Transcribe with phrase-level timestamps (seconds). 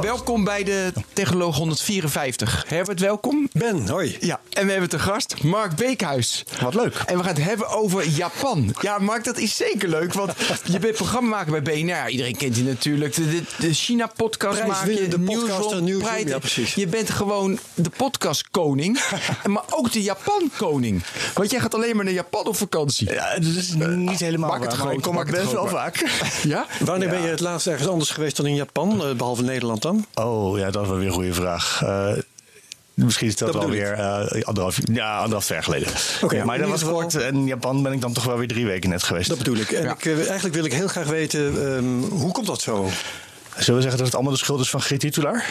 [0.00, 2.64] Welkom bij de Technoloog 154.
[2.68, 3.48] Herbert, welkom.
[3.52, 4.16] Ben, hoi.
[4.20, 6.44] Ja, en we hebben te gast Mark Beekhuis.
[6.60, 6.94] Wat leuk.
[7.06, 8.74] En we gaan het hebben over Japan.
[8.80, 10.32] Ja, Mark, dat is zeker leuk, want
[10.64, 12.08] je bent programmamaker bij BNR.
[12.08, 13.14] Iedereen kent je natuurlijk.
[13.14, 16.74] De, de, de China-podcast maak je, Prijswinnende podcaster, Newsroom, Newsroom, prijs- ja, precies.
[16.74, 19.00] Je bent gewoon de podcastkoning,
[19.44, 21.02] maar ook de Japan-koning.
[21.34, 23.12] Want jij gaat alleen maar naar Japan op vakantie.
[23.12, 25.42] Ja, dat is niet helemaal maak het waar, groot, maar ik kom maak er het
[25.42, 26.04] best wel vaak.
[26.42, 26.66] Ja?
[26.80, 30.06] Wanneer ben je het laatst ergens anders geweest dan in Japan, eh, behalve Nederland dan?
[30.14, 31.80] Oh, ja, dat is wel weer een goede vraag.
[31.84, 32.12] Eh,
[32.94, 35.88] misschien is dat, Dat wel weer eh, anderhalf, ja, anderhalf jaar geleden.
[36.22, 37.14] Oké, maar in dat was ieder geval- kort.
[37.14, 39.28] En in Japan ben ik dan toch wel weer drie weken net geweest.
[39.28, 39.70] Dat bedoel ik.
[39.70, 39.92] En Ja.
[39.92, 42.88] ik, eh, eigenlijk wil ik heel graag weten, ehm, hoe komt dat zo?
[43.58, 45.46] Zullen we zeggen dat het allemaal de schuld is van Geert Titulaar?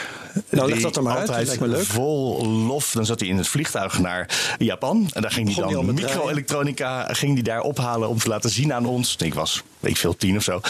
[0.49, 1.85] leg Die dat er maar uit, altijd lijkt me leuk.
[1.85, 2.91] vol lof.
[2.91, 5.09] Dan zat hij in het vliegtuig naar Japan.
[5.13, 8.85] En daar ging hij Begon dan microelektronica ging daar ophalen om te laten zien aan
[8.85, 9.15] ons.
[9.19, 10.61] Ik was, weet ik veel, tien of zo.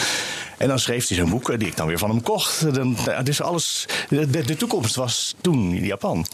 [0.57, 2.73] En dan schreef hij zo'n boeken die ik dan weer van hem kocht.
[2.73, 6.25] Dan, dus alles, de, de- de toekomst was toen in Japan.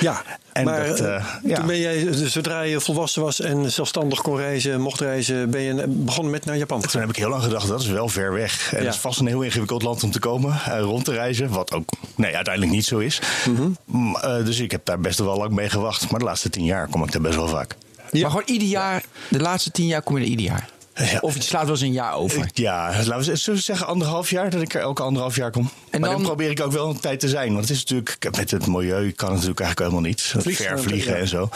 [0.00, 1.54] Ja, En maar dat, eh, eh, ja.
[1.56, 5.60] toen ben jij, eh, zodra je volwassen was en zelfstandig kon reizen, mocht reizen, ben
[5.60, 8.32] je begonnen met naar Japan Toen heb ik heel lang gedacht, dat is wel ver
[8.32, 8.72] weg.
[8.72, 8.84] En Ja.
[8.84, 11.48] het is vast een heel ingewikkeld land om te komen, eh, rond te reizen.
[11.48, 13.20] Wat ook nee, uiteindelijk niet zo is.
[13.48, 14.14] Mhm.
[14.20, 16.10] Eh, dus ik heb daar best wel lang mee gewacht.
[16.10, 17.76] Maar de laatste tien jaar kom ik daar best wel vaak.
[18.10, 18.20] Ja.
[18.20, 20.68] Maar gewoon ieder jaar, de laatste tien jaar kom je er ieder jaar.
[20.94, 21.18] Ja.
[21.20, 22.48] Of het slaat wel eens een jaar over.
[22.52, 25.70] Ja, laten we, zullen we zeggen anderhalf jaar, dat ik er elke anderhalf jaar kom.
[25.90, 27.48] En maar dan, dan- probeer ik ook wel een tijd te zijn.
[27.48, 30.34] Want het is natuurlijk, met het milieu kan het natuurlijk eigenlijk helemaal niet.
[30.82, 31.18] Vliegen ja.
[31.18, 31.48] en zo.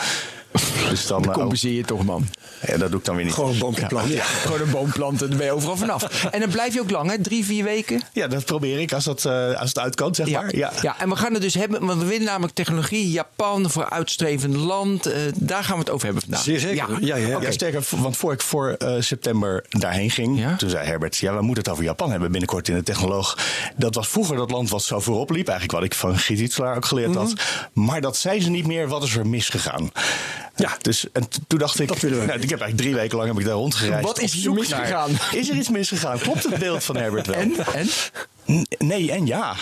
[0.91, 2.27] Dus dan, Dan eh, compenseer je toch, man.
[2.67, 3.35] ja, dat doe ik dan weer niet.
[3.35, 4.15] Gewoon een boompje planten.
[4.15, 6.03] Ja, gewoon een boom planten, dan ben je overal vanaf.
[6.35, 7.19] En dan blijf je ook lang, hè?
[7.23, 8.03] Drie, vier weken?
[8.13, 10.57] Ja, dat probeer ik als, dat, eh, als het uit kan, zeg maar.
[10.57, 10.73] Ja.
[10.83, 14.57] ja, en we gaan het dus hebben, want we willen namelijk technologie, Japan, voor uitstrevend
[14.57, 15.07] land.
[15.07, 16.43] eh, daar gaan we het over hebben vandaag.
[16.43, 17.05] Zeer zeker.
[17.05, 21.35] Ja, ja, sterker, want voor ik voor eh, september daarheen ging, toen zei Herbert: Ja,
[21.37, 23.39] we moeten het over Japan hebben binnenkort in de technoloog.
[23.77, 25.49] Dat was vroeger dat land wat zo voorop liep.
[25.49, 27.35] Eigenlijk wat ik van Giet ook geleerd had.
[27.35, 27.85] Mhm.
[27.85, 28.89] Maar dat zei ze niet meer.
[28.89, 29.91] Wat is er misgegaan?
[30.59, 31.89] Ja, dus en toen dacht ik.
[31.89, 32.27] Dat willen we.
[32.27, 34.07] Nou, ik heb eigenlijk drie weken lang heb ik daar rondgereisd.
[34.07, 35.11] Wat is er misgegaan?
[35.33, 36.19] Is er iets misgegaan?
[36.19, 37.37] Klopt het beeld van Herbert wel?
[37.37, 37.55] En?
[37.75, 37.89] en?
[38.79, 39.55] Nee en ja.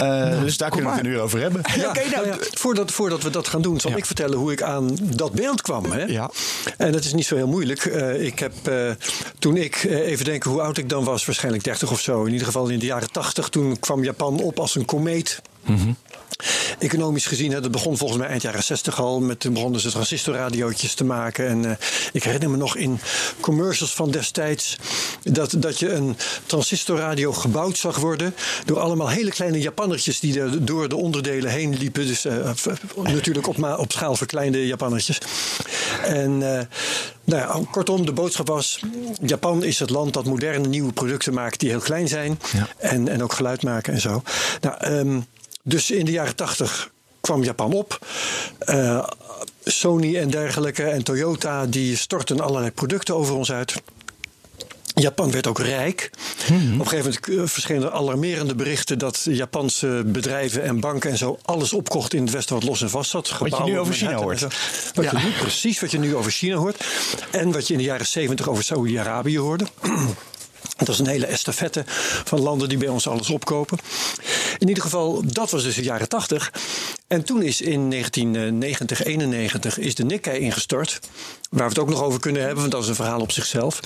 [0.00, 1.62] Eh, dus daar kunnen we het een uur over hebben.
[1.76, 3.96] Ja, Oké, nou, nou ja, voordat, voordat we dat gaan doen, zal Ja.
[3.96, 5.92] ik vertellen hoe ik aan dat beeld kwam.
[5.92, 6.04] Hè?
[6.04, 6.30] Ja.
[6.76, 7.84] En dat is niet zo heel moeilijk.
[7.84, 8.90] Eh, ik heb eh,
[9.38, 12.24] toen ik, eh, even denken hoe oud ik dan was, waarschijnlijk 30 of zo.
[12.24, 15.42] In ieder geval in de jaren 80, toen kwam Japan op als een komeet.
[16.78, 19.20] Economisch gezien, hè, dat begon volgens mij eind jaren 60 al.
[19.20, 21.48] Met, toen begonnen ze transistorradiootjes te maken.
[21.48, 21.76] En eh,
[22.12, 22.98] ik herinner me nog in
[23.40, 24.76] commercials van destijds...
[25.22, 26.16] dat, dat je een
[26.46, 28.34] transistorradio gebouwd zag worden...
[28.64, 32.06] door allemaal hele kleine Japannertjes die er door de onderdelen heen liepen.
[32.06, 32.50] Dus eh,
[32.96, 35.18] natuurlijk op, op schaal verkleinde Japannertjes.
[36.04, 36.58] En...
[36.58, 36.66] eh,
[37.26, 38.80] nou ja, kortom, de boodschap was:
[39.22, 42.68] Japan is het land dat moderne nieuwe producten maakt die heel klein zijn Ja.
[42.78, 44.22] en, en ook geluid maken en zo.
[44.60, 45.20] Nou, ehm,
[45.66, 46.90] dus in de jaren tachtig
[47.20, 48.06] kwam Japan op.
[48.58, 49.06] Eh,
[49.64, 53.74] Sony en dergelijke en Toyota die stortten allerlei producten over ons uit.
[54.94, 56.10] Japan werd ook rijk.
[56.50, 56.54] Mhm.
[56.54, 61.18] Op een gegeven moment eh, verschenen er alarmerende berichten dat Japanse bedrijven en banken en
[61.18, 63.28] zo alles opkochten in het Westen wat los en vast zat.
[63.28, 64.40] je Gebouwen, nu over China hoort.
[64.94, 66.84] Wat je nu, precies wat je nu over China hoort.
[67.30, 69.66] En wat je in de jaren 70 over Saoedi-Arabië hoorde.
[70.76, 71.84] Dat is een hele estafette
[72.24, 73.78] van landen die bij ons alles opkopen.
[74.58, 76.52] In ieder geval, dat was dus de jaren 80.
[77.06, 81.00] En toen is in 1990, 91 is de Nikkei ingestort.
[81.50, 83.80] Waar we het ook nog over kunnen hebben, want dat is een verhaal op zichzelf.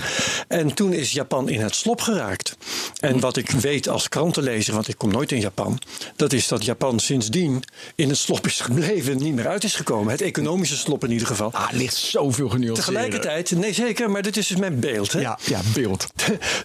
[0.49, 2.57] En toen is Japan in het slop geraakt.
[3.01, 5.79] En wat ik weet als krantenlezer, want ik kom nooit in Japan,
[6.17, 7.63] dat is dat Japan sindsdien
[7.95, 10.13] in het slop is gebleven, niet meer uit is gekomen.
[10.13, 11.53] Het economische slop in ieder geval.
[11.53, 12.87] Ah, ligt zoveel genuanceerd.
[12.87, 15.13] Tegelijkertijd, nee zeker, maar dit is dus mijn beeld.
[15.13, 15.21] Hè?
[15.21, 16.07] Ja, ja, beeld.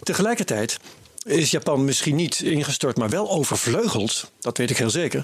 [0.03, 0.79] Tegelijkertijd
[1.25, 4.31] is Japan misschien niet ingestort, maar wel overvleugeld.
[4.39, 5.23] Dat weet ik heel zeker.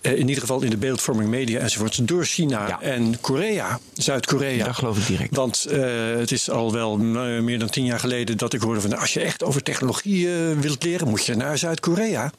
[0.00, 2.08] Eh, in ieder geval in de beeldvorming, media enzovoort.
[2.08, 2.80] Door China Ja.
[2.80, 4.64] en Korea, Zuid-Korea.
[4.64, 5.36] Dat geloof ik direct.
[5.36, 5.80] Want eh,
[6.16, 8.98] het is al wel eh, meer dan tien jaar geleden dat ik hoorde van...
[8.98, 10.28] als je echt over technologie
[10.60, 12.32] wilt leren, moet je naar Zuid-Korea.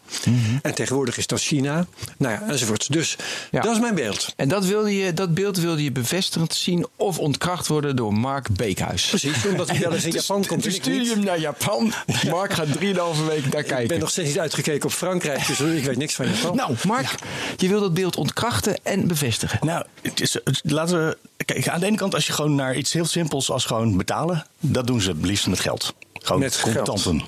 [0.61, 1.85] En tegenwoordig is dat China.
[2.17, 2.91] Nou ja, enzovoort.
[2.93, 3.25] Dus Mhm.
[3.51, 3.61] Ja.
[3.61, 4.33] dat is mijn beeld.
[4.35, 8.47] En dat, wilde je, dat beeld wilde je bevestigend zien of ontkracht worden door Mark
[8.55, 9.05] Beekhuis.
[9.07, 10.63] Precies, omdat hij wel eens in Dus- Japan komt.
[10.63, 11.93] en Dus ik stuur hem naar Japan.
[12.29, 13.81] Mark gaat 3,5 Anderhalve week daar kijken.
[13.83, 16.55] Ik ben nog steeds niet uitgekeken op Frankrijk, dus ik weet niks van Japan.
[16.55, 17.15] Nou, Mark,
[17.57, 19.59] je wil dat beeld ontkrachten en bevestigen.
[19.61, 21.17] Nou, het is, het- laten we.
[21.45, 24.45] Kijk, aan de ene kant, als je gewoon naar iets heel simpels als gewoon betalen,
[24.59, 25.93] dat doen ze het liefst met geld.
[26.13, 26.75] Gewoon Met geld.
[26.75, 27.21] contanten.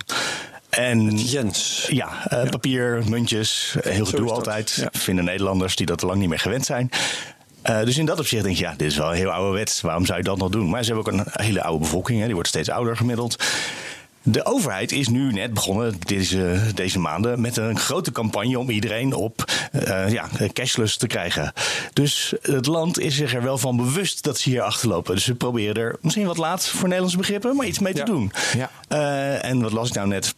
[0.69, 1.87] En Jens.
[1.91, 4.77] ja, eh, papier, muntjes, eh, heel gedoe altijd.
[4.81, 4.89] ja.
[4.91, 6.89] Vinden Nederlanders die dat lang niet meer gewend zijn.
[7.61, 9.81] Eh, dus in dat opzicht denk je, ja, dit is wel heel ouderwets.
[9.81, 10.69] Waarom zou je dat nog doen?
[10.69, 12.19] Maar ze hebben ook een hele oude bevolking.
[12.19, 12.25] Hè.
[12.25, 13.43] Die wordt steeds ouder gemiddeld.
[14.27, 19.13] De overheid is nu net begonnen deze, deze maanden met een grote campagne om iedereen
[19.13, 21.53] op eh, ja, cashless te krijgen.
[21.93, 25.15] Dus het land is zich er wel van bewust dat ze hier achterlopen.
[25.15, 28.05] Dus ze proberen er misschien wat laat voor Nederlandse begrippen, maar iets mee te Ja.
[28.05, 28.31] doen.
[28.57, 28.69] Ja.
[28.87, 30.35] Eh, en wat las ik nou net?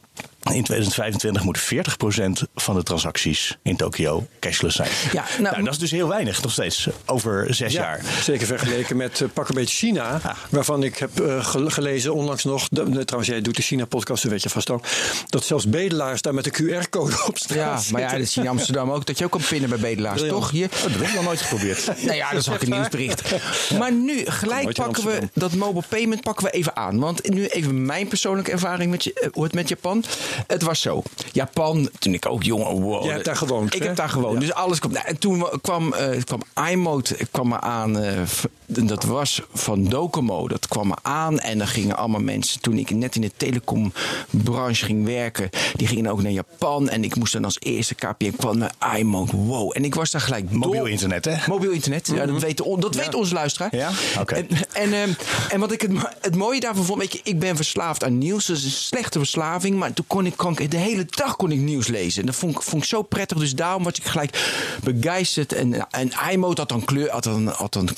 [0.53, 4.89] In 2025 moet 40% van de transacties in Tokio cashless zijn.
[5.13, 8.01] Ja, nou, nou, dat is dus heel weinig nog steeds over zes Ja, jaar.
[8.21, 10.05] zeker vergeleken met eh, pak een beetje China.
[10.27, 10.35] Ah.
[10.49, 12.67] Waarvan ik heb eh, gel- gelezen onlangs nog.
[12.71, 14.85] de- de- trouwens, jij doet de China-podcast, dat weet je vast ook.
[15.29, 16.51] Dat zelfs bedelaars daar met een
[16.83, 19.05] QR-code op straat Ja, maar ja, dat zie je in Amsterdam ook.
[19.05, 20.51] Dat je ook kan pinnen bij bedelaars, toch?
[20.51, 20.65] Hier.
[20.75, 21.85] Oh, dat heb ik nog nooit geprobeerd.
[22.05, 23.31] Nou ja, dat zag ik in het nieuwsbericht.
[23.77, 26.99] Maar nu, gelijk pakken we dat mobile payment pakken we even aan.
[26.99, 30.03] Want nu even mijn persoonlijke ervaring met, je- eh, hoe het met Japan.
[30.47, 31.03] Het was zo.
[31.31, 33.87] Japan, toen ik ook jong wow, Jij hebt daar gewoond, Ik hè?
[33.87, 34.39] heb daar gewoond.
[34.39, 34.91] Dus alles kwam.
[34.91, 36.41] Nou, en toen wa- kwam, eh kwam
[36.71, 37.99] iMode kwam me aan.
[37.99, 38.21] eh,
[38.69, 40.47] dat was van Docomo.
[40.47, 41.39] Dat kwam me aan.
[41.39, 42.61] En dan gingen allemaal mensen.
[42.61, 45.49] Toen ik net in de telecombranche ging werken.
[45.75, 46.89] Die gingen ook naar Japan.
[46.89, 49.37] En ik moest dan als eerste KPN kwam naar iMode.
[49.37, 49.71] Wow.
[49.75, 51.35] En ik was daar gelijk dol- Mobiel internet, hè?
[51.47, 53.75] Mobiel internet, ja, dat, weet, on- dat weet onze luisteraar.
[53.75, 53.91] Ja?
[54.19, 54.35] Oké.
[54.35, 55.09] En, en, ehm,
[55.49, 55.91] en wat ik het,
[56.21, 58.45] het mooie daarvan vond, weet je, ik ben verslaafd aan nieuws.
[58.45, 61.51] Dat is een slechte verslaving, maar toen kon ik, kon ik de hele dag kon
[61.51, 62.19] ik nieuws lezen.
[62.19, 65.53] En dat vond, ik- vond ik zo prettig, dus daarom was ik gelijk begeisterd.
[65.53, 67.89] En, en iMode had dan, kleur, had, dan, had dan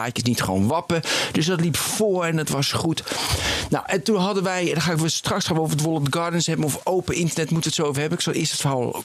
[0.00, 1.02] kleurenplaatjes, niet gewoon wappen.
[1.32, 3.02] Dus dat liep voor en het was goed.
[3.70, 6.14] Nou, en toen hadden wij, en dan gaan we straks gaan we over het Wallet
[6.14, 8.18] Gardens hebben, of open internet moeten we het zo over hebben.
[8.18, 9.02] Ik zal eerst het verhaal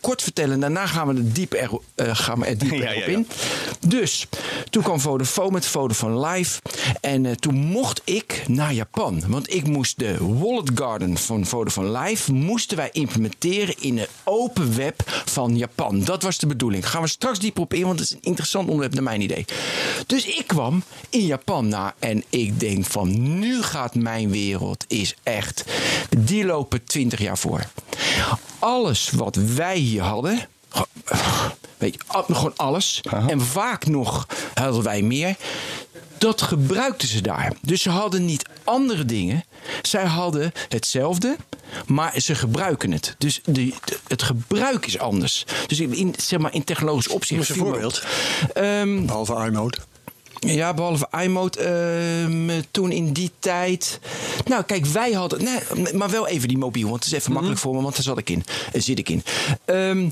[0.00, 2.92] kort vertellen en daarna gaan we er diep er, eh, gaan we er Ja, ja,
[2.92, 3.04] ja.
[3.04, 3.28] in.
[3.86, 4.26] Dus
[4.70, 6.60] toen kwam Vodafone met Vodafone Live.
[7.00, 9.22] En eh, toen mocht ik naar Japan.
[9.26, 12.32] Want ik moest de Wallet Garden van Vodafone Live...
[12.32, 16.04] moesten wij implementeren in de open web van Japan.
[16.04, 16.88] Dat was de bedoeling.
[16.88, 19.44] Gaan we straks dieper op in, want het is een interessant onderwerp naar mijn idee.
[20.06, 23.38] Dus ik kwam in Japan na en ik denk van...
[23.38, 25.64] nu gaat mijn wereld is echt...
[26.18, 27.60] Die lopen 20 jaar voor.
[28.58, 30.46] Alles wat wij hier hadden...
[31.78, 32.00] Weet je,
[32.34, 33.00] gewoon alles.
[33.26, 35.36] En vaak nog hadden wij meer.
[36.18, 37.52] Dat gebruikten ze daar.
[37.60, 39.44] Dus ze hadden niet andere dingen.
[39.82, 41.36] Zij hadden hetzelfde,
[41.86, 43.14] maar ze gebruiken het.
[43.18, 45.44] Dus de, de- het gebruik is anders.
[45.66, 47.48] Dus in, zeg maar, in technologisch opzicht.
[47.48, 48.02] Een voorbeeld.
[48.54, 49.78] Ehm, Behalve iMode.
[50.46, 51.58] Ja, behalve iMode.
[51.60, 54.00] ehm, toen in die tijd.
[54.44, 55.44] Nou, kijk, wij hadden.
[55.44, 58.02] Nee, maar wel even die mobiel, want het is even makkelijk voor me, want daar
[58.04, 58.44] zat ik in.
[58.72, 59.22] eh, zit ik in.
[59.64, 60.08] Ehm,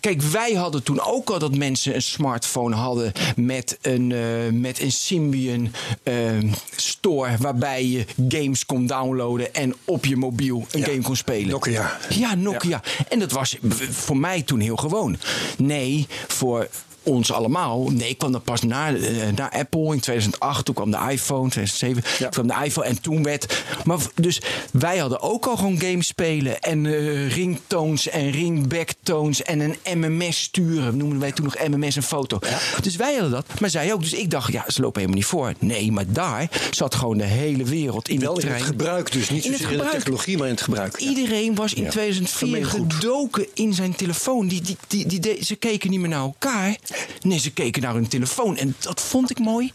[0.00, 4.18] kijk, wij hadden toen ook al dat mensen een smartphone hadden met een, eh,
[4.52, 5.72] met een Symbian
[6.02, 7.36] ehm, store.
[7.38, 11.48] Waarbij je games kon downloaden en op je mobiel een Ja, game kon spelen.
[11.48, 11.98] Nokia.
[12.08, 12.82] Ja, Nokia.
[13.08, 13.56] En dat was
[13.90, 15.16] voor mij toen heel gewoon.
[15.58, 16.68] Nee, voor
[17.04, 17.90] ons allemaal.
[17.90, 20.64] Nee, ik kwam dan pas na, eh, na Apple in 2008.
[20.64, 22.02] Toen kwam de iPhone, 2007.
[22.18, 22.28] Ja.
[22.28, 23.62] Toen kwam de iPhone en toen werd...
[23.84, 24.40] Maar, dus
[24.72, 26.60] wij hadden ook al gewoon games spelen.
[26.60, 30.96] En eh, ringtones en ringbacktones en een MMS sturen.
[30.96, 32.38] Noemden wij toen nog MMS en foto.
[32.82, 33.60] Dus wij hadden dat.
[33.60, 34.00] Maar zij ook.
[34.00, 35.52] Dus ik dacht, ja, ze lopen helemaal niet voor.
[35.58, 38.70] Nee, maar daar zat gewoon de hele wereld in Wel die in het trein.
[38.76, 40.96] gebruik, dus niet zozeer in de technologie, maar in het gebruik.
[40.96, 42.92] Iedereen was in 2004 Gemeengoed.
[42.94, 44.48] gedoken in zijn telefoon.
[44.48, 46.76] Die, die, die, die, de- ze keken niet meer naar elkaar.
[47.22, 48.56] Nee, ze keken naar hun telefoon.
[48.56, 49.72] En dat vond ik mooi.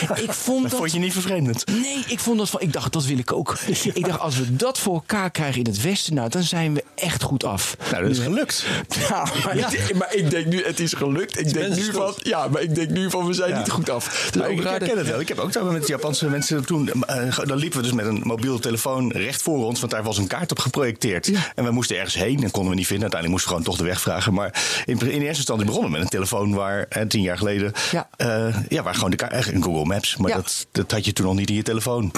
[0.00, 0.80] Ik, ik vond Dat dat...
[0.80, 1.64] vond je niet vervreemdend.
[1.66, 2.60] Nee, ik vond dat van.
[2.60, 3.56] Ik dacht, dat wil ik ook.
[3.94, 6.84] Ik dacht, als we dat voor elkaar krijgen in het Westen, nou, dan zijn we
[6.94, 7.76] echt goed af.
[7.90, 8.64] Nou, dat is gelukt.
[9.08, 11.38] Ja, maar, Ik, maar ik denk nu, het is gelukt.
[11.40, 13.58] Ik denk nu van, ja, maar ik denk nu van, we zijn Ja.
[13.58, 14.28] niet goed af.
[14.32, 15.20] Dus ook ik herken het wel.
[15.20, 17.04] Ik heb ook zo met Japanse mensen toen.
[17.04, 20.18] eh, dan liepen we dus met een mobiele telefoon recht voor ons, want daar was
[20.18, 21.30] een kaart op geprojecteerd.
[21.54, 23.10] En we moesten ergens heen en konden we niet vinden.
[23.12, 24.34] Uiteindelijk moesten we gewoon toch de weg vragen.
[24.34, 27.72] Maar in, in eerste instantie begonnen we met een telefoon waar eh, tien jaar geleden.
[27.90, 28.08] Ja.
[28.16, 29.32] eh, ja, waar gewoon de kaart.
[29.32, 30.16] echt Een Google Maps.
[30.16, 30.36] Maar Ja.
[30.36, 32.12] dat, dat had je toen nog niet in je telefoon.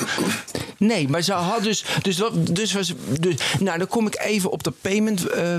[0.79, 1.85] Nee, maar ze had dus.
[2.03, 5.27] Dus, wat, dus, was, dus Nou, dan kom ik even op de payment.
[5.27, 5.57] eh,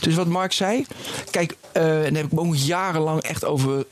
[0.00, 0.86] dus wat Mark zei.
[1.30, 3.84] Kijk, eh en daar heb ik ook jarenlang echt over.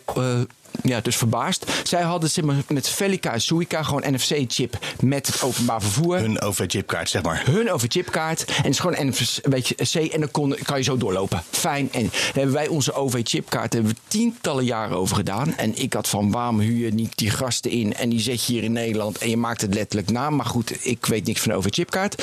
[0.82, 1.72] Ja, dus verbaasd.
[1.82, 6.18] Zij hadden zeg maar, met Velica en Suica gewoon NFC-chip met het openbaar vervoer.
[6.18, 7.42] Hun OV-chipkaart, zeg maar.
[7.44, 8.44] Hun OV-chipkaart.
[8.44, 9.94] En het is gewoon NFC.
[9.94, 11.42] En dan kon, kan je zo doorlopen.
[11.50, 11.92] Fijn.
[11.92, 15.56] En daar hebben wij onze OV-chipkaart hebben we tientallen jaren over gedaan.
[15.56, 17.94] En ik had van waarom huur je niet die gasten in.
[17.94, 19.18] En die zet je hier in Nederland.
[19.18, 20.30] En je maakt het letterlijk na.
[20.30, 22.22] Maar goed, ik weet niks van de OV-chipkaart.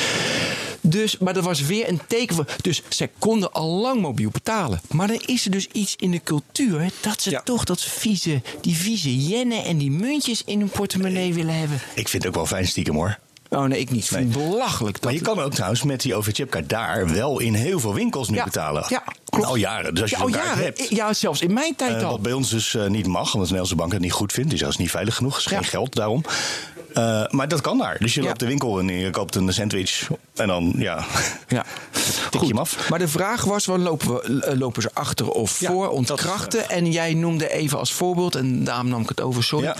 [0.82, 2.48] Dus, maar dat was weer een teken van.
[2.62, 4.82] Dus zij konden al lang mobiel betalen.
[4.90, 7.42] Maar dan is er dus iets in de cultuur dat ze Ja.
[7.42, 11.80] toch dat vieze, die vieze jennen en die muntjes in hun portemonnee willen hebben.
[11.96, 13.20] Ik vind het ook wel fijn stiekem hoor.
[13.54, 14.10] Oh nee, ik niet.
[14.10, 14.94] Het belachelijk.
[14.96, 18.30] Dat Maar je kan ook trouwens met die OV-chipkaart daar wel in heel veel winkels
[18.30, 18.86] nu Ja, betalen.
[18.88, 19.46] ja, klopt.
[19.48, 19.94] Al jaren.
[19.94, 20.64] Dus als je ja, al jaren.
[20.64, 20.90] hebt.
[20.90, 22.12] Ja, zelfs in mijn tijd Eh, al.
[22.12, 24.54] wat bij ons dus eh, niet mag, omdat de Nederlandse bank het niet goed vindt.
[24.54, 25.38] Is zelfs niet veilig genoeg.
[25.38, 25.50] is Ja.
[25.58, 26.24] geen geld daarom.
[26.94, 27.98] Eh, maar dat kan daar.
[28.00, 30.08] Dus je loopt de winkel en je koopt een sandwich.
[30.36, 31.06] En dan, ja,
[31.48, 31.66] Ja.
[32.30, 32.90] tik je hem af.
[32.90, 35.84] Maar de vraag was, waar lopen, we, lopen ze achter of voor?
[35.84, 36.70] dat Ontkrachten.
[36.70, 39.74] En jij noemde even als voorbeeld, en daarom nam ik het over, sorry.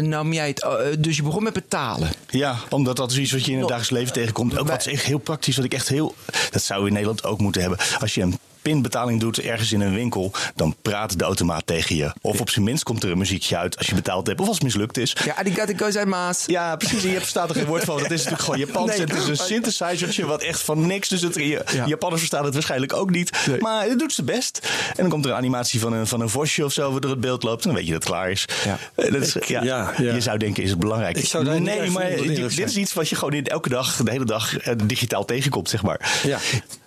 [0.00, 2.08] Nam jij het, dus je begon met betalen.
[2.28, 4.58] Ja, omdat dat is iets wat je in het dagelijks leven tegenkomt.
[4.58, 6.14] Ook wat is echt heel praktisch, wat ik echt heel...
[6.50, 7.78] Dat zou in Nederland ook moeten hebben.
[7.98, 8.38] Als je een
[8.70, 10.32] pinbetaling doet ergens in een winkel...
[10.54, 12.12] dan praat de automaat tegen je.
[12.20, 14.40] Of op zijn minst komt er een muziekje uit als je betaald hebt...
[14.40, 15.16] of als het mislukt is.
[15.24, 16.52] Ja, arigato gozaimasu.
[16.52, 17.04] Ja, precies.
[17.04, 18.02] En je verstaat er geen woord van.
[18.02, 18.90] Het is natuurlijk gewoon Japans.
[18.90, 19.00] Nee.
[19.00, 21.08] het is een synthesizertje wat echt van niks.
[21.08, 21.86] Dus het, Ja.
[21.86, 23.46] Japanners verstaan het waarschijnlijk ook niet.
[23.46, 23.60] Nee.
[23.60, 24.68] Maar het doet ze best.
[24.88, 26.92] En dan komt er een animatie van een, van een vosje of zo...
[26.92, 27.62] wat door het beeld loopt.
[27.64, 28.44] En dan weet je dat het klaar is.
[28.64, 28.78] Ja.
[28.94, 30.14] Eh, Dat is ja, ja, ja.
[30.14, 31.16] Je zou denken, is het belangrijk?
[31.16, 32.78] Ik zou nee, erg maar dit, dit is zijn.
[32.78, 36.20] iets wat je gewoon in elke dag, de hele dag eh, digitaal tegenkomt, zeg maar.
[36.22, 36.38] Ja.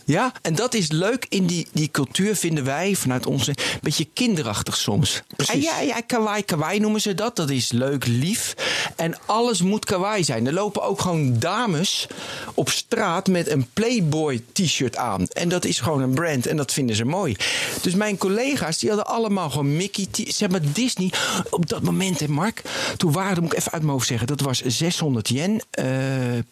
[0.10, 4.08] Ja, en dat is leuk in die, die cultuur, vinden wij vanuit ons een beetje
[4.14, 5.22] kinderachtig soms.
[5.36, 5.54] Precies.
[5.54, 7.36] En ja, ja, kawaii, kawaii noemen ze dat.
[7.36, 8.56] Dat is leuk, lief.
[8.96, 10.48] En alles moet kawaii zijn.
[10.48, 12.08] Er lopen ook gewoon dames
[12.54, 15.28] op straat met een Playboy t-shirt aan.
[15.28, 17.36] En dat is gewoon een brand en dat vinden ze mooi.
[17.82, 21.12] Dus mijn collega's, die hadden allemaal gewoon Mickey, zeg maar Disney.
[21.50, 22.62] Op dat moment, hè Mark,
[22.98, 25.86] toen waren, dat moet ik even uit mijn hoofd zeggen, dat was 600 yen eh,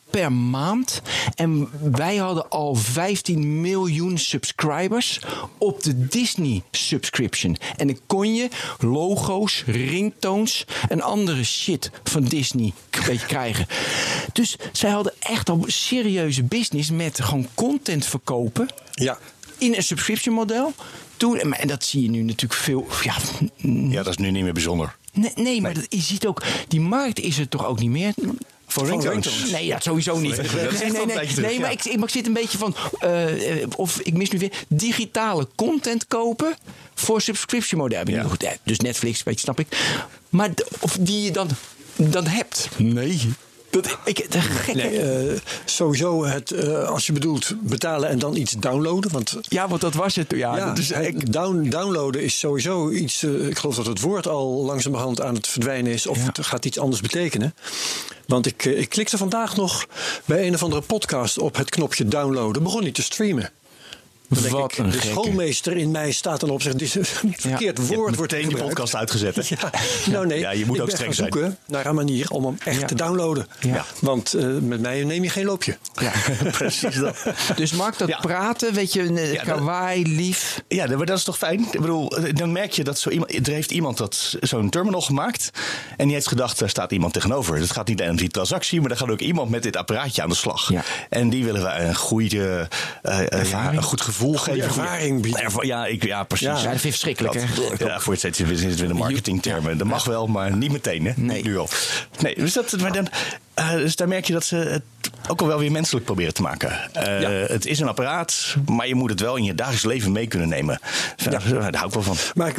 [0.09, 1.01] per maand.
[1.35, 5.19] En wij hadden al 15 miljoen subscribers
[5.57, 7.57] op de Disney subscription.
[7.77, 8.47] En dan kon je
[8.79, 13.67] logo's, ringtones en andere shit van Disney k- weet je, krijgen.
[14.33, 19.17] Dus zij hadden echt al serieuze business met gewoon content verkopen Ja.
[19.57, 20.73] in een subscription model.
[21.17, 22.87] Toen, en dat zie je nu natuurlijk veel.
[23.03, 23.15] Ja,
[23.89, 24.95] Ja, dat is nu niet meer bijzonder.
[25.13, 28.13] nee, nee maar Dat, je ziet ook, die markt is er toch ook niet meer.
[28.67, 29.49] Voor ringtones.
[29.51, 30.35] Nee, ja, sowieso niet.
[30.35, 32.75] Dat Nee, nee, nee, nee maar ik, ik, zit een beetje van.
[32.99, 34.51] eh, of ik mis nu weer.
[34.67, 36.55] Digitale content kopen
[36.95, 38.09] voor subscription model.
[38.09, 38.23] Ja.
[38.23, 39.67] goed, Dus Netflix, weet je, snap ik.
[40.29, 41.49] Maar of die je dan,
[41.95, 42.69] dan hebt.
[42.77, 43.33] Nee.
[43.81, 44.81] Dat, ik, de gekke.
[44.81, 49.11] Nee, eh, sowieso het, eh, als je bedoelt betalen en dan iets downloaden.
[49.11, 50.31] Want ja, want dat was het.
[50.35, 53.23] Ja, ja, dus ik, down, downloaden is sowieso iets.
[53.23, 56.07] eh, ik geloof dat het woord al langzamerhand aan het verdwijnen is.
[56.07, 56.23] Of Ja.
[56.25, 57.55] het gaat iets anders betekenen.
[58.25, 59.85] Want ik, ik klikte vandaag nog
[60.25, 62.63] bij een of andere podcast op het knopje downloaden.
[62.63, 63.49] Begon niet te streamen.
[64.29, 65.07] Dan Wat ik, een de gekke.
[65.07, 67.05] schoolmeester in mij staat dan op dit is een
[67.37, 68.05] verkeerd woord.
[68.05, 69.35] hebt wordt meteen je podcast uitgezet.
[69.35, 69.41] hè?
[69.55, 69.71] Ja,
[70.11, 71.31] nou nee, Ja, je moet ik ook streng zijn.
[71.33, 72.85] zoeken naar een manier om hem echt Ja.
[72.87, 73.47] te downloaden.
[73.59, 73.85] Ja.
[74.01, 75.77] Want eh, met mij neem je geen loopje.
[76.01, 76.11] ja.
[76.51, 77.17] Precies dat.
[77.55, 78.17] Dus Mark, dat Ja.
[78.17, 80.61] praten, weet je, dat- kawaii, lief.
[80.67, 81.59] Ja, maar dat is toch fijn?
[81.71, 85.49] Ik bedoel, dan merk je dat zo iemand, er heeft iemand dat zo'n terminal gemaakt.
[85.97, 87.57] En die heeft gedacht, daar staat iemand tegenover.
[87.57, 90.21] Het gaat niet alleen om die transactie, maar er gaat ook iemand met dit apparaatje
[90.21, 90.71] aan de slag.
[90.71, 90.83] Ja.
[91.09, 92.67] En die willen we een goede,
[93.01, 93.77] eh, eh, ja, Ervaring.
[93.77, 94.61] een goed gevoel geven.
[94.63, 95.51] ervaring bieden.
[95.61, 96.47] Ja, ik, ja, precies.
[96.47, 97.85] Ja, Ja, dat vind ik verschrikkelijk, hè?
[97.85, 99.77] Ja, voor het steeds zitten we in de marketingtermen.
[99.77, 101.11] Dat mag wel, maar niet meteen, hè?
[101.15, 101.35] Nee.
[101.35, 101.69] Niet nu al.
[102.19, 103.07] Nee, dus, dat, maar dan,
[103.53, 104.83] eh, dus daar merk je dat ze het
[105.27, 106.93] ook al wel weer menselijk proberen te maken.
[106.93, 107.29] Eh, Ja.
[107.29, 110.49] Het is een apparaat, maar je moet het wel in je dagelijks leven mee kunnen
[110.49, 110.79] nemen.
[111.29, 112.15] Daar, daar hou ik wel van.
[112.35, 112.53] Maar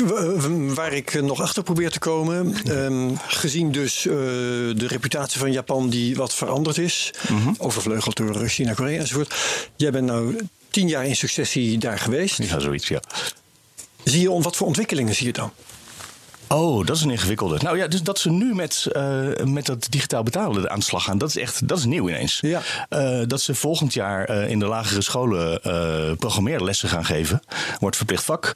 [0.74, 5.88] waar ik nog achter probeer te komen, ehm, gezien dus eh, de reputatie van Japan
[5.90, 7.10] die wat veranderd is,
[7.58, 9.34] overvleugeld door China, Korea enzovoort.
[9.76, 10.36] Jij bent nou
[10.70, 12.42] tien jaar in successie daar geweest.
[12.42, 13.00] Ja, zoiets, ja.
[14.04, 15.52] Zie je wat voor ontwikkelingen zie je dan?
[16.48, 17.58] Oh, dat is een ingewikkelde.
[17.62, 21.04] Nou ja, dus dat ze nu met, eh, met dat digitaal betalen aan de slag
[21.04, 22.38] gaan, dat is echt dat is nieuw ineens.
[22.40, 22.60] Ja.
[22.88, 25.60] Eh, dat ze volgend jaar eh, in de lagere scholen
[26.18, 27.42] programmeerlessen gaan geven,
[27.80, 28.52] wordt verplicht vak.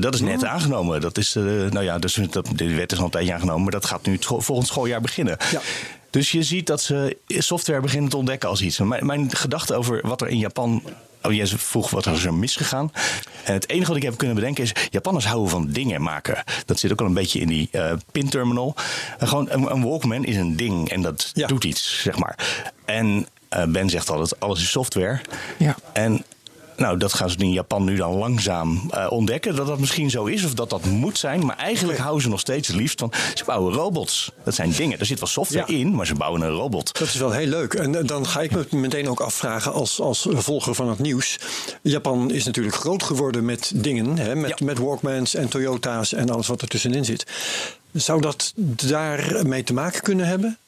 [0.00, 1.00] Dat is net aangenomen.
[1.00, 3.86] Dat is, nou ja, dus dat, de wet is al een tijdje aangenomen, maar dat
[3.86, 5.36] gaat nu het scho- volgend schooljaar beginnen.
[5.50, 5.60] Ja.
[6.10, 8.78] Dus je ziet dat ze software beginnen te ontdekken als iets.
[8.78, 10.82] Mijn, mijn gedachte over wat er in Japan.
[11.26, 12.92] Oh, jij vroeg wat er er misgegaan.
[13.44, 14.72] En het enige wat ik heb kunnen bedenken is.
[14.90, 16.44] Japanners houden van dingen maken.
[16.66, 18.74] Dat zit ook al een beetje in die eh pinterminal.
[19.18, 21.46] En gewoon een, een Walkman is een ding en dat Ja.
[21.46, 22.62] doet iets, zeg maar.
[22.84, 25.20] En eh, Ben zegt altijd: alles is software.
[25.58, 25.76] Ja.
[25.92, 26.24] En
[26.76, 29.56] nou, dat gaan ze in Japan nu dan langzaam eh, ontdekken.
[29.56, 31.46] Dat dat misschien zo is of dat dat moet zijn.
[31.46, 33.12] Maar eigenlijk houden ze nog steeds het liefst van.
[33.34, 34.30] Ze bouwen robots.
[34.44, 34.98] Dat zijn dingen.
[34.98, 35.78] Er zit wel software Ja.
[35.78, 36.98] in, maar ze bouwen een robot.
[36.98, 37.74] Dat is wel heel leuk.
[37.74, 41.38] En eh, dan ga ik me meteen ook afvragen als, als volger van het nieuws.
[41.82, 44.18] Japan is natuurlijk groot geworden met dingen.
[44.18, 44.64] Hè, met, Ja.
[44.64, 47.26] met Walkmans en Toyota's en alles wat er tussenin zit.
[47.92, 48.52] Zou dat
[48.86, 50.58] daarmee te maken kunnen hebben?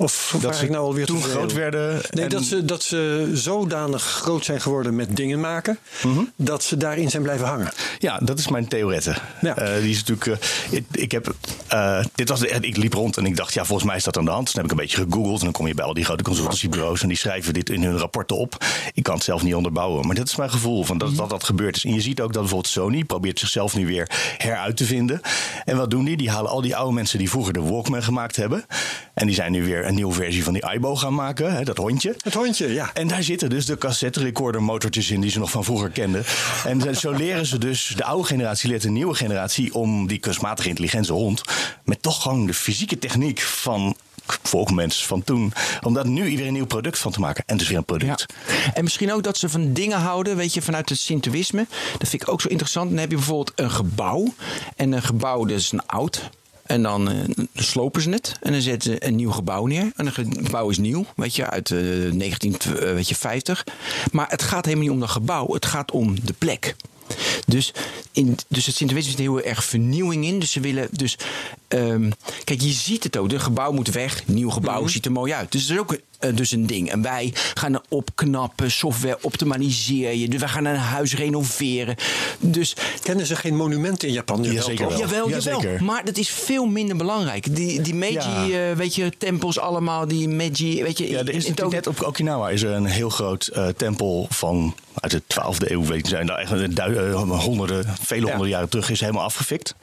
[0.00, 2.00] Of Dat ze nou alweer toen groot werden.
[2.10, 5.78] Nee, en- dat, ze, dat ze zodanig groot zijn geworden met dingen maken...
[6.02, 6.20] Mhm.
[6.36, 7.72] dat ze daarin zijn blijven hangen.
[7.98, 9.14] Ja, dat is mijn theorette.
[9.40, 9.56] Ja.
[9.56, 10.26] Eh, die is natuurlijk.
[10.26, 11.34] eh, ik, ik heb.
[11.68, 14.18] eh, dit was de, ik liep rond en ik dacht, ja, volgens mij is dat
[14.18, 14.44] aan de hand.
[14.44, 15.38] Dus toen heb ik een beetje gegoogeld.
[15.38, 17.02] En dan kom je bij al die grote consultancybureaus.
[17.02, 18.64] En die schrijven dit in hun rapporten op.
[18.94, 20.06] Ik kan het zelf niet onderbouwen.
[20.06, 21.84] Maar dat is mijn gevoel van dat dat, dat gebeurd is.
[21.84, 25.20] En je ziet ook dat bijvoorbeeld Sony probeert zichzelf nu weer heruit te vinden.
[25.64, 26.16] En wat doen die?
[26.16, 28.64] Die halen al die oude mensen die vroeger de Walkman gemaakt hebben.
[29.14, 31.54] En die zijn nu weer een nieuwe versie van die iBo gaan maken.
[31.54, 32.14] Hè, dat hondje.
[32.22, 32.90] Het hondje, ja.
[32.94, 36.24] En daar zitten dus de cassette recorder motortjes in die ze nog van vroeger kenden.
[36.64, 40.68] En zo leren ze dus, de oude generatie leert de nieuwe generatie om die kunstmatige
[40.68, 41.42] intelligente hond
[41.84, 43.96] met toch gewoon de fysieke techniek van
[44.42, 47.44] volkmens van toen, om daar nu weer een nieuw product van te maken.
[47.46, 48.26] En dus weer een product.
[48.74, 51.66] En misschien ook dat ze van dingen houden, weet je, vanuit het Sintoïsme.
[51.98, 52.90] Dat vind ik ook zo interessant.
[52.90, 54.34] Dan heb je bijvoorbeeld een gebouw.
[54.76, 56.30] En een gebouw, dat is een oud.
[56.70, 57.16] En dan eh,
[57.54, 58.36] slopen ze het.
[58.40, 59.92] En dan zetten ze een nieuw gebouw neer.
[59.96, 60.12] En een
[60.44, 63.66] gebouw is nieuw, weet je, uit eh 1950.
[64.12, 65.52] Maar het gaat helemaal niet om dat gebouw.
[65.52, 66.76] Het gaat om de plek.
[67.46, 67.74] Dus,
[68.12, 70.38] in, dus het Sint-Witsen zit heel erg vernieuwing in.
[70.38, 71.18] Dus ze willen dus...
[71.68, 72.10] ehm,
[72.44, 73.28] kijk, je ziet het ook.
[73.28, 74.26] De gebouw moet weg.
[74.26, 75.52] Nieuw gebouw ziet er mooi uit.
[75.52, 76.90] Dus dat is ook eh, dus een ding.
[76.90, 80.28] En wij gaan er opknappen, software optimaliseer je.
[80.28, 81.96] Dus wij gaan een huis renoveren.
[82.38, 84.42] Dus Kennen ze geen monumenten in Japan?
[84.42, 84.98] Jawel, zeker wel.
[84.98, 85.60] Jawel, Ja, jawel.
[85.60, 85.84] zeker.
[85.84, 87.54] Maar dat is veel minder belangrijk.
[87.56, 88.70] Die, die Meiji, Ja.
[88.70, 91.10] eh, weet je, tempels allemaal, die Meiji, weet je...
[91.10, 94.26] Ja, er in- is in net op Okinawa is er een heel groot eh, tempel
[94.30, 98.48] van uit de 12e eeuw, weet je, zijn daar echt een du- honderden, vele honderden
[98.48, 99.74] jaren terug is helemaal afgefikt.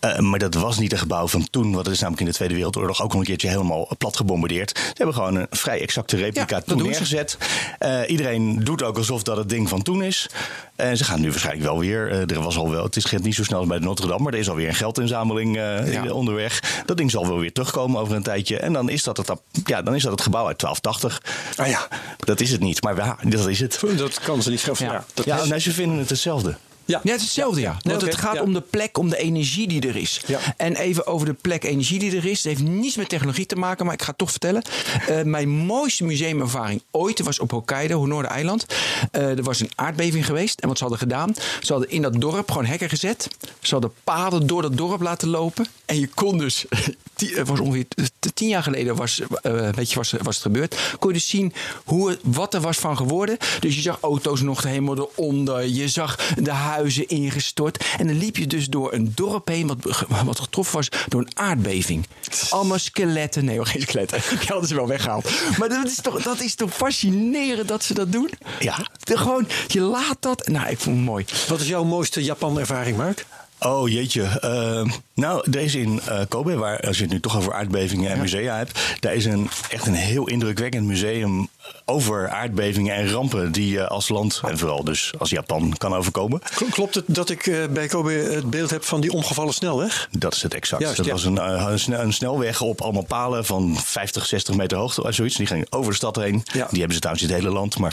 [0.00, 2.34] Eh, maar dat was niet een gebouw van toen, want het is namelijk in de
[2.36, 4.78] Tweede Wereldoorlog ook al een keertje helemaal plat gebombardeerd.
[4.78, 7.38] Ze hebben gewoon een vrij exacte replica Ja, dat toen neergezet.
[7.78, 10.28] Eh, iedereen doet ook alsof dat het ding van toen is.
[10.76, 12.10] En ze gaan nu waarschijnlijk wel weer.
[12.10, 14.22] eh, er was al wel, het is niet zo snel als bij de Notre Dame,
[14.22, 16.10] maar er is alweer een geldinzameling Ja.
[16.10, 16.82] onderweg.
[16.86, 18.56] Dat ding zal wel weer terugkomen over een tijdje.
[18.58, 19.30] En dan is dat het,
[19.64, 21.22] ja, dan is dat het gebouw uit 1280.
[21.56, 21.88] Ah ja,
[22.18, 23.80] Dat is het niet, maar ja, dat is het.
[23.96, 24.86] dat kan ze niet schaffen.
[24.86, 25.04] Ja.
[25.24, 25.36] Ja.
[25.36, 26.56] dat nee, ze vinden het hetzelfde.
[26.90, 27.00] Ja.
[27.02, 27.76] Ja, het is hetzelfde, ja.
[27.82, 28.42] Want het gaat ja.
[28.42, 30.20] om de plek, om de energie die er is.
[30.56, 32.44] En even over de plek energie die er is.
[32.44, 34.62] Het heeft niets met technologie te maken, maar ik ga het toch vertellen.
[35.08, 38.66] Eh, mijn mooiste museumervaring ooit was op Hokkaido, Noordereiland.
[39.10, 40.60] Eh er was een aardbeving geweest.
[40.60, 43.28] En wat ze hadden gedaan, ze hadden in dat dorp gewoon hekken gezet.
[43.60, 45.66] Ze hadden paden door dat dorp laten lopen.
[45.84, 46.64] En je kon dus,
[47.16, 47.86] het was ongeveer
[48.34, 50.76] tien jaar geleden was, eh, weet je, was, was het gebeurd.
[50.98, 51.52] Kon je dus zien
[51.84, 53.36] hoe, wat er was van geworden.
[53.60, 55.66] Dus je zag auto's nog helemaal eronder.
[55.66, 57.84] Je zag de huizen ingestort.
[57.98, 61.36] En dan liep je dus door een dorp heen wat, wat getroffen was door een
[61.36, 62.06] aardbeving.
[62.50, 63.44] Allemaal skeletten.
[63.44, 64.20] Nee, geen skeletten.
[64.40, 65.30] Die hadden ze wel weggehaald.
[65.58, 68.30] Maar dat is toch, dat is toch fascinerend dat ze dat doen?
[68.58, 68.86] Ja.
[69.02, 70.48] De, gewoon, je laat dat.
[70.48, 71.24] Nou, ik vond het mooi.
[71.48, 73.26] Wat is jouw mooiste Japan-ervaring, Mark?
[73.60, 74.22] Oh jeetje.
[74.22, 78.10] Eh, nou, er is in eh, Kobe, waar als je het nu toch over aardbevingen
[78.10, 81.48] en musea hebt, daar is een, echt een heel indrukwekkend museum
[81.84, 86.40] over aardbevingen en rampen die je als land en vooral dus als Japan kan overkomen.
[86.54, 90.08] Kl- Klopt het dat ik eh, bij Kobe het beeld heb van die omgevallen snelweg?
[90.18, 90.82] Dat is het exact.
[90.82, 91.12] Juist, dat ja.
[91.12, 95.02] was een, eh, een, snel- een snelweg op allemaal palen van 50, 60 meter hoogte
[95.02, 95.36] of zoiets.
[95.36, 96.42] Die ging over de stad heen.
[96.52, 96.66] Ja.
[96.70, 97.78] Die hebben ze trouwens in het hele land.
[97.78, 97.92] Maar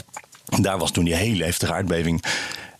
[0.60, 2.22] daar was toen die hele heftige aardbeving.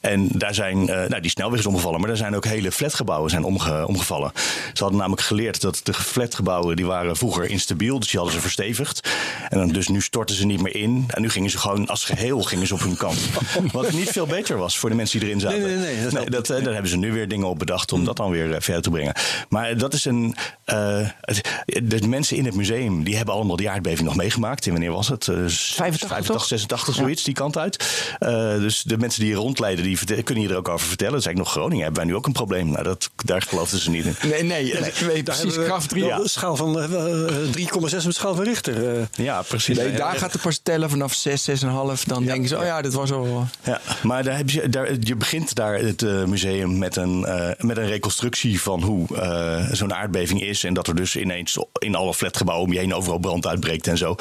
[0.00, 3.30] En daar zijn, eh, nou die snelweg is omgevallen, maar daar zijn ook hele flatgebouwen
[3.30, 4.32] zijn omge- omgevallen.
[4.72, 8.42] Ze hadden namelijk geleerd dat de flatgebouwen die waren vroeger instabiel, dus die hadden ze
[8.42, 9.08] verstevigd.
[9.48, 11.04] En dan, dus nu stortten ze niet meer in.
[11.08, 13.18] En nu gingen ze gewoon als geheel gingen ze op hun kant.
[13.72, 15.60] Wat niet veel beter was voor de mensen die erin zaten.
[15.60, 18.16] Nee, nee, nee, dat dat, daar hebben ze nu weer dingen op bedacht om dat
[18.16, 19.14] dan weer eh, verder te brengen.
[19.48, 20.34] Maar dat is een.
[20.64, 21.46] eh, het-
[21.82, 24.64] de mensen in het museum die hebben allemaal die aardbeving nog meegemaakt.
[24.66, 25.28] En wanneer was het?
[25.28, 26.44] Eh, 85 toch?
[26.44, 27.84] 86, zoiets, die kant uit.
[28.18, 31.12] Eh, dus de mensen die hier rondleiden, die kunnen hier ook over vertellen.
[31.12, 31.84] Dat is eigenlijk nog Groningen.
[31.84, 32.70] Hebben wij nu ook een probleem?
[32.70, 34.16] Nou, dat, daar geloofden ze niet in.
[34.22, 34.90] Nee, nee, nee, nee, Daar
[35.22, 35.42] precies.
[35.42, 36.04] hebben we Kraft 3.
[36.04, 38.96] wel een schaal van eh, eh, 3,6 met schaal van Richter.
[38.98, 39.02] eh.
[39.12, 39.76] Ja, precies.
[39.76, 42.02] Nee, daar gaat de pas tellen vanaf 6, 6,5.
[42.06, 43.46] Dan denken ze, oh ja, dit was al...
[43.62, 47.64] Ja, maar daar heb je, daar, je begint daar het eh, museum met een, eh,
[47.64, 50.64] met een reconstructie van hoe eh, zo'n aardbeving is.
[50.64, 53.98] En dat er dus ineens in alle flatgebouwen om je heen overal brand uitbreekt en
[53.98, 54.16] zo.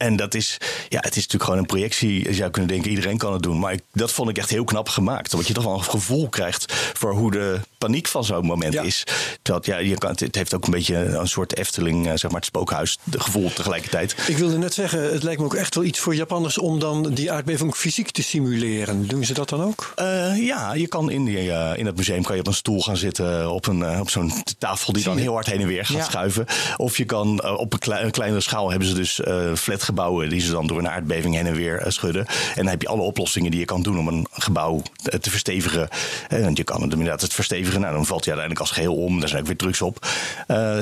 [0.00, 0.56] En dat is,
[0.88, 2.24] ja, het is natuurlijk gewoon een projectie.
[2.24, 3.58] Je zou kunnen denken, iedereen kan het doen.
[3.58, 5.32] Maar ik, dat vond ik echt heel knap gemaakt.
[5.32, 8.82] Omdat je toch wel een gevoel krijgt voor hoe de paniek van zo'n moment Ja.
[8.82, 9.04] is.
[9.42, 12.22] Terwijl, het, ja, je kan, het heeft ook een beetje een soort Efteling, eh, zeg
[12.30, 14.14] maar het spookhuis, de gevoel tegelijkertijd.
[14.26, 17.10] Ik wilde net zeggen, het lijkt me ook echt wel iets voor Japanners om dan
[17.14, 19.06] die aardbeving fysiek te simuleren.
[19.06, 19.92] Doen ze dat dan ook?
[19.96, 22.80] Eh, ja, je kan in, die, eh, in het museum kan je op een stoel
[22.82, 23.50] gaan zitten.
[23.50, 26.04] Op, een, op zo'n tafel die dan heel hard heen en weer gaat Ja.
[26.04, 26.46] schuiven.
[26.76, 30.40] Of je kan op een, klei- een kleinere schaal hebben ze dus flatgebouwen gebouwen die
[30.40, 32.26] ze dan door een aardbeving heen en weer schudden.
[32.26, 35.30] En dan heb je alle oplossingen die je kan doen om een gebouw te- te
[35.30, 35.88] verstevigen.
[36.28, 37.69] Want je kan het inderdaad het verstevigen.
[37.78, 39.20] Nou, dan valt hij uiteindelijk als geheel om.
[39.20, 40.06] Daar zijn ook weer trucs op.
[40.46, 40.78] Eh,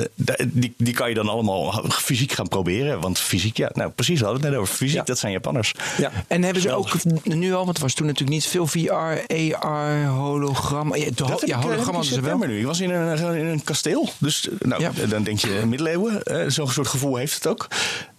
[0.47, 2.99] die, die kan je dan allemaal fysiek gaan proberen.
[2.99, 4.95] Want fysiek, ja, nou precies, we hadden het net over fysiek.
[4.97, 5.03] Ja.
[5.03, 5.73] Dat zijn Japanners.
[5.97, 6.11] Ja.
[6.27, 6.89] En hebben ze ook
[7.23, 8.91] nu al, want het was toen natuurlijk niet veel VR,
[9.59, 10.95] AR, hologram.
[10.95, 12.19] Ja, de ho- Dat ja, ik, eh, hologram hadden ze wel.
[12.21, 12.59] september nu.
[12.59, 14.09] Ik was in een, in een kasteel.
[14.17, 14.91] Dus eh, nou, Ja.
[15.09, 16.23] dan denk je middeleeuwen.
[16.23, 17.67] Eh, Zo'n soort gevoel heeft het ook.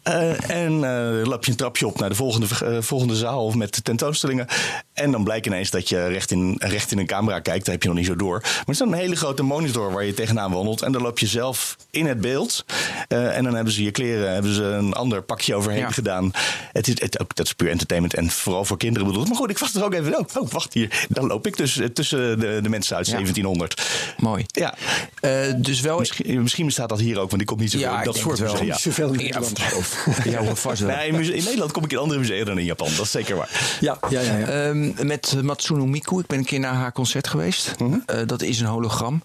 [0.03, 3.85] Eh, en eh lap je een trapje op naar de volgende, eh, volgende zaal met
[3.85, 4.47] tentoonstellingen.
[4.93, 7.65] En dan blijkt ineens dat je recht in, recht in een camera kijkt.
[7.65, 8.39] Dat heb je nog niet zo door.
[8.41, 10.83] Maar er staat een hele grote monitor waar je tegenaan wandelt.
[10.83, 12.65] En dan loop je zelf in het beeld.
[13.09, 15.91] Eh, en dan hebben ze je kleren, hebben ze een ander pakje overheen Ja.
[15.91, 16.31] gedaan.
[16.73, 19.29] Het is, het, ook, dat is puur entertainment en vooral voor kinderen bedoeld.
[19.29, 20.19] Maar goed, ik was er ook even.
[20.19, 21.07] Oh, oh wacht hier.
[21.09, 23.13] Dan loop ik dus tussen de, de mensen uit Ja.
[23.13, 23.83] 1700.
[24.19, 24.45] Mooi.
[24.47, 24.75] Ja,
[25.21, 25.99] Eh, dus wel.
[25.99, 28.39] misschien, misschien bestaat dat hier ook, want die komt niet zoveel Ja, ik dat soort
[28.39, 28.63] het wel.
[28.63, 29.59] Niet zoveel in Ja, Nederland.
[30.25, 30.97] ja, hoor, vast wel.
[30.97, 32.89] Nee, in, Nederland kom ik in andere musea dan in Japan.
[32.97, 33.77] Dat is zeker waar.
[33.81, 34.37] Ja, ja, ja.
[34.37, 34.47] ja.
[34.47, 36.19] Ehm, met Matsuno Miku.
[36.19, 37.75] Ik ben een keer naar haar concert geweest.
[37.79, 37.99] Mhm.
[38.07, 39.23] Eh, dat is een hologram.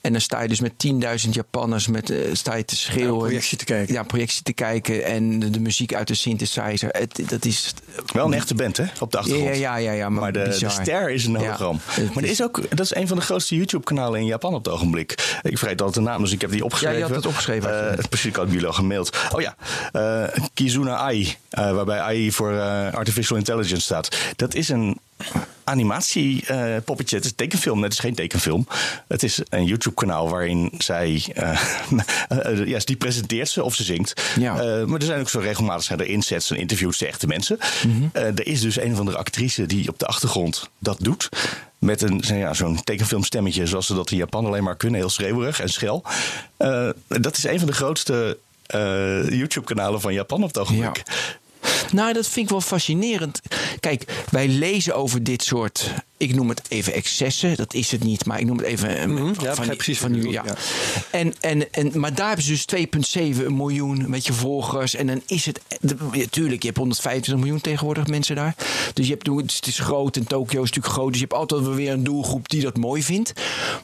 [0.00, 0.72] En dan sta je dus met
[1.24, 3.14] 10.000 Japanners met, eh, sta je te schreeuwen.
[3.14, 3.94] Ja, projectie te kijken.
[3.94, 5.04] Ja, projectie te kijken.
[5.04, 6.88] En de, de muziek uit de synthesizer.
[6.88, 7.74] Het, dat is...
[8.12, 8.84] Wel een echte band, hè?
[9.00, 9.56] Op de Ja, achtergrond.
[9.56, 11.80] ja, ja, ja, maar, Maar de, ster is een Ja, hologram.
[12.14, 14.74] maar er is ook, dat is een van de grootste YouTube-kanalen in Japan op het
[14.74, 15.38] ogenblik.
[15.42, 16.98] Ik vergeet altijd de naam, dus ik heb die opgeschreven.
[16.98, 19.16] Ja, je had het opgeschreven, Eh, het precies, ik had jullie al gemaild.
[19.32, 19.54] Oh ja,
[19.92, 20.07] eh,
[20.54, 24.16] Kizuna AI, eh, waarbij AI voor eh, Artificial Intelligence staat.
[24.36, 24.98] Dat is een
[25.64, 27.16] animatiepoppetje.
[27.16, 28.66] het is een tekenfilm, het is geen tekenfilm.
[29.08, 31.24] Het is een YouTube-kanaal waarin zij...
[31.34, 31.60] eh,
[32.28, 34.22] eh, ja, die presenteert ze of ze zingt.
[34.38, 34.60] Ja.
[34.60, 37.58] Eh, maar er zijn ook zo regelmatig zijn er insets en interviews de echte mensen.
[38.12, 41.28] Eh, er is dus een van de actrice die op de achtergrond dat doet.
[41.78, 45.00] Met een, zo ja, zo'n tekenfilmstemmetje zoals ze dat in Japan alleen maar kunnen.
[45.00, 46.04] Heel schreeuwerig en schel.
[46.56, 51.02] Eh, dat is een van de grootste eh, YouTube-kanalen van Japan op het ogenblik.
[51.92, 53.40] Nou, dat vind ik wel fascinerend.
[53.80, 55.90] Kijk, wij lezen over dit soort.
[56.18, 57.56] Ik noem het even excessen.
[57.56, 59.02] Dat is het niet, maar ik noem het even.
[59.02, 60.30] een- Mhm, ja, begrijp die- precies van nu.
[60.30, 60.44] Ja.
[61.10, 64.94] En, en, en, maar daar hebben ze dus 2,7 miljoen met je volgers.
[64.94, 65.60] En dan is het.
[66.12, 68.54] Natuurlijk, je hebt 125 miljoen tegenwoordig mensen daar.
[68.94, 69.26] Dus je hebt,
[69.56, 71.08] het is groot en Tokio is natuurlijk groot.
[71.12, 73.32] Dus je hebt altijd wel weer een doelgroep die dat mooi vindt.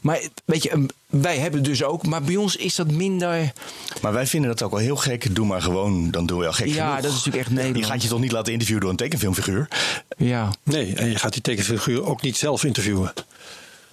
[0.03, 2.07] Maar weet je, wij hebben het dus ook.
[2.07, 3.53] Maar bij ons is dat minder.
[4.03, 5.35] Maar wij vinden dat ook wel heel gek.
[5.35, 6.95] Doe maar gewoon, dan doe je al gek Ja, genoeg.
[7.03, 7.85] dat is natuurlijk echt Nederland.
[7.85, 9.69] Je gaat je toch niet laten interviewen door een tekenfilmfiguur?
[10.17, 10.53] Ja.
[10.63, 13.13] Nee, en je gaat die tekenfiguur ook niet zelf interviewen.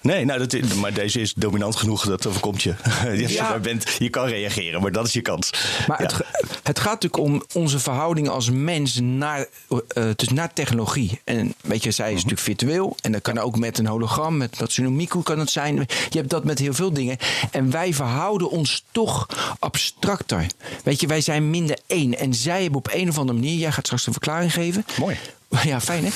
[0.01, 2.73] Nee, nou, dat, maar deze is dominant genoeg, dat overkomt je.
[3.03, 3.59] je, Ja.
[3.59, 5.49] bent, je kan reageren, maar dat is je kans.
[5.87, 6.07] Maar Ja.
[6.07, 6.25] het,
[6.63, 9.45] het gaat natuurlijk om onze verhouding als mens naar,
[9.87, 11.21] eh, dus naar technologie.
[11.23, 12.95] En weet je, zij is natuurlijk virtueel.
[13.01, 15.75] En dat kan ook met een hologram, met dat Miku kan het zijn.
[16.09, 17.17] Je hebt dat met heel veel dingen.
[17.51, 19.27] En wij verhouden ons toch
[19.59, 20.45] abstracter.
[20.83, 22.17] Weet je, wij zijn minder één.
[22.17, 24.85] En zij hebben op een of andere manier, jij gaat straks een verklaring geven.
[24.99, 25.17] Mooi.
[25.63, 26.09] Ja, fijn hè?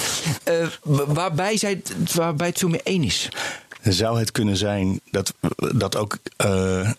[0.44, 1.82] Eh, wa- waarbij, zij,
[2.14, 3.30] waarbij het veel meer één is.
[3.84, 5.34] Zou het kunnen zijn dat,
[5.76, 6.18] dat ook.
[6.38, 6.90] eh,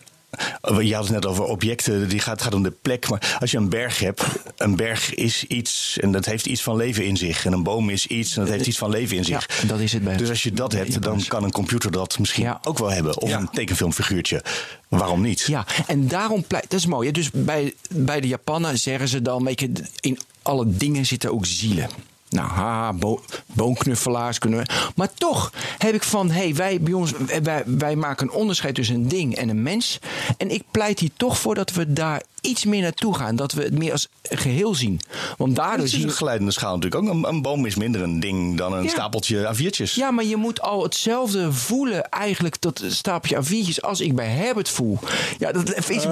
[0.80, 3.08] je had het net over objecten, die gaat, het gaat om de plek.
[3.08, 4.22] Maar als je een berg hebt,
[4.56, 7.44] een berg is iets en dat heeft iets van leven in zich.
[7.44, 9.60] En een boom is iets en dat heeft iets van leven in zich.
[9.62, 12.18] Ja, dat is het bij- Dus als je dat hebt, dan kan een computer dat
[12.18, 12.60] misschien Ja.
[12.62, 13.18] ook wel hebben.
[13.20, 13.38] Of Ja.
[13.38, 14.42] een tekenfilmfiguurtje.
[14.88, 15.40] Waarom niet?
[15.40, 16.70] Ja, en daarom pleit.
[16.70, 17.06] Dat is mooi.
[17.06, 17.12] hè.
[17.12, 21.46] Dus bij, bij de Japanen zeggen ze dan: weet je, in alle dingen zitten ook
[21.46, 21.88] zielen.
[22.28, 23.20] Nou, haha, bo
[23.52, 24.66] boomknuffelaars kunnen we.
[24.94, 27.12] Maar toch heb ik van: hé, hey, wij bij ons,
[27.42, 29.98] wij, wij maken een onderscheid tussen een ding en een mens.
[30.36, 33.36] En ik pleit hier toch voor dat we daar iets meer naartoe gaan.
[33.36, 35.00] Dat we het meer als geheel zien.
[35.36, 36.14] Want daardoor Het is zien een we.
[36.14, 37.10] geleidende schaal natuurlijk ook.
[37.14, 38.88] Een, een boom is minder een ding dan een Ja.
[38.88, 39.94] stapeltje A4'tjes.
[39.94, 44.68] Ja, maar je moet al hetzelfde voelen, eigenlijk, dat stapeltje A4'tjes, als ik bij Herbert
[44.68, 44.98] voel.
[45.38, 46.02] Ja, dat is,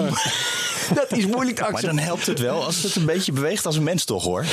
[1.01, 3.77] dat is moeilijk te Maar dan helpt het wel als het een beetje beweegt als
[3.77, 4.45] een mens toch hoor.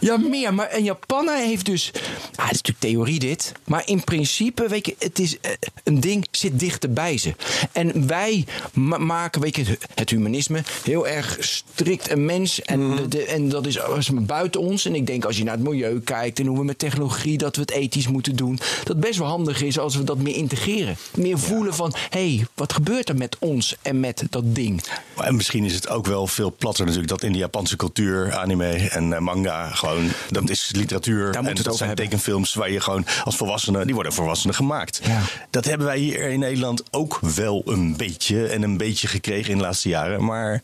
[0.00, 0.54] Ja, meer.
[0.54, 1.90] Maar een Japaner heeft dus.
[1.94, 3.52] Ah, het is natuurlijk theorie dit.
[3.64, 5.40] Maar in principe, weet je, het is.
[5.40, 5.50] eh,
[5.84, 7.34] Een ding zit dichter bij ze.
[7.72, 12.62] En wij ma- maken, weet je, het- humanisme heel erg strikt een mens.
[12.62, 14.84] En, de, de- en dat is maar buiten ons.
[14.84, 17.54] En ik denk als je naar het milieu kijkt en hoe we met technologie dat
[17.56, 18.58] we het ethisch moeten doen.
[18.84, 20.96] Dat best wel handig is als we dat meer integreren.
[21.14, 24.82] Meer voelen van, hé, hey, wat gebeurt er met ons en met dat ding?
[25.16, 28.66] Maar misschien is het ook wel veel platter natuurlijk dat in de Japanse cultuur, anime
[28.72, 30.94] en eh, manga, gewoon, dat is literatuur.
[31.04, 32.04] Daar en dat zijn hebben.
[32.04, 35.00] tekenfilms waar je gewoon als volwassene, die worden volwassenen gemaakt.
[35.04, 35.20] Ja.
[35.50, 39.58] Dat hebben wij hier in Nederland ook wel een beetje en een beetje gekregen in
[39.58, 40.24] de laatste jaren.
[40.24, 40.62] Maar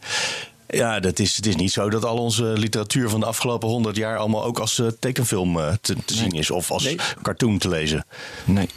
[0.73, 3.97] Ja, dat is, het is niet zo dat al onze literatuur van de afgelopen honderd
[3.97, 6.99] jaar allemaal ook als eh, tekenfilm eh, te, te zien is of als Nee.
[7.23, 8.07] cartoon te lezen.
[8.45, 8.69] Nee.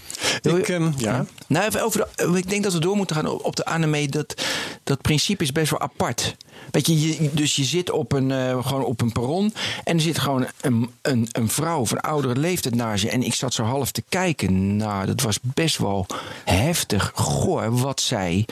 [0.41, 1.25] Ik, ehm, ja.
[1.47, 4.07] Nou, even over de, ik denk dat we door moeten gaan op de anime.
[4.09, 4.43] Dat,
[4.83, 6.35] dat principe is best wel apart.
[6.71, 9.53] Weet je, je dus je zit op een, eh, gewoon op een perron.
[9.83, 13.09] En er zit gewoon een, een, een vrouw van oudere leeftijd naast je.
[13.09, 14.77] En ik zat zo half te kijken.
[14.77, 16.05] Nou, dat was best wel
[16.45, 17.11] heftig.
[17.15, 18.45] Goh, wat zij.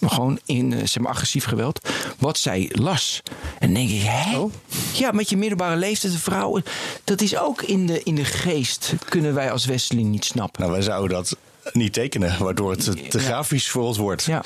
[0.00, 1.88] Gewoon in eh, zeg maar, agressief geweld.
[2.18, 3.22] Wat zij las.
[3.58, 4.38] En denk ik, hè?
[4.38, 4.52] Oh.
[4.92, 6.64] Ja, met je middelbare leeftijd, vrouwen.
[7.04, 8.92] Dat is ook in de, in de geest.
[9.08, 10.60] Kunnen wij als Westeling niet snappen.
[10.60, 11.36] Nou, wij zouden dat
[11.72, 13.24] niet tekenen, waardoor het te, te Ja.
[13.24, 14.24] grafisch voor ons wordt.
[14.24, 14.42] Ja.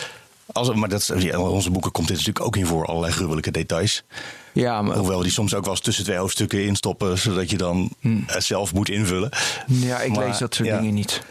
[0.53, 4.03] Als, maar dat, ja, onze boeken komt dit natuurlijk ook in voor, allerlei gruwelijke details.
[4.53, 7.57] Ja, maar Hoewel we die soms ook wel eens tussen twee hoofdstukken instoppen, zodat je
[7.57, 9.31] dan eh, zelf moet invullen.
[9.67, 10.79] Ja, ik Maar, lees dat soort ja.
[10.79, 11.23] dingen niet.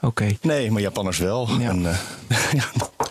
[0.00, 0.36] Oké.
[0.40, 1.48] Nee, maar Japanners wel.
[1.58, 1.68] Ja.
[1.68, 1.98] En, eh,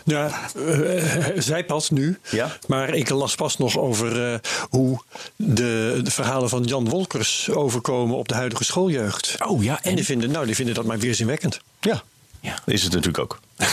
[0.06, 0.50] ja.
[0.56, 2.20] Eh, zij pas nu.
[2.32, 2.58] Ja.
[2.68, 4.40] Maar ik las pas nog over eh,
[4.70, 5.00] hoe
[5.36, 9.36] de, de verhalen van Jan Wolkers overkomen op de huidige schooljeugd.
[9.46, 11.60] Oh ja, En en die vinden, nou, die vinden dat maar weerzinwekkend.
[11.80, 12.04] ja,
[12.40, 12.60] Ja.
[12.66, 13.40] is het natuurlijk ook.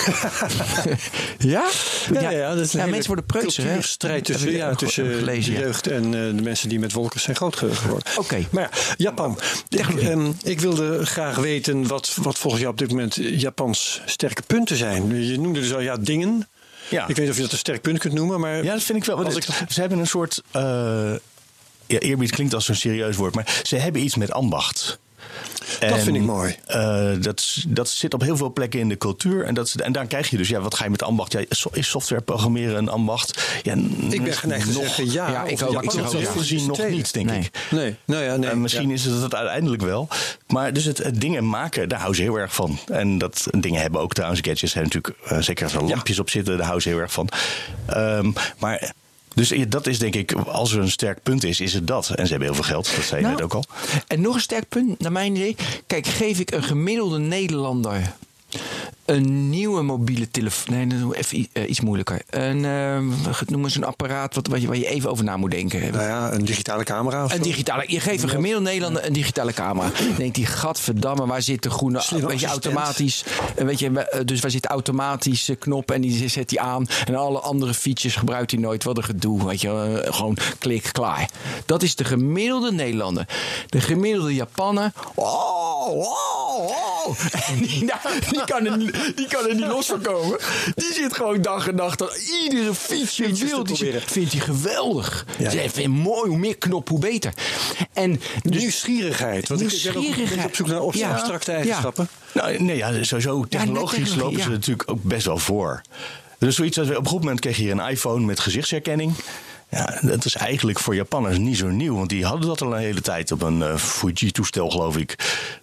[1.38, 1.70] Ja?
[2.12, 3.68] Ja, ja, dat is hele mensen worden preutser, hè?
[3.68, 5.66] cultuurstrijd tussen, ja, tussen gelezen, de ja.
[5.66, 8.12] jeugd en eh, de mensen die met Wolkers zijn groot geworden.
[8.16, 8.46] Oké.
[8.50, 9.38] Maar ja, Japan.
[9.68, 14.42] Ik, ehm, ik wilde graag weten wat, wat volgens jou op dit moment Japans sterke
[14.42, 15.24] punten zijn.
[15.24, 16.48] Je noemde dus al ja, dingen.
[16.88, 17.00] Ja.
[17.00, 18.98] Ik weet niet of je dat een sterk punt kunt noemen, maar Ja, dat vind
[18.98, 19.24] ik wel.
[19.24, 20.42] Als ik Ze hebben een soort.
[20.50, 20.62] eh,
[21.86, 24.98] ja, eerbied klinkt als een serieus woord, maar ze hebben iets met ambacht.
[25.88, 26.56] Dat vind ik mooi.
[26.66, 29.44] eh, dat, dat zit op heel veel plekken in de cultuur.
[29.44, 31.32] En, dat, en daar krijg je dus, ja, wat ga je met ambacht?
[31.32, 31.40] Ja,
[31.72, 33.42] is software programmeren een ambacht?
[33.62, 33.74] Ja,
[34.10, 35.30] ik ben geneigd te nog, zeggen ja.
[35.30, 35.82] Ja, ik ook.
[35.82, 36.18] Ik zeg ja.
[36.18, 37.38] is het gezien nog niet, denk Nee.
[37.40, 37.50] ik.
[37.70, 38.50] Nee, nou ja, nee.
[38.50, 38.94] En misschien ja.
[38.94, 40.08] is het het uiteindelijk wel.
[40.46, 42.78] Maar dus het, het dingen maken, daar houden ze heel erg van.
[42.86, 44.72] En dat dingen hebben ook trouwens gadgets.
[44.72, 47.28] Zijn natuurlijk, eh, zeker als er lampjes op zitten, daar houden ze heel erg van.
[47.86, 48.92] Ehm, maar
[49.34, 52.08] dus dat is denk ik, als er een sterk punt is, is het dat.
[52.08, 53.64] En ze hebben heel veel geld, dat zei je Nou, net ook al.
[54.06, 55.56] En nog een sterk punt, naar mijn idee.
[55.86, 58.12] Kijk, geef ik een gemiddelde Nederlander
[59.04, 60.74] een nieuwe mobiele telefoon.
[60.74, 62.22] Nee, dat doen we even eh, iets moeilijker.
[62.30, 65.50] Een, eh, noem eens een apparaat wat, wat je, waar je even over na moet
[65.50, 65.92] denken.
[65.92, 67.42] Nou ja, een digitale camera of Een zo.
[67.42, 69.90] digitale, je geeft een gemiddelde Nederlander een digitale camera.
[69.98, 72.02] Dan denkt hij, gadverdamme, waar zit de groene...
[72.26, 73.24] Weet je, automatisch,
[73.56, 76.86] eh, weet je, dus waar zit automatisch eh, knop en die zet hij aan.
[77.04, 78.84] En alle andere features gebruikt hij nooit.
[78.84, 80.02] Wat een gedoe, weet je.
[80.04, 81.30] gewoon klik, klaar.
[81.66, 83.28] Dat is de gemiddelde Nederlander.
[83.68, 84.92] De gemiddelde Japaner...
[85.14, 86.06] Oh, oh,
[87.06, 87.16] oh.
[87.48, 90.38] En die, nou, die, kan er, niet- die kan er niet los van komen.
[90.74, 92.08] Die zit gewoon dag en nacht aan
[92.42, 93.64] iedere feature te wil.
[93.64, 94.02] Die proberen.
[94.06, 95.26] vindt hij geweldig.
[95.38, 95.50] Ja.
[95.50, 97.32] Ze vindt mooi, hoe meer knop, hoe beter.
[97.92, 99.48] En dus, Nieuwsgierigheid.
[99.48, 100.46] Want ik ben ook Nieuwsgierigheid.
[100.46, 101.10] op zoek naar of- Ja.
[101.12, 101.56] abstracte Ja.
[101.56, 102.08] eigenschappen.
[102.32, 105.80] Nou, nee, ja, sowieso technologisch lopen ze natuurlijk ook best wel voor.
[106.38, 109.12] Dus zoiets als, op een goed moment kreeg je een iPhone met gezichtsherkenning.
[109.74, 112.78] Ja, dat is eigenlijk voor Japanners niet zo nieuw, want die hadden dat al een
[112.80, 115.16] hele tijd op een eh, Fuji-toestel, geloof ik.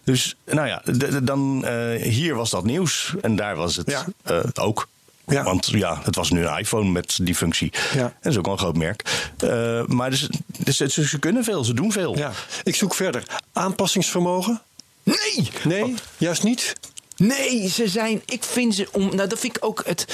[0.04, 3.90] Dus nou ja, d- d- dan, eh, hier was dat nieuws en daar was het
[3.90, 4.04] Ja.
[4.22, 4.88] eh, ook.
[5.26, 5.42] Ja.
[5.42, 7.72] Want ja, het was nu een iPhone met die functie.
[7.94, 8.00] Ja.
[8.04, 9.30] En dat is ook wel een groot merk.
[9.38, 12.16] Eh, maar dus, dus, ze- ze kunnen veel, ze doen veel.
[12.18, 12.32] Ja.
[12.64, 13.22] Ik zoek verder.
[13.52, 14.62] Aanpassingsvermogen?
[15.02, 15.48] nee!
[15.64, 16.72] Nee, juist niet.
[17.16, 18.22] Nee, ze zijn...
[18.26, 18.88] Ik vind ze...
[18.92, 20.06] Om, nou, dat vind ik ook het...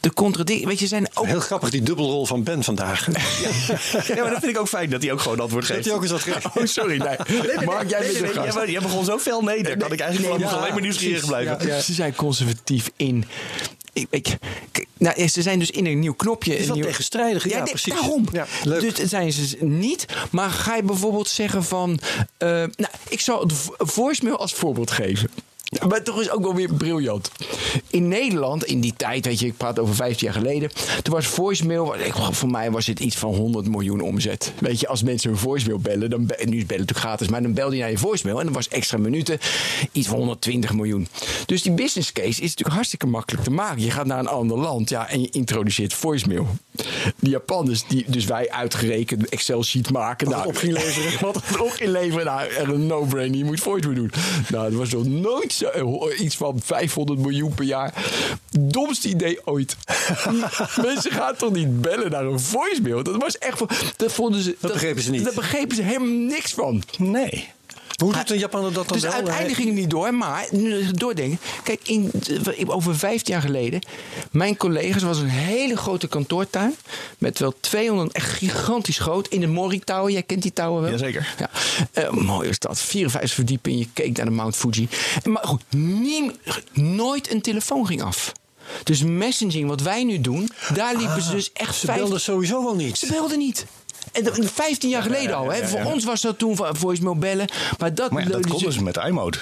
[0.00, 0.66] De contradictie...
[0.66, 1.26] Weet je, zijn ook...
[1.26, 3.06] Heel grappig, die dubbelrol van Ben vandaag.
[4.06, 5.76] Ja, maar dat vind ik ook fijn dat hij ook gewoon antwoord geeft.
[5.78, 6.46] Dat hij ook eens wat geeft.
[6.56, 6.96] Oh, sorry.
[6.96, 7.16] Nee.
[7.64, 8.68] Mark, jij Nee, bent nee, de nee, gast.
[8.68, 9.42] jij, begon zo fel.
[9.42, 11.44] Nee, daar kan ik eigenlijk Nee, ja, alleen maar nieuwsgierig precies.
[11.44, 11.66] blijven.
[11.68, 11.80] Ja, ja.
[11.80, 13.24] Ze zijn conservatief in...
[13.92, 14.36] Ik, ik,
[14.98, 16.52] nou, ze zijn dus in een nieuw knopje.
[16.54, 17.92] is een wel nieuw, tegenstrijdig, ja, nee, precies.
[17.94, 18.26] Daarom.
[18.32, 18.96] Ja, leuk.
[18.96, 20.06] Dus zijn ze niet.
[20.30, 21.98] Maar ga je bijvoorbeeld zeggen van...
[22.36, 25.30] eh, nou, ik zal het vo- voicemail als voorbeeld geven.
[25.88, 27.30] Maar toch is ook wel weer briljant.
[27.90, 30.70] In Nederland, in die tijd, weet je, ik praat over 15 jaar geleden.
[31.02, 31.94] Toen was voicemail,
[32.30, 34.52] voor mij was het iets van 100 miljoen omzet.
[34.58, 37.54] Weet je, als mensen een voicemail bellen, dan, nu is bellen natuurlijk gratis, maar dan
[37.54, 39.38] belde je naar je voicemail en dan was extra minuten
[39.92, 41.08] iets van 120 miljoen.
[41.46, 43.82] Dus die business case is natuurlijk hartstikke makkelijk te maken.
[43.82, 46.46] Je gaat naar een ander land ja, en je introduceert voicemail.
[47.18, 50.28] Die Japanners, die, dus wij uitgerekend Excel-sheet maken.
[50.28, 51.20] Wat het op ging leveren.
[51.26, 52.24] Wat het op ging leveren.
[52.24, 53.38] Nou, een no-brainer.
[53.38, 54.10] Je moet voicemail doen.
[54.48, 57.94] Nou, dat was nog nooit eh, iets van 500 miljoen per jaar.
[58.50, 59.76] Domste idee ooit.
[60.82, 63.02] Mensen gaan toch niet bellen naar een voicemail?
[63.02, 63.62] Dat was echt...
[63.96, 64.56] Dat vonden ze...
[64.60, 65.24] Dat, begrepen ze niet.
[65.24, 66.82] Daar begrepen ze helemaal niks van.
[66.98, 67.48] Nee.
[67.96, 69.12] Hoe doet een Japaner dat dan Dus wel?
[69.12, 70.14] uiteindelijk ging het niet door.
[70.14, 71.38] Maar, nu doordenken.
[71.64, 72.10] Kijk, in,
[72.66, 73.80] over 15 jaar geleden.
[74.30, 76.74] Mijn collega's was een hele grote kantoortuin.
[77.18, 79.28] Met wel 200, echt gigantisch groot.
[79.28, 80.12] In de Mori Tower.
[80.12, 80.90] Jij kent die tower wel?
[80.90, 81.34] Jazeker.
[81.94, 82.10] Ja.
[82.10, 82.80] Mooi is dat.
[82.80, 83.78] 54 verdieping.
[83.78, 84.88] Je keek naar de Mount Fuji.
[85.24, 85.62] Maar goed,
[86.72, 88.32] nooit een telefoon ging af.
[88.84, 92.20] Dus messaging, wat wij nu doen, daar liepen ze dus echt Ah, Ze vijf- belden
[92.20, 92.98] sowieso wel niet.
[92.98, 93.66] Ze belden niet.
[94.12, 95.52] En dat- 15 jaar geleden al.
[95.52, 95.68] Hè.
[95.68, 97.48] Voor ons was dat toen voicemail bellen.
[97.78, 99.38] Maar dat, Maar dat konden ze- ze met iMode.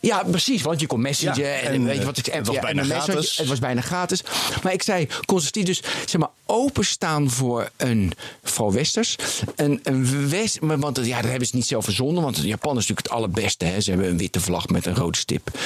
[0.00, 0.62] Ja, precies.
[0.62, 1.42] Want je kon messagen.
[1.42, 3.36] Ja, en, en, weet je eh, wat ik het was ja, bijna je- gratis.
[3.36, 4.22] Het was bijna gratis.
[4.62, 8.12] Maar ik zei conservatief, dus zeg maar openstaan voor een,
[8.44, 9.16] vooral westers.
[9.56, 12.22] Een, een west, maar, want ja, dat hebben ze niet zelf verzonnen.
[12.22, 13.64] Want Japan is natuurlijk het allerbeste.
[13.64, 13.80] Hè.
[13.80, 15.50] Ze hebben een witte vlag met een rode stip.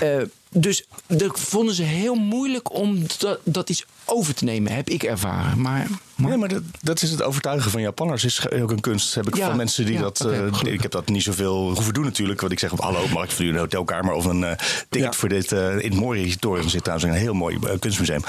[0.00, 0.10] Eh,
[0.50, 5.02] dus dat vonden ze heel moeilijk om dat, dat iets over te nemen, heb ik
[5.02, 5.60] ervaren.
[5.60, 8.24] Maar, maar Nee, maar dat, dat is het overtuigen van Japanners.
[8.24, 9.14] Is ook een kunst.
[9.14, 10.20] Heb ik Ja, van mensen die ja, dat.
[10.20, 12.40] eh, ik heb dat niet zoveel hoeven doen natuurlijk.
[12.40, 14.56] Want ik zeg: hallo, mag ik voor u een hotelkamer of een eh,
[14.88, 15.18] ticket Ja.
[15.18, 18.20] voor dit eh, in het Mori-toren zit trouwens een heel mooi kunstmuseum.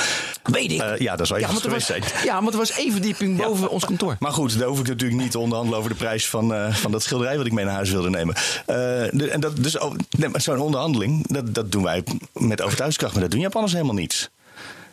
[0.43, 0.99] weet ik.
[0.99, 2.03] Ja, dat zou even er was, geweest zijn.
[2.23, 4.15] ja, want er was één verdieping boven ons kantoor.
[4.19, 7.03] Maar goed, daar hoef ik natuurlijk niet te onderhandelen over de prijs van, van dat
[7.03, 8.35] schilderij wat ik mee naar huis wilde nemen.
[8.65, 13.21] De- en dat, dus oh, nee, zo'n onderhandeling, dat, dat doen wij met overtuigingskracht, maar
[13.23, 14.31] dat doen Japanners helemaal niet.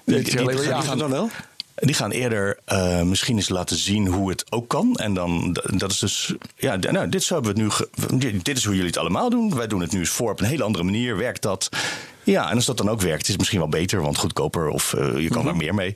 [0.05, 1.29] Die, die- die Ja, gaan- dan wel?
[1.75, 4.95] die gaan eerder eh, misschien eens laten zien hoe het ook kan.
[4.97, 8.57] En dan, dat is dus, ja, nou, dit, zo hebben we het nu, ge- dit
[8.57, 9.55] is hoe jullie het allemaal doen.
[9.55, 11.17] Wij doen het nu eens voor op een hele andere manier.
[11.17, 11.69] Werkt dat?
[12.25, 14.95] Ja, en als dat dan ook werkt, is het misschien wel beter, want goedkoper of
[14.95, 15.93] eh, je kan er meer mee.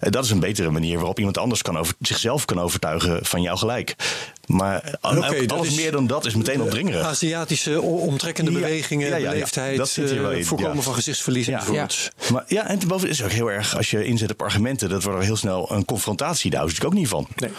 [0.00, 3.42] Eh, dat is een betere manier waarop iemand anders kan over, zichzelf kan overtuigen van
[3.42, 3.94] jou gelijk.
[4.46, 4.92] Maar eh,
[5.46, 7.06] alles is- meer dan dat is meteen opdringerig.
[7.06, 9.76] Aziatische omtrekkende Ja, bewegingen, ja, ja, beleefdheid,
[10.46, 11.62] voorkomen van gezichtsverlies Ja.
[12.32, 15.02] Maar ja, en bovendien is het ook heel erg, als je inzet op argumenten, dat
[15.02, 16.50] wordt er heel snel een confrontatie.
[16.50, 17.26] Daar hou ik ook niet van.
[17.36, 17.50] Nee.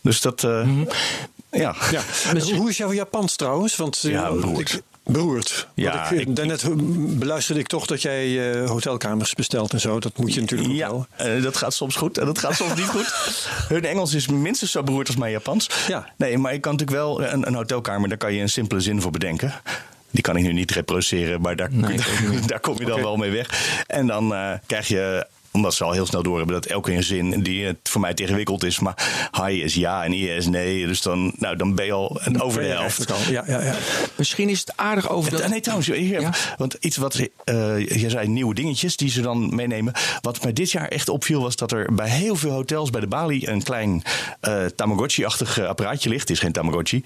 [0.00, 0.68] Dus dat, eh,
[1.50, 1.74] ja.
[1.90, 2.02] Ja.
[2.56, 3.76] Hoe is jouw Japans trouwens?
[3.76, 5.66] Want, Ja, ik- beroerd.
[5.74, 6.70] Ja, ik, ik- daarnet eh,
[7.18, 10.00] beluisterde ik toch dat jij eh, hotelkamers bestelt en zo.
[10.00, 11.06] Dat moet je natuurlijk ook Ja, wel.
[11.16, 13.14] eh, dat gaat soms goed en dat gaat soms niet goed.
[13.68, 15.70] Hun Engels is minstens zo beroerd als mijn Japans.
[15.88, 16.12] Ja.
[16.16, 19.00] Nee, maar ik kan natuurlijk wel een, een hotelkamer, daar kan je een simpele zin
[19.00, 19.54] voor bedenken.
[20.10, 21.98] Die kan ik nu niet reproduceren, maar daar, Nee,
[22.46, 23.80] daar kom je dan wel mee weg.
[23.86, 27.02] En dan eh, krijg je omdat ze al heel snel door hebben dat elke een
[27.02, 28.78] zin die het voor mij tegenwikkeld is.
[28.78, 30.86] Maar hi is ja en i is nee.
[30.86, 33.12] Dus dan, nou, dan ben je al over de helft.
[33.30, 33.74] Ja, ja, ja.
[34.14, 35.48] Misschien is het aardig over dat...
[35.48, 36.32] Nee, trouwens, hier, Ja?
[36.56, 37.14] want iets wat
[37.44, 39.92] eh je zei, nieuwe dingetjes die ze dan meenemen.
[40.20, 43.06] Wat mij dit jaar echt opviel, was dat er bij heel veel hotels bij de
[43.06, 44.02] Bali een klein
[44.40, 46.20] eh, Tamagotchi-achtig eh, apparaatje ligt.
[46.20, 47.02] Het is geen Tamagotchi.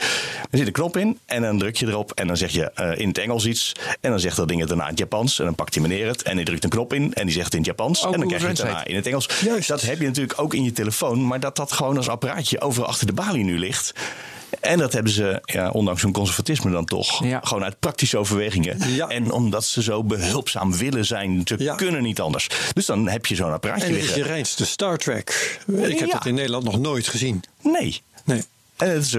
[0.50, 3.08] Er zit een knop in en dan druk je erop en dan zeg je in
[3.08, 3.72] het Engels iets.
[4.00, 5.38] En dan zegt dat ding het daarna in het Japans.
[5.38, 7.44] En dan pakt hij meneer het en die drukt een knop in en die zegt
[7.44, 8.06] het in het Japans.
[8.06, 9.29] Oh, en dan Je daarna in het Engels.
[9.44, 9.68] Juist.
[9.68, 12.88] Dat heb je natuurlijk ook in je telefoon, maar dat dat gewoon als apparaatje overal
[12.88, 13.92] achter de balie nu ligt.
[14.61, 17.40] En dat hebben ze, ja, ondanks hun conservatisme dan toch, Ja.
[17.44, 18.79] gewoon uit praktische overwegingen.
[18.94, 19.09] Ja.
[19.09, 22.48] En omdat ze zo behulpzaam willen zijn, ze kunnen niet anders.
[22.72, 24.22] Dus dan heb je zo'n apparaatje En is je liggen.
[24.22, 25.59] reinste Star Trek.
[25.66, 27.42] Ik heb dat in Nederland nog nooit gezien.
[27.62, 28.00] Nee.
[28.24, 28.42] Nee.
[28.81, 29.11] En het is,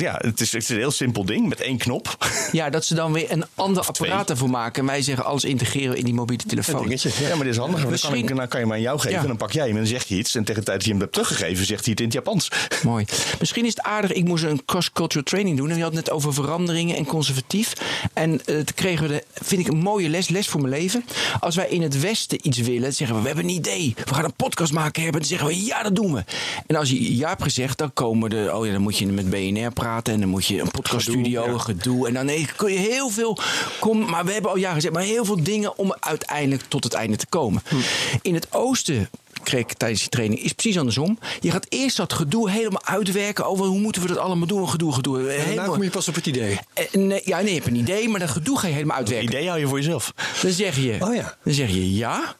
[0.00, 2.16] ja, het, is, het is een heel simpel ding met één knop.
[2.52, 4.80] Ja, dat ze dan weer een ander apparaat ervoor maken.
[4.80, 6.82] En wij zeggen alles integreren in die mobiele telefoon.
[6.82, 7.10] dingetje.
[7.20, 7.58] Ja, maar dit is handig.
[7.58, 9.20] want Dan, kan Misschien- ik, dan kan je hem aan jou geven Ja.
[9.20, 10.34] en dan pak jij hem en dan zeg je iets.
[10.34, 12.48] En tegen de tijd dat je hem hebt teruggegeven, zegt hij het in het Japans.
[12.82, 13.04] Mooi.
[13.38, 14.12] Misschien is het aardig.
[14.12, 15.70] Ik moest een cross-cultural training doen.
[15.70, 17.72] En je had het net over veranderingen en conservatief.
[18.12, 20.28] En toen kregen we, de, vind ik, een mooie les.
[20.28, 21.04] Les voor mijn leven.
[21.40, 23.94] Als wij in het Westen iets willen, zeggen we: We hebben een idee.
[24.04, 25.20] We gaan een podcast maken hebben.
[25.20, 26.24] Dan zeggen we: Ja, dat doen we.
[26.66, 28.50] En als je ja hebt gezegd, dan komen de.
[28.54, 30.12] Oh ja, dan moet je met BNR praten.
[30.14, 31.62] En dan moet je een podcaststudio, Gedoe, ja.
[31.62, 32.06] gedoe.
[32.08, 33.38] En dan nee, kun je heel veel.
[33.80, 36.94] Kom, maar we hebben al ja gezegd, maar heel veel dingen om uiteindelijk tot het
[36.94, 37.62] einde te komen.
[37.68, 37.76] Hm.
[38.22, 39.08] In het oosten
[39.42, 41.18] kreeg ik tijdens die training is precies andersom.
[41.40, 44.68] Je gaat eerst dat gedoe helemaal uitwerken over hoe moeten we dat allemaal doen.
[44.68, 45.18] Gedoe, gedoe.
[45.18, 46.58] En daarna Helemaal- kom je pas op het idee.
[46.74, 49.28] Eh, nee, ja, nee, je hebt een idee, maar dat gedoe ga je helemaal uitwerken.
[49.28, 50.12] Idee hou je voor jezelf.
[50.42, 51.36] Dan zeg je, Oh ja.
[51.44, 52.36] dan zeg je ja.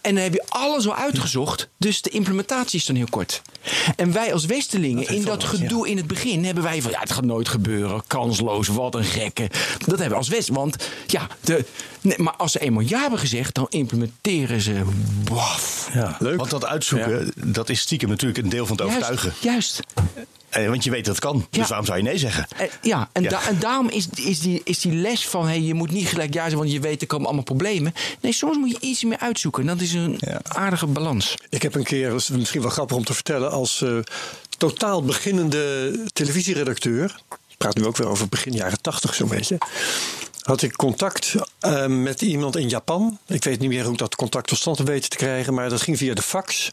[0.00, 1.68] En dan heb je alles al uitgezocht.
[1.76, 3.42] Dus de implementatie is dan heel kort.
[3.96, 7.12] En wij als Westelingen, in dat gedoe in het begin, hebben wij van ja, het
[7.12, 8.02] gaat nooit gebeuren.
[8.06, 9.50] Kansloos, wat een gekke.
[9.78, 10.48] Dat hebben we als West.
[10.48, 11.64] Want ja, de,
[12.00, 14.82] nee, maar als ze eenmaal ja hebben gezegd, dan implementeren ze.
[15.24, 15.90] Waf.
[15.94, 16.16] Ja.
[16.18, 16.38] Leuk.
[16.38, 19.32] Want dat uitzoeken, dat is stiekem natuurlijk een deel van het overtuigen.
[19.40, 19.80] Juist.
[20.62, 21.46] Eh, want je weet dat het kan.
[21.50, 21.58] Ja.
[21.58, 22.46] Dus waarom zou je nee zeggen?
[22.56, 23.28] Eh, ja, en, Ja.
[23.28, 26.34] da- en daarom is, is, die, is die les van hey, je moet niet gelijk
[26.34, 27.94] ja zeggen, want je weet er komen allemaal problemen.
[28.20, 29.66] Nee, soms moet je iets meer uitzoeken.
[29.66, 30.40] Dat is een Ja.
[30.48, 31.34] aardige balans.
[31.48, 33.98] Ik heb een keer, dat is misschien wel grappig om te vertellen, als eh,
[34.58, 37.20] totaal beginnende televisieredacteur.
[37.48, 39.58] Ik praat nu ook weer over begin jaren tachtig zo'n beetje.
[40.42, 41.34] Had ik contact
[41.88, 43.18] met iemand in Japan.
[43.26, 45.68] Ik weet niet meer hoe ik dat contact tot stand heb weten te krijgen, maar
[45.68, 46.72] dat ging via de fax.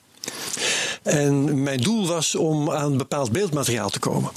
[1.04, 4.32] En mijn doel was om aan bepaald beeldmateriaal te komen.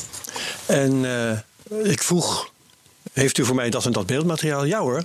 [0.67, 2.51] En eh, ik vroeg:
[3.13, 4.65] Heeft u voor mij dat en dat beeldmateriaal?
[4.65, 5.05] Ja hoor.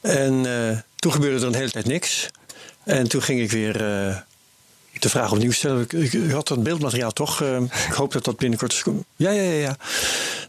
[0.00, 2.28] En eh, toen gebeurde er een hele tijd niks.
[2.84, 4.16] En toen ging ik weer eh,
[5.02, 5.86] de vraag opnieuw stellen.
[5.88, 7.42] Ik, u had dat beeldmateriaal toch?
[7.42, 8.84] Uh, ik hoop dat dat binnenkort is.
[9.16, 9.58] Ja, ja, ja.
[9.58, 9.76] ja.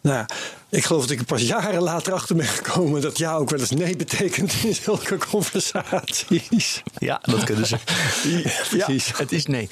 [0.02, 0.26] Nou ja,
[0.70, 3.60] ik geloof dat ik er pas jaren later achter ben gekomen dat ja ook wel
[3.60, 6.84] eens nee betekent in zulke conversaties.
[6.98, 7.78] Ja, dat kunnen ze.
[8.44, 9.18] ja, precies.
[9.18, 9.68] het is nee.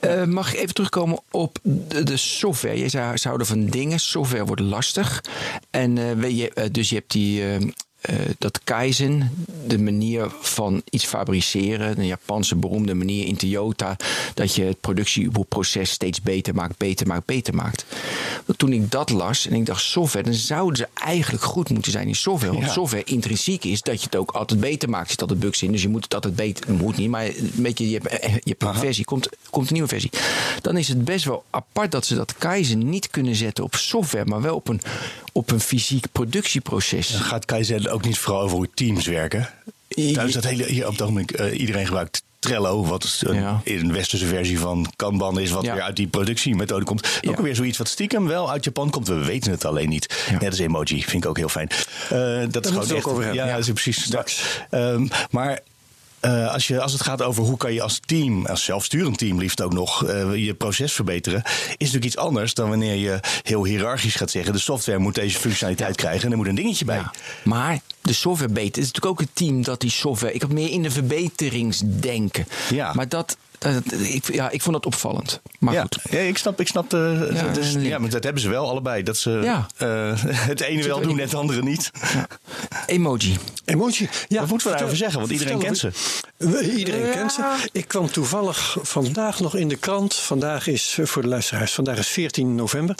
[0.00, 2.78] Uh, mag ik even terugkomen op de, de software?
[2.78, 4.00] Je zou, zouden van dingen.
[4.00, 5.24] Software wordt lastig.
[5.70, 7.42] En uh, je, dus je hebt die
[8.10, 9.30] uh, dat Kaizen,
[9.66, 13.96] de manier van iets fabriceren, een Japanse beroemde manier in Toyota,
[14.34, 17.84] dat je het productieproces steeds beter maakt, beter maakt, beter maakt.
[18.56, 22.08] Toen ik dat las en ik dacht software, dan zouden ze eigenlijk goed moeten zijn
[22.08, 22.52] in software.
[22.52, 25.04] Want software intrinsiek is dat je het ook altijd beter maakt.
[25.04, 26.72] Er zit altijd bugs in, dus je moet het altijd beter.
[26.72, 29.88] Moet niet, maar een beetje, je hebt, je hebt een versie, komt, komt een nieuwe
[29.88, 30.10] versie.
[30.62, 34.24] Dan is het best wel apart dat ze dat Kaizen niet kunnen zetten op software,
[34.24, 34.80] maar wel op een,
[35.38, 37.08] op een fysiek productieproces.
[37.08, 39.48] Dan gaat Kaizen ook niet vooral over hoe teams werken.
[39.88, 43.60] Thuis dat hele, hier op het ogenblik, uh, iedereen gebruikt Trello, wat een, ja.
[43.64, 45.74] een westerse versie van Kanban is, wat ja.
[45.74, 47.08] weer uit die productiemethode komt.
[47.20, 47.30] Ja.
[47.30, 49.08] Ook weer zoiets wat stiekem wel uit Japan komt.
[49.08, 50.24] We weten het alleen niet.
[50.40, 51.70] Net als emoji, vind ik ook heel fijn.
[52.12, 53.34] Uh, dat is gewoon echt, over.
[53.34, 53.56] Ja, ja.
[53.56, 54.02] is precies.
[54.02, 54.42] Straks.
[54.70, 55.60] Um, maar
[56.20, 59.38] uh, als, je, als het gaat over hoe kan je als team, als zelfsturend team
[59.38, 63.64] liefst ook nog, uh, je proces verbeteren, is natuurlijk iets anders dan wanneer je heel
[63.64, 66.96] hiërarchisch gaat zeggen: de software moet deze functionaliteit krijgen en er moet een dingetje bij.
[66.96, 67.12] Ja,
[67.44, 68.66] maar de software beter.
[68.66, 70.32] Het is natuurlijk ook het team dat die software.
[70.32, 72.46] Ik heb meer in de verbeteringsdenken.
[72.70, 72.92] Ja.
[72.92, 73.36] Maar dat,
[73.92, 75.40] ik, ja, ik vond dat opvallend.
[75.58, 75.98] Maar ja, goed.
[76.10, 79.02] Ja, ik snap, ik snap de, ja, dus, ja, maar dat hebben ze wel allebei.
[79.02, 79.66] Dat ze ja.
[79.82, 80.12] uh,
[80.52, 81.90] het ene wel doen, het andere niet.
[82.12, 82.26] Ja.
[82.86, 83.36] Emoji.
[83.64, 84.40] Emoji, ja.
[84.40, 85.20] Wat moeten we daarover zeggen?
[85.20, 85.92] Want iedereen kent ze.
[86.76, 87.68] Iedereen kent ze.
[87.72, 90.14] Ik kwam toevallig vandaag nog in de krant.
[90.14, 92.96] Vandaag is, eh, voor de luisteraars, vandaag is 14 november.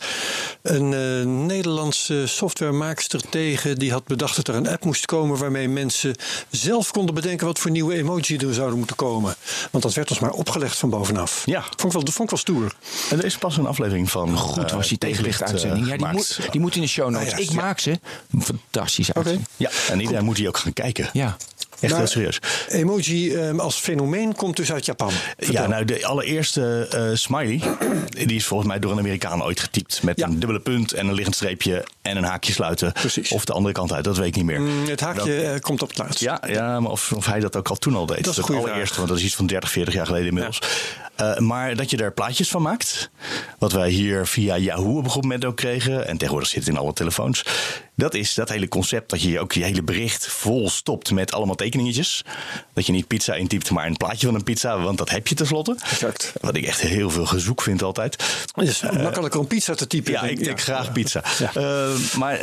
[0.62, 3.78] Een uh, Nederlandse softwaremaakster tegen.
[3.78, 6.14] Die had bedacht dat er een app moest komen waarmee mensen
[6.50, 9.34] zelf konden bedenken wat voor nieuwe emoji er zouden moeten komen.
[9.70, 11.42] Want dat werd ons maar opgelegd van bovenaf.
[11.46, 11.62] Ja.
[11.62, 12.74] Vond ik wel, vond ik wel stoer.
[13.11, 14.36] En er is pas een aflevering van.
[14.36, 15.86] Goed was die tegenlicht uitzending.
[15.86, 17.32] ja, die moet, die moet in de show notes.
[17.32, 18.01] Ah, ja, ik maak ze.
[18.40, 19.38] Fantastisch uit.
[19.57, 21.11] Ja, en iedereen moet die ook gaan kijken.
[21.12, 21.36] Ja.
[21.81, 22.39] Echt heel serieus.
[22.68, 25.11] Emoji um, als fenomeen komt dus uit Japan.
[25.11, 25.53] Vertel.
[25.53, 27.61] Ja, nou de allereerste uh, smiley,
[28.26, 30.03] die is volgens mij door een Amerikaan ooit getypt.
[30.03, 30.26] Met ja.
[30.26, 32.93] een dubbele punt en een liggend streepje en een haakje sluiten.
[32.93, 33.33] Precies.
[33.33, 34.61] Of de andere kant uit, dat weet ik niet meer.
[34.61, 36.20] Mm, het haakje uh, komt op het laatst.
[36.20, 38.24] Ja, ja maar of, of hij dat ook al toen al deed.
[38.24, 40.59] Dat is het allereerste, want dat is iets van 30, 40 jaar geleden inmiddels.
[40.61, 41.07] Ja.
[41.20, 43.10] Uh, maar dat je daar plaatjes van maakt.
[43.58, 46.06] Wat wij hier via Yahoo op een goed moment ook kregen.
[46.06, 47.44] En tegenwoordig zit het in alle telefoons.
[47.96, 51.54] Dat is dat hele concept dat je ook je hele bericht vol stopt met allemaal
[51.54, 52.24] tekeningetjes.
[52.72, 55.34] Dat je niet pizza intypt, maar een plaatje van een pizza, want dat heb je
[55.34, 55.76] tenslotte.
[55.90, 56.32] Exact.
[56.40, 58.22] Wat ik echt heel veel gezoek vind altijd.
[58.54, 60.12] Het is uh, makkelijker om pizza te typen.
[60.12, 60.64] Ja, ik denk ja.
[60.64, 61.22] graag pizza.
[61.38, 61.50] Ja.
[61.56, 62.40] Uh, maar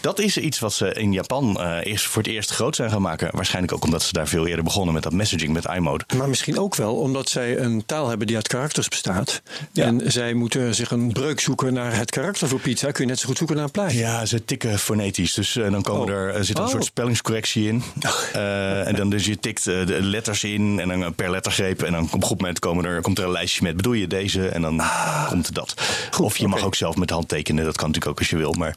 [0.00, 3.28] dat is iets wat ze in Japan eerst voor het eerst groot zijn gaan maken.
[3.32, 6.04] Waarschijnlijk ook omdat ze daar veel eerder begonnen met dat messaging met iMode.
[6.16, 9.42] Maar misschien ook wel omdat zij een taal hebben die uit karakters bestaat.
[9.72, 9.84] Ja.
[9.84, 12.90] En zij moeten zich een breuk zoeken naar het karakter voor pizza.
[12.90, 13.98] Kun je net zo goed zoeken naar een plaatje.
[13.98, 15.34] Ja, ze tikken fonetisch.
[15.34, 16.20] Dus uh, dan komen oh.
[16.20, 16.70] er, er zit een oh.
[16.70, 17.82] soort spellingscorrectie in.
[18.34, 21.82] Uh, en dan dus je tikt uh, de letters in en dan per lettergreep.
[21.82, 24.48] En dan op goed moment komen er, komt er een lijstje met bedoel je deze
[24.48, 25.28] en dan ah.
[25.28, 25.74] komt dat.
[26.10, 26.56] Goed, of je okay.
[26.56, 27.64] mag ook zelf met de hand tekenen.
[27.64, 28.52] Dat kan natuurlijk ook als je wil.
[28.52, 28.76] Maar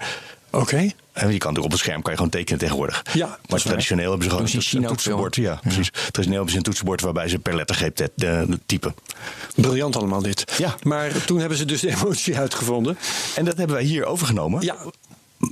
[0.52, 0.64] Oké.
[0.64, 0.94] Okay.
[1.14, 3.04] En je kan op het scherm kan je gewoon tekenen tegenwoordig.
[3.14, 5.36] Ja, maar traditioneel hebben ze gewoon een toetsenbord.
[5.36, 5.90] Ja, ja, precies.
[5.90, 8.08] Traditioneel hebben ze een toetsenbord waarbij ze per lettergreep
[8.66, 8.96] typen.
[9.56, 10.54] Briljant allemaal dit.
[10.58, 10.76] Ja.
[10.84, 12.98] Maar toen hebben ze dus de emotie uitgevonden.
[13.36, 14.62] En dat hebben wij hier overgenomen.
[14.62, 14.76] Ja.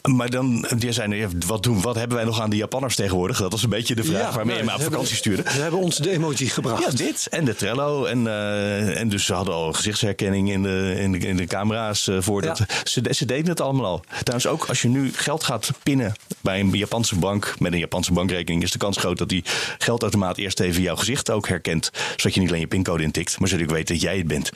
[0.01, 3.37] Maar dan, die zijn, wat, doen, wat hebben wij nog aan de Japanners tegenwoordig?
[3.37, 5.43] Dat was een beetje de vraag ja, waarmee je me op vakantie stuurde.
[5.51, 6.83] Ze hebben ons de emoji gebracht.
[6.83, 8.05] Ja, dit en de Trello.
[8.05, 12.07] En, uh, en dus ze hadden al gezichtsherkenning in de, in de, in de camera's.
[12.07, 12.57] Uh, voor dat.
[12.57, 12.65] Ja.
[12.83, 14.03] Ze, ze deden het allemaal al.
[14.23, 17.55] Trouwens ook als je nu geld gaat pinnen bij een Japanse bank...
[17.59, 18.63] met een Japanse bankrekening...
[18.63, 19.43] is de kans groot dat die
[19.77, 21.91] geldautomaat eerst even jouw gezicht ook herkent.
[22.15, 24.51] Zodat je niet alleen je pincode intikt, maar zodat ik weet dat jij het bent.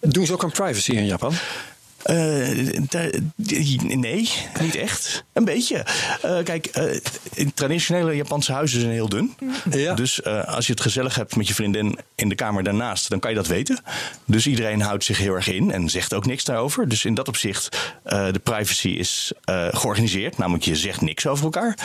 [0.00, 1.32] Doen ze ook aan privacy in Japan?
[2.10, 2.78] Uh,
[3.78, 4.28] nee,
[4.60, 5.24] niet echt.
[5.32, 5.86] Een beetje.
[6.24, 9.34] Uh, kijk, uh, traditionele Japanse huizen zijn heel dun.
[9.70, 9.94] Ja.
[9.94, 13.30] Dus als je het gezellig hebt met je vriendin in de kamer daarnaast, dan kan
[13.30, 13.78] je dat weten.
[14.24, 16.88] Dus iedereen houdt zich heel erg in en zegt ook niks daarover.
[16.88, 19.32] Dus in dat opzicht, de privacy is
[19.70, 20.38] georganiseerd.
[20.38, 21.78] Namelijk, je zegt niks over elkaar.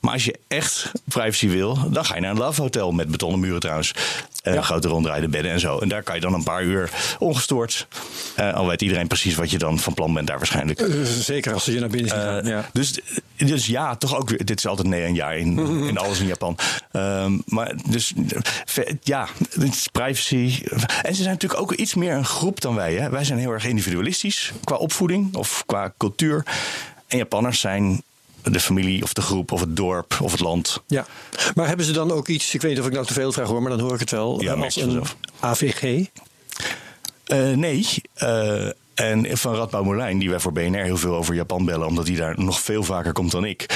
[0.00, 3.40] Maar als je echt privacy wil, dan ga je naar een love hotel met betonnen
[3.40, 3.92] muren trouwens.
[4.42, 4.62] Ja.
[4.62, 5.78] Grote ronddraaide bedden en zo.
[5.78, 7.86] En daar kan je dan een paar uur ongestoord.
[8.54, 10.80] Al weet iedereen precies wat je dan van plan bent daar waarschijnlijk.
[10.80, 12.46] Uh, zeker als je naar binnen gaat.
[12.46, 12.70] Ja.
[12.72, 12.98] Dus,
[13.36, 14.44] dus ja, toch ook weer.
[14.44, 16.58] Dit is altijd nee een jaar in, in alles in Japan.
[16.92, 18.12] Um, maar dus
[19.02, 19.28] ja,
[19.92, 20.62] privacy.
[21.02, 22.94] En ze zijn natuurlijk ook iets meer een groep dan wij.
[22.94, 23.10] Hè.
[23.10, 26.44] Wij zijn heel erg individualistisch qua opvoeding of qua cultuur.
[27.06, 28.02] En Japanners zijn
[28.42, 30.82] de familie of de groep of het dorp of het land.
[30.86, 31.06] Ja,
[31.54, 33.48] maar hebben ze dan ook iets, ik weet niet of ik nou te veel vraag
[33.48, 35.02] hoor, maar dan hoor ik het wel, ja, als een
[35.40, 36.06] AVG?
[37.24, 37.86] Eh, nee.
[38.14, 38.68] eh,
[38.98, 42.16] en van Radbouw Molijn, die wij voor BNR heel veel over Japan bellen, omdat hij
[42.16, 43.66] daar nog veel vaker komt dan ik.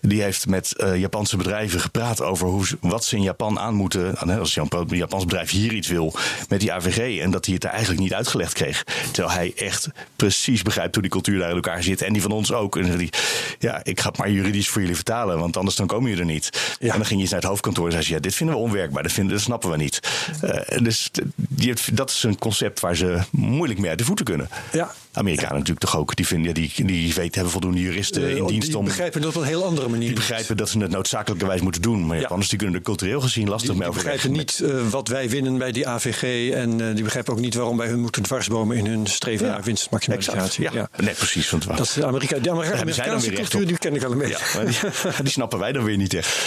[0.00, 4.16] Die heeft met eh, Japanse bedrijven gepraat over hoe, wat ze in Japan aan moeten.
[4.16, 6.14] Als een Japan- een Japans bedrijf hier iets wil
[6.48, 7.20] met die AVG.
[7.20, 8.84] En dat hij het er eigenlijk niet uitgelegd kreeg.
[9.12, 12.02] Terwijl hij echt precies begrijpt hoe die cultuur daar in elkaar zit.
[12.02, 12.76] En die van ons ook.
[12.76, 13.10] En hij,
[13.58, 16.30] ja, ik ga het maar juridisch voor jullie vertalen, want anders dan komen jullie er
[16.32, 16.76] niet.
[16.80, 18.62] En dan ging je eens naar het hoofdkantoor en zei ze, ja, dit vinden we
[18.62, 19.02] onwerkbaar.
[19.02, 20.00] Dat, vinden, dat snappen we niet.
[20.42, 24.48] Eh, dus die, dat is een concept waar ze moeilijk mee uit de voeten kunnen.
[24.72, 24.90] Ja.
[25.12, 26.16] Amerikanen natuurlijk toch ook.
[26.16, 28.84] Die, vinden, die, die weten, hebben voldoende juristen Eh, in dienst die om...
[28.84, 30.06] begrijpen dat op een heel andere manier.
[30.06, 32.06] Die begrijpen dat ze het noodzakelijkerwijs moeten doen.
[32.06, 32.22] Maar Ja.
[32.22, 34.22] Japanners die kunnen er cultureel gezien lastig Die, mee die overweg.
[34.22, 36.50] begrijpen niet eh, wat wij winnen bij die AVG.
[36.52, 39.62] En eh, die begrijpen ook niet waarom wij hun moeten dwarsbomen in hun streven naar
[39.62, 40.68] winstmaximalisatie.
[40.72, 40.88] Ja.
[40.96, 41.50] Nee, precies.
[41.50, 44.64] Want, Dat is Amerika, de Amerikaanse cultuur, die ken ik wel een beetje.
[44.66, 44.90] die,
[45.22, 46.38] die snappen wij dan weer niet echt.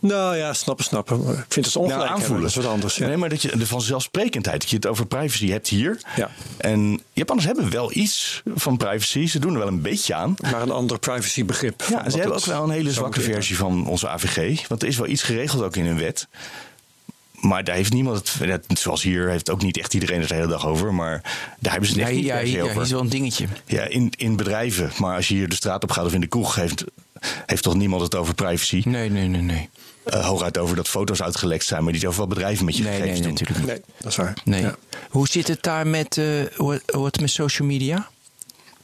[0.00, 1.20] Nou ja, snappen, snappen.
[1.20, 2.98] Ik vind het ongelijk hebben, dat is wat anders.
[2.98, 5.98] Nee, maar dat je de vanzelfsprekendheid, dat je het over privacy hebt hier.
[6.16, 6.30] Ja.
[6.56, 9.26] En Japanners hebben wel iets van privacy.
[9.26, 10.34] Ze doen er wel een beetje aan.
[10.40, 11.84] Maar een ander privacybegrip.
[11.90, 14.68] Ja, ze hebben ook wel een hele zwakke versie van onze AVG.
[14.68, 16.28] Want er is wel iets geregeld ook in hun wet.
[17.40, 20.34] Maar daar heeft niemand het, net zoals hier, heeft ook niet echt iedereen het de
[20.34, 20.94] hele dag over.
[20.94, 21.20] Maar
[21.60, 22.82] daar hebben ze het echt Ja, niet ja, ja, over.
[22.82, 23.46] is wel een dingetje.
[23.66, 24.90] Ja, in, in bedrijven.
[24.98, 26.84] Maar als je hier de straat op gaat of in de kroeg, heeft,
[27.46, 28.82] heeft toch niemand het over privacy?
[28.84, 29.68] Nee, nee, nee, nee.
[30.04, 32.90] Eh, hooguit over dat foto's uitgelekt zijn, maar niet over wat bedrijven met je Nee,
[32.92, 33.46] nee, gegevens nee, doen.
[33.46, 33.86] natuurlijk niet.
[33.86, 34.34] Nee, dat is waar.
[34.44, 34.60] Nee.
[34.62, 34.74] Ja.
[35.10, 36.24] Hoe zit het daar met, eh,
[36.56, 38.08] hoe, hoe het met social media?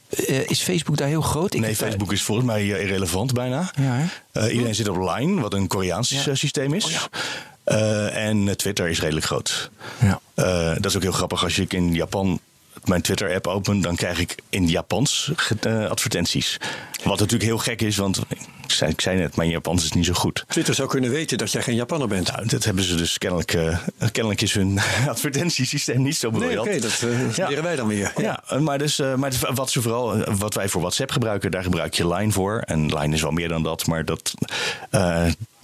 [0.09, 1.53] Eh, is Facebook daar heel groot?
[1.53, 3.71] Ik Nee, Facebook is volgens mij irrelevant bijna.
[3.75, 4.05] Ja, hè?
[4.31, 6.35] Eh, iedereen zit op Line, wat een Koreaans Ja.
[6.35, 6.85] systeem is.
[6.85, 7.07] Oh, ja.
[7.63, 9.69] Eh, en Twitter is redelijk groot.
[10.01, 10.19] Ja.
[10.33, 11.43] Eh, dat is ook heel grappig.
[11.43, 12.39] Als ik in Japan
[12.83, 16.57] mijn Twitter-app open, dan krijg ik in Japans eh, advertenties.
[17.03, 18.37] Wat natuurlijk heel gek is, want ik
[18.77, 20.43] zei, ik zei net, mijn Japans is niet zo goed.
[20.47, 22.31] Twitter zou kunnen weten dat jij geen Japanner bent.
[22.31, 23.53] Nou, dat hebben ze dus kennelijk.
[23.53, 23.77] eh,
[24.11, 24.79] kennelijk is hun
[25.09, 26.67] advertentiesysteem niet zo nee, briljant.
[26.67, 27.47] oké, dat eh, Ja.
[27.47, 28.11] leren wij dan weer.
[28.17, 31.93] Ja, maar, dus, maar het- wat, ze vooral, wat wij voor WhatsApp gebruiken, daar gebruik
[31.93, 32.59] je Line voor.
[32.65, 34.33] En Line is wel meer dan dat, maar dat,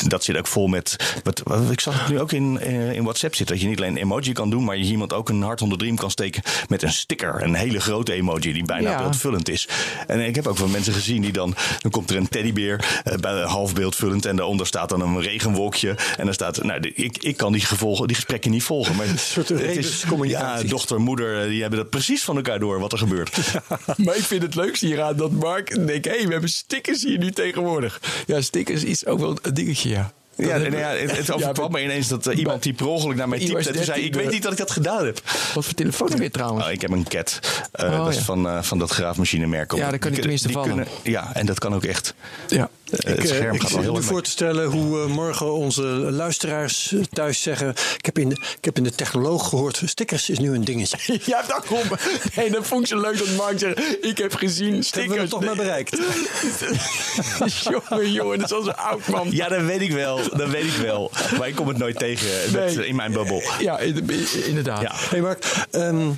[0.08, 0.96] dat zit ook vol met.
[1.24, 3.80] Wat, wat- ik zag het nu ook in, eh, in WhatsApp zitten, dat je niet
[3.80, 6.12] alleen een emoji kan doen, maar je iemand ook een hart onder de riem kan
[6.12, 7.44] steken met een sticker.
[7.44, 8.98] Een hele grote emoji die bijna Ja.
[9.02, 9.68] beeldvullend is.
[10.08, 11.56] En ik heb ook wel mensen gezien die dan.
[11.80, 14.26] Dan komt er een teddybeer, eh, half beeldvullend.
[14.26, 15.96] En daaronder staat dan een regenwolkje.
[16.18, 16.64] En dan staat.
[16.64, 18.96] Nou, ik, ik kan die, gevolgen, die gesprekken niet volgen.
[18.96, 20.64] Maar een soort rebuscommunicatie.
[20.66, 23.38] Ja, dochter, moeder, eh, die hebben dat precies van elkaar door wat er gebeurt.
[23.98, 26.06] Maar ik vind het leukste hieraan dat Mark denkt...
[26.06, 28.02] hé, hey, we hebben stickers hier nu tegenwoordig.
[28.26, 30.12] Ja, stickers is ook wel een dingetje, ja.
[30.38, 32.86] Dat Ja, hebben- nee, ja, het, het overkwam me ineens dat eh, iemand die per
[32.88, 33.58] ongeluk naar mij typte.
[33.58, 35.22] En toen zei 13 ik weet niet dat ik dat gedaan heb.
[35.54, 36.66] Wat voor telefoon heb je trouwens?
[36.66, 37.40] Oh, ik heb een cat.
[37.72, 39.72] Eh, Oh, dat is van, eh, van dat graafmachinemerk.
[39.76, 40.68] Ja, daar kan Die ik tenminste vallen.
[40.68, 42.14] kunnen- Ja, en dat kan ook echt.
[42.48, 42.70] ja.
[42.90, 45.54] Ik, het eh, scherm ik gaat zit wel heel erg voor te stellen hoe morgen
[45.54, 45.82] onze
[46.22, 47.70] luisteraars thuis zeggen...
[47.98, 50.98] Ik heb, in de, ik heb in de technoloog gehoord, stickers is nu een dingetje.
[51.26, 51.88] Ja, daarom.
[52.36, 53.80] Nee, dat vond ik zo leuk dat Mark zegt...
[54.02, 55.22] ik heb gezien Hebben we stickers.
[55.22, 55.98] het toch maar bereikt.
[57.90, 59.28] jongen, jongen, dat is al zo'n oud man.
[59.32, 60.20] Ja, dat weet ik wel.
[60.38, 61.12] Dat weet ik wel.
[61.38, 62.88] Maar ik kom het nooit tegen met, Nee.
[62.88, 63.42] in mijn bubbel.
[63.60, 64.10] Ja, in-
[64.48, 64.82] inderdaad.
[64.82, 64.92] Ja.
[64.94, 66.10] Hé hey Mark, ehm,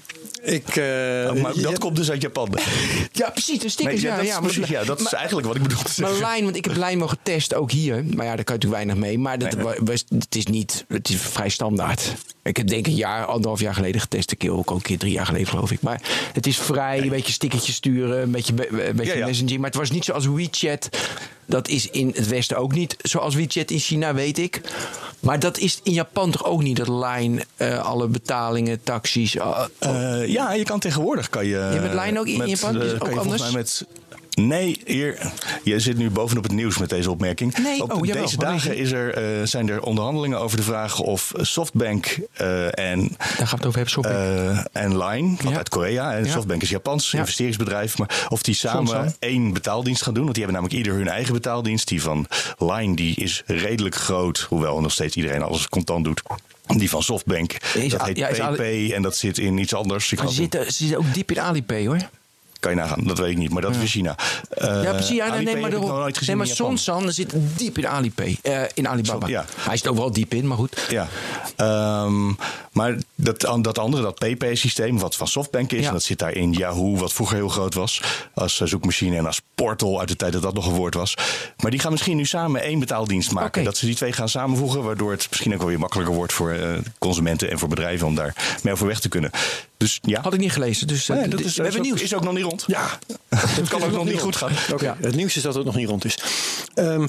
[0.43, 0.67] ik...
[0.67, 2.49] eh, maar je dat hebt- komt dus uit Japan.
[3.11, 4.01] Ja, precies, de stickers.
[4.01, 6.11] Nee, ja, ja, precies, maar- ja, dat is maar- eigenlijk wat ik bedoel te Maar
[6.11, 8.03] lijn, want ik heb lijn wel getest, ook hier.
[8.15, 9.19] Maar ja, daar kan je natuurlijk weinig mee.
[9.19, 12.13] Maar dat, was, het is niet, het is vrij standaard.
[12.43, 14.31] Ik heb denk ik een jaar, anderhalf jaar geleden getest.
[14.31, 15.81] Ik ook al een keer drie jaar geleden, geloof ik.
[15.81, 16.01] Maar
[16.33, 18.53] het is vrij, een beetje stickertjes sturen, een beetje,
[18.87, 19.57] een beetje messaging.
[19.59, 20.89] Maar het was niet zoals WeChat.
[21.49, 24.61] Dat is in het Westen ook niet zoals WeChat in China, weet ik.
[25.19, 29.35] Maar dat is in Japan toch ook niet, dat Line, eh, alle betalingen, taxis.
[29.35, 31.29] eh, Eh, ja, je kan tegenwoordig.
[31.29, 32.81] Kan je, Ja, met Line ook in met, Japan?
[32.81, 33.41] Is het kan ook je volgens anders?
[33.41, 33.85] mij met.
[34.47, 35.31] Nee, hier,
[35.63, 37.57] je zit nu bovenop het nieuws met deze opmerking.
[37.57, 40.99] Nee, Op oh, jawel, deze dagen is er, eh, zijn er onderhandelingen over de vraag
[40.99, 45.57] of Softbank eh, en, daar gaan we het over hebben, eh, en Line, Ja.
[45.57, 46.31] uit Korea, en Ja.
[46.31, 47.19] Softbank is Japans Ja.
[47.19, 50.23] investeringsbedrijf, maar of die samen één betaaldienst gaan doen.
[50.23, 51.87] Want die hebben namelijk ieder hun eigen betaaldienst.
[51.87, 52.27] Die van
[52.57, 56.21] Line die is redelijk groot, hoewel nog steeds iedereen alles contant doet.
[56.77, 58.59] Die van Softbank, Is- dat heet ja, PP
[58.93, 60.11] en dat zit in iets anders.
[60.11, 62.09] Ik Maar geloof ze zitten, ze zitten ook diep in Alipay, hoor.
[62.59, 64.15] Kan je nagaan, dat weet ik niet, maar dat is in China.
[64.49, 65.15] Eh, Ja, precies.
[65.15, 66.47] Ja, nee, maar, de, nee, maar.
[66.47, 68.37] Sonsan zit diep in Alipay.
[68.41, 69.27] eh, in Alibaba.
[69.27, 69.45] Ja.
[69.55, 70.85] Hij zit overal diep in, maar goed.
[70.89, 71.07] Ja,
[71.55, 72.27] Ehm,
[72.71, 75.87] maar dat, dat andere, dat PP-systeem, wat van Softbank is, Ja.
[75.87, 78.01] en dat zit daar in Yahoo, wat vroeger heel groot was,
[78.33, 81.13] als eh, zoekmachine en als portal uit de tijd dat dat nog een woord was.
[81.57, 83.63] Maar die gaan misschien nu samen één betaaldienst maken.
[83.63, 86.57] Dat ze die twee gaan samenvoegen, waardoor het misschien ook wel weer makkelijker wordt voor
[86.97, 89.31] consumenten en voor bedrijven om daar mee overweg te kunnen.
[89.77, 90.87] Dus ja, Had ik niet gelezen.
[90.87, 92.01] Dus Nee, dat is, we hebben ook, nieuws.
[92.01, 92.63] is ook nog niet rond.
[92.67, 92.99] Ja,
[93.35, 94.51] Het kan ook nog niet goed gaan.
[94.73, 96.17] Oké, Het nieuws is dat het nog niet rond is.
[96.73, 97.07] Ehm,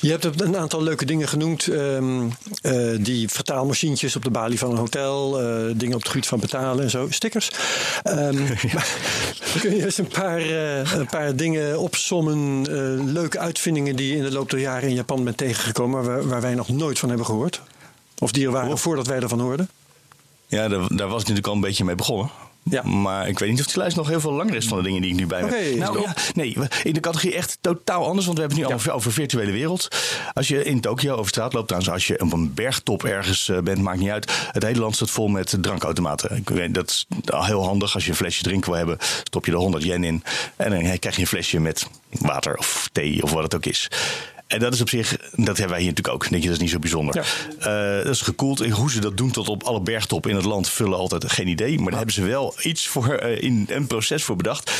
[0.00, 1.66] je hebt een aantal leuke dingen genoemd.
[1.66, 2.28] ehm,
[2.62, 5.40] eh, die vertaalmachientjes op de balie van een hotel.
[5.40, 7.06] eh, dingen op het gebied van betalen en zo.
[7.10, 7.50] Stickers.
[8.02, 8.42] Ehm,
[8.74, 8.88] maar
[9.60, 12.66] kun je eens een paar, eh, een paar dingen opsommen?
[12.66, 16.04] eh, leuke uitvindingen die je in de loop der jaren in Japan bent tegengekomen.
[16.04, 17.60] Waar, waar wij nog nooit van hebben gehoord?
[18.18, 19.68] Of die er waren voordat wij ervan hoorden?
[20.46, 22.30] Ja, daar, daar was ik natuurlijk al een beetje mee begonnen.
[22.62, 22.82] Ja.
[22.82, 25.02] Maar ik weet niet of die lijst nog heel veel langer is van de dingen
[25.02, 25.76] die ik nu bij Oké, heb.
[25.76, 28.26] Nou, ja, nee, in de categorie echt totaal anders.
[28.26, 29.88] Want we hebben het nu allemaal over virtuele wereld.
[30.32, 33.58] Als je in Tokio over straat loopt, trouwens, als je op een bergtop ergens eh,
[33.58, 34.32] bent, maakt niet uit.
[34.52, 36.36] Het hele land staat vol met drankautomaten.
[36.36, 37.94] Ik weet, dat is al heel handig.
[37.94, 40.22] Als je een flesje drinken wil hebben, stop je er 100 yen in.
[40.56, 43.88] En dan krijg je een flesje met water of thee of wat het ook is.
[44.52, 46.30] En dat is op zich, dat hebben wij hier natuurlijk ook.
[46.30, 47.14] Denk je, dat is niet zo bijzonder.
[47.14, 47.22] Ja.
[47.98, 48.70] Eh, dat is gekoeld.
[48.70, 51.76] Hoe ze dat doen tot op alle bergtop in het land vullen altijd geen idee.
[51.76, 54.72] Maar daar hebben ze wel iets voor eh, in een proces voor bedacht.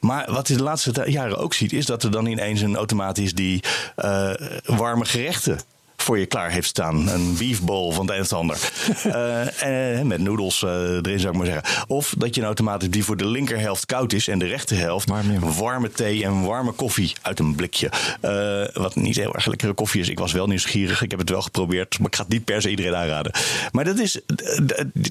[0.00, 3.18] Maar wat je de laatste jaren ook ziet, is dat er dan ineens een automaat
[3.18, 3.62] is die
[3.96, 4.32] eh,
[4.64, 5.58] warme gerechten
[6.02, 7.08] voor je klaar heeft staan.
[7.08, 8.58] Een beef bowl van de een of de ander.
[9.08, 11.86] Eh, eh, met noedels eh, erin zou ik maar zeggen.
[11.86, 15.08] Of dat je een automaat die voor de linkerhelft koud is en de rechterhelft
[15.58, 17.90] warme thee en warme koffie uit een blikje.
[18.72, 20.08] Wat niet heel erg lekkere koffie is.
[20.08, 21.02] Ik was wel nieuwsgierig.
[21.02, 21.98] Ik heb het wel geprobeerd.
[21.98, 23.32] Maar ik ga het niet per se iedereen aanraden.
[23.72, 24.20] Maar dat is,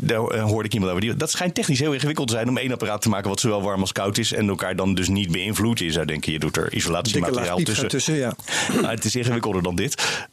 [0.02, 1.04] daar hoorde ik iemand over.
[1.04, 3.62] Die, dat schijnt technisch heel ingewikkeld te zijn om één apparaat te maken wat zowel
[3.62, 4.34] warm als koud is.
[4.34, 5.80] En elkaar dan dus niet beïnvloedt.
[5.80, 7.88] Je zou denken, je doet er isolatiemateriaal tussen.
[7.88, 8.34] tussen, ja.
[8.74, 10.26] Nou, het is ingewikkelder dan dit.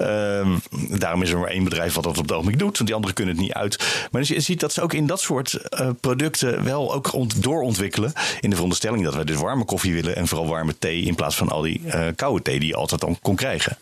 [0.89, 2.73] Daarom is er maar één bedrijf wat dat op het ogenblik doet.
[2.77, 3.79] Want die anderen kunnen het niet uit.
[4.11, 7.43] Maar dus je ziet dat ze ook in dat soort eh, producten wel ook ont-
[7.43, 8.13] doorontwikkelen.
[8.41, 10.17] In de veronderstelling dat we dus warme koffie willen.
[10.17, 13.01] En vooral warme thee in plaats van al die eh, koude thee die je altijd
[13.01, 13.77] dan kon krijgen.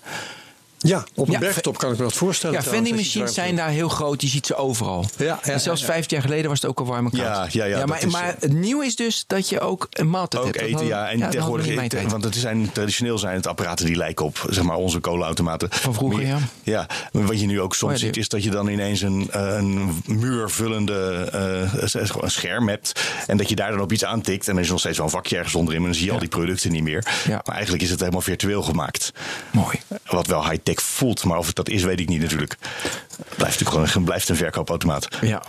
[0.83, 2.57] Ja, op een Ja, bergtop kan ik me dat voorstellen.
[2.57, 4.23] Ja, vending machines zijn daar heel groot.
[4.23, 5.05] Je ziet ze overal.
[5.17, 7.53] Ja, en zelfs vijftien jaar geleden was het ook al warm en koud.
[7.53, 10.43] Ja, ja, ja, maar is, eh, het nieuwe is dus dat je ook een maaltijd
[10.43, 10.69] Ook hebt.
[10.69, 11.11] Eten, ja.
[11.11, 15.01] En tegenwoordig, want het zijn, traditioneel zijn het apparaten die lijken op zeg maar, onze
[15.01, 15.69] kolenautomaten.
[15.71, 16.39] Van vroeger, ja.
[16.63, 19.57] Ja, wat je nu ook soms Oh ziet, is dat je dan ineens een, eh,
[19.57, 23.01] een muurvullende eh, een scherm hebt.
[23.27, 24.49] En dat je daar dan op iets aantikt.
[24.49, 25.81] En dan is er nog steeds wel een vakje ergens onderin.
[25.81, 27.07] Maar dan zie je al die producten niet meer.
[27.27, 27.41] Ja.
[27.45, 29.13] Maar eigenlijk is het helemaal virtueel gemaakt.
[29.51, 29.81] Mooi.
[30.07, 31.25] Wat wel high-tech voelt.
[31.25, 32.57] Maar of het dat is, weet ik niet natuurlijk.
[33.17, 35.09] Blijft natuurlijk gewoon een, blijft een verkoopautomaat.
[35.21, 35.43] Ja.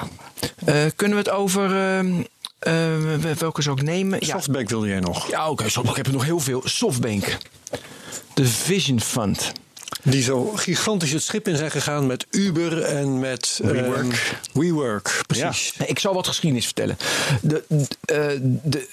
[0.66, 1.76] Eh, kunnen we het over...
[1.98, 2.22] ehm,
[2.60, 4.20] eh, welke zou ik nemen?
[4.26, 5.30] Ja, Softbank wilde jij nog.
[5.30, 5.64] ja oké.
[5.64, 5.90] Softbank.
[5.90, 6.62] ik heb er nog heel veel.
[6.66, 7.38] Softbank.
[8.34, 9.52] De Vision Fund.
[10.04, 13.98] Die zo gigantisch het schip in zijn gegaan met Uber en met WeWork.
[13.98, 15.74] ehm, WeWork, precies.
[15.78, 16.98] Nee, Ik zal wat geschiedenis vertellen.
[17.42, 18.88] De, de, eh, de,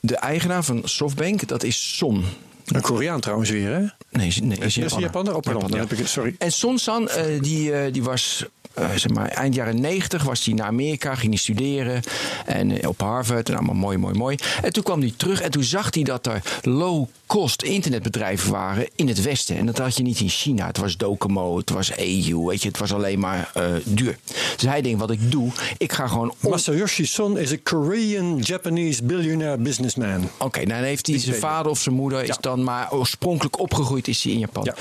[0.00, 2.24] de eigenaar van Softbank, dat is Son.
[2.68, 3.78] Een Koreaan trouwens weer, hè?
[3.78, 5.00] Nee, nee, is Is hij Japaner.
[5.00, 5.34] Japaner?
[5.34, 6.34] Oh, pardon, Japaner, dan heb ik het, sorry.
[6.38, 8.44] En Son-san, eh, die, eh, die was
[8.74, 12.02] eh, zeg maar, eind jaren 90 was hij naar Amerika, ging hij studeren
[12.46, 13.48] en, eh, op Harvard.
[13.48, 14.36] En allemaal mooi, mooi, mooi.
[14.62, 19.08] En toen kwam hij terug en toen zag hij dat er low-cost internetbedrijven waren in
[19.08, 19.56] het Westen.
[19.56, 20.66] En dat had je niet in China.
[20.66, 24.18] Het was Docomo, het was EU, weet je, het was alleen maar eh, duur.
[24.56, 26.34] Dus hij denkt, wat ik doe, ik ga gewoon...
[26.42, 30.28] on- Masayoshi Son is een Korean-Japanese billionaire businessman.
[30.38, 34.08] Oké, nou dan heeft hij zijn vader of zijn moeder is dan maar oorspronkelijk opgegroeid
[34.08, 34.64] is hij in Japan.
[34.64, 34.74] Ja.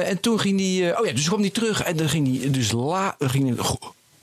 [0.00, 2.70] En toen ging hij, oh ja, dus kwam hij terug en dan ging hij dus
[3.02, 3.56] la, ging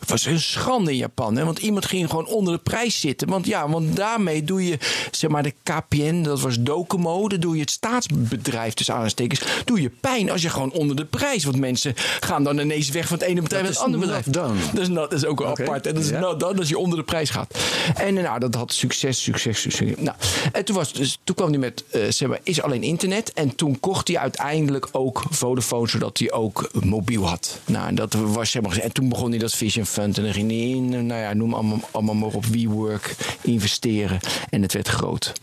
[0.09, 1.45] was een schande in Japan, hè?
[1.45, 3.27] want iemand ging gewoon onder de prijs zitten.
[3.27, 4.77] Want ja, want daarmee doe je,
[5.11, 9.81] zeg maar, de KPN, dat was Docomo, dan doe je het staatsbedrijf, tussen aanstekens, doe
[9.81, 11.43] je pijn als je gewoon onder de prijs.
[11.43, 14.25] Want mensen gaan dan ineens weg van het ene bedrijf naar het andere bedrijf.
[14.71, 15.87] Dat is, not- dat is ook wel apart.
[15.87, 16.19] En dat is ja.
[16.19, 17.57] not done als je onder de prijs gaat.
[17.95, 19.93] En eh, nou, dat had succes, succes, succes.
[19.97, 20.17] Nou,
[20.51, 23.33] en toen, was, dus, toen kwam hij met, eh, zeg maar, is alleen internet.
[23.33, 27.59] En toen kocht hij uiteindelijk ook Vodafone, zodat hij ook mobiel had.
[27.65, 30.51] Nou, en dat was, zeg maar, en toen begon hij dat Vision En dan ging
[30.51, 34.19] in, nou ja, noem allemaal, allemaal maar op WeWork, investeren.
[34.49, 35.33] En het werd groot.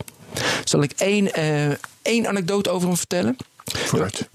[0.63, 1.69] Zal ik één, eh,
[2.01, 3.35] één anekdote over hem vertellen?
[3.65, 4.29] Vooruit.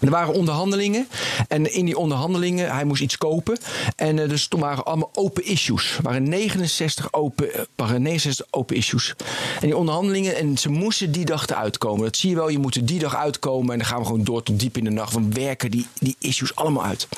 [0.00, 1.08] Er waren onderhandelingen.
[1.48, 3.58] En in die onderhandelingen, hij moest iets kopen.
[3.96, 5.96] En eh, dus toen waren allemaal open issues.
[5.96, 9.14] Er waren 69 open, eh, waren 69 open issues.
[9.60, 12.04] En die onderhandelingen, en ze moesten die dag eruit komen.
[12.04, 13.72] Dat zie je wel, je moet er die dag uitkomen.
[13.72, 15.12] En dan gaan we gewoon door tot diep in de nacht.
[15.12, 17.08] Van werken die, die issues allemaal uit.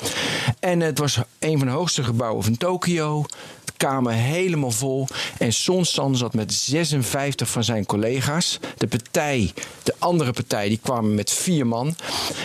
[0.59, 3.25] En het was een van de hoogste gebouwen van Tokio.
[3.83, 5.07] Kamer helemaal vol.
[5.37, 8.59] En Sonsan zat met 56 van zijn collega's.
[8.77, 9.53] De partij,
[9.83, 11.95] de andere partij, die kwamen met vier man.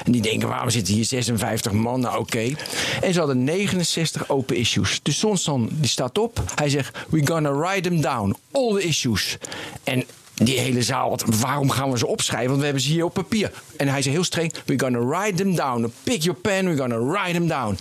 [0.05, 2.01] En die denken, waarom zitten hier 56 man?
[2.01, 2.55] Nou, oké.
[3.01, 5.01] En ze hadden 69 open issues.
[5.03, 6.43] Dus Sonsan, die staat op.
[6.55, 8.37] Hij zegt, we're gonna write them down.
[8.53, 9.39] All the issues.
[9.85, 10.05] En
[10.39, 12.47] die hele zaal, wat- waarom gaan we ze opschrijven?
[12.49, 13.51] Want we hebben ze hier op papier.
[13.77, 15.93] En hij zei heel streng, we're gonna write them down.
[16.03, 17.79] Pick your pen, we're gonna write them down.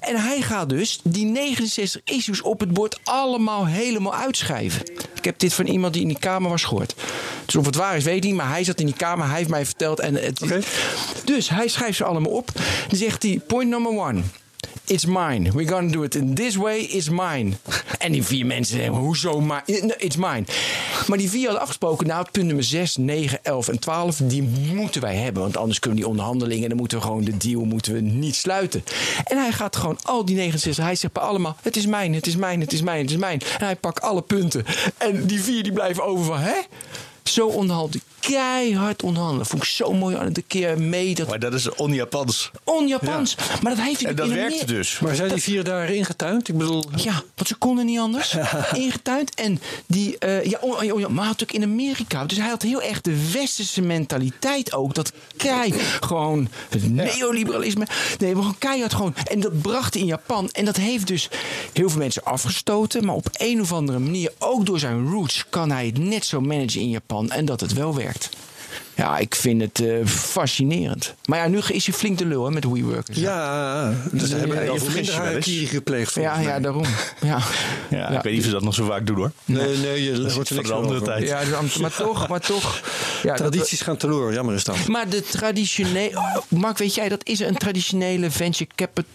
[0.00, 4.82] En hij gaat dus die 69 issues op het bord allemaal helemaal uitschrijven.
[5.14, 6.94] Ik heb dit van iemand die in die kamer was gehoord.
[7.44, 8.34] Dus of het waar is, weet ik niet.
[8.34, 10.00] Maar hij zat in die kamer, hij heeft mij verteld.
[10.00, 10.40] En het.
[11.24, 12.50] Dus hij schrijft ze allemaal op.
[12.88, 14.20] Dan zegt hij, point number one.
[14.86, 15.50] It's mine.
[15.52, 16.78] We're gonna do it in this way.
[16.80, 17.52] It's mine.
[17.98, 19.94] En die vier mensen zeggen, hoezo mine?
[19.96, 20.44] It's mine.
[21.06, 24.42] Maar die vier hadden afgesproken, nou, punt nummer 6, 9, 11 en 12, die
[24.74, 25.42] moeten wij hebben.
[25.42, 28.84] Want anders kunnen die onderhandelingen, dan moeten we gewoon de deal moeten we niet sluiten.
[29.24, 32.26] En hij gaat gewoon al die 69, hij zegt bij allemaal, het is mijn, het
[32.26, 33.40] is mijn, het is mijn, het is mijn.
[33.40, 34.64] En hij pakt alle punten.
[34.98, 36.60] En die vier die blijven over van, hè?
[37.22, 38.13] Zo onderhandelen.
[38.28, 39.46] Keihard onderhandelen.
[39.46, 41.14] Vond ik zo mooi aan de keer mee.
[41.14, 42.50] Dat Maar dat is on-Japans.
[42.64, 43.36] on-Japans.
[43.62, 44.98] Maar dat heeft hij En dat werkte dus.
[44.98, 46.48] Maar zijn die vier dagen ingetuind?
[46.48, 48.36] Ik bedoel, Ja, want ze konden niet anders.
[48.72, 49.34] Ingetuind.
[49.34, 52.24] En die, eh, ja, oh, oh, ja, maar had ook in Amerika.
[52.24, 54.94] Dus hij had heel erg de westerse mentaliteit ook.
[54.94, 57.86] Dat kei, gewoon het neoliberalisme.
[58.18, 59.14] Nee, maar gewoon keihard gewoon.
[59.24, 60.50] En dat bracht hij in Japan.
[60.50, 61.28] En dat heeft dus
[61.72, 63.04] heel veel mensen afgestoten.
[63.04, 66.40] Maar op een of andere manier, ook door zijn roots, kan hij het net zo
[66.40, 67.30] managen in Japan.
[67.30, 68.13] En dat het wel werkt.
[68.96, 71.14] Ja, ik vind het eh, fascinerend.
[71.24, 73.08] Maar ja, nu is hij flink de lul hè, met WeWork.
[73.08, 73.20] en zo.
[73.20, 76.84] ja, dus Ja, hebben je wel vergist minder je harakiri gepleegd ja, ja, daarom.
[77.22, 77.38] Ja.
[77.90, 79.30] Ja, ik weet niet of ze dat nog zo vaak doen hoor.
[79.44, 81.26] Nee, nee, je hoort er niks andere tijd.
[81.28, 82.80] Ja, dus- maar toch, maar toch.
[83.22, 84.86] Ja, dat- Tradities gaan teloor, jammer is dat.
[84.88, 86.16] Maar de traditionele.
[86.16, 89.10] oh, Mark, weet jij, dat is een traditionele venture capital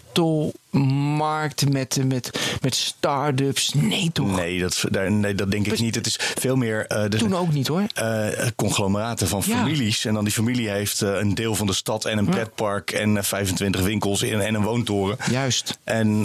[1.18, 3.74] markt met, met, met start-ups.
[3.74, 4.36] Nee, toch?
[4.36, 5.96] Nee dat, daar, nee, dat denk ik niet.
[5.96, 7.84] Het is veel meer eh, Toen ook niet hoor.
[7.94, 9.56] eh, conglomeraten van Ja.
[9.58, 10.06] families.
[10.06, 13.18] En dan die familie heeft eh, een deel van de stad en een pretpark en
[13.18, 15.18] eh, 25 winkels en, en een woontoren.
[15.32, 15.78] Juist.
[15.84, 16.22] En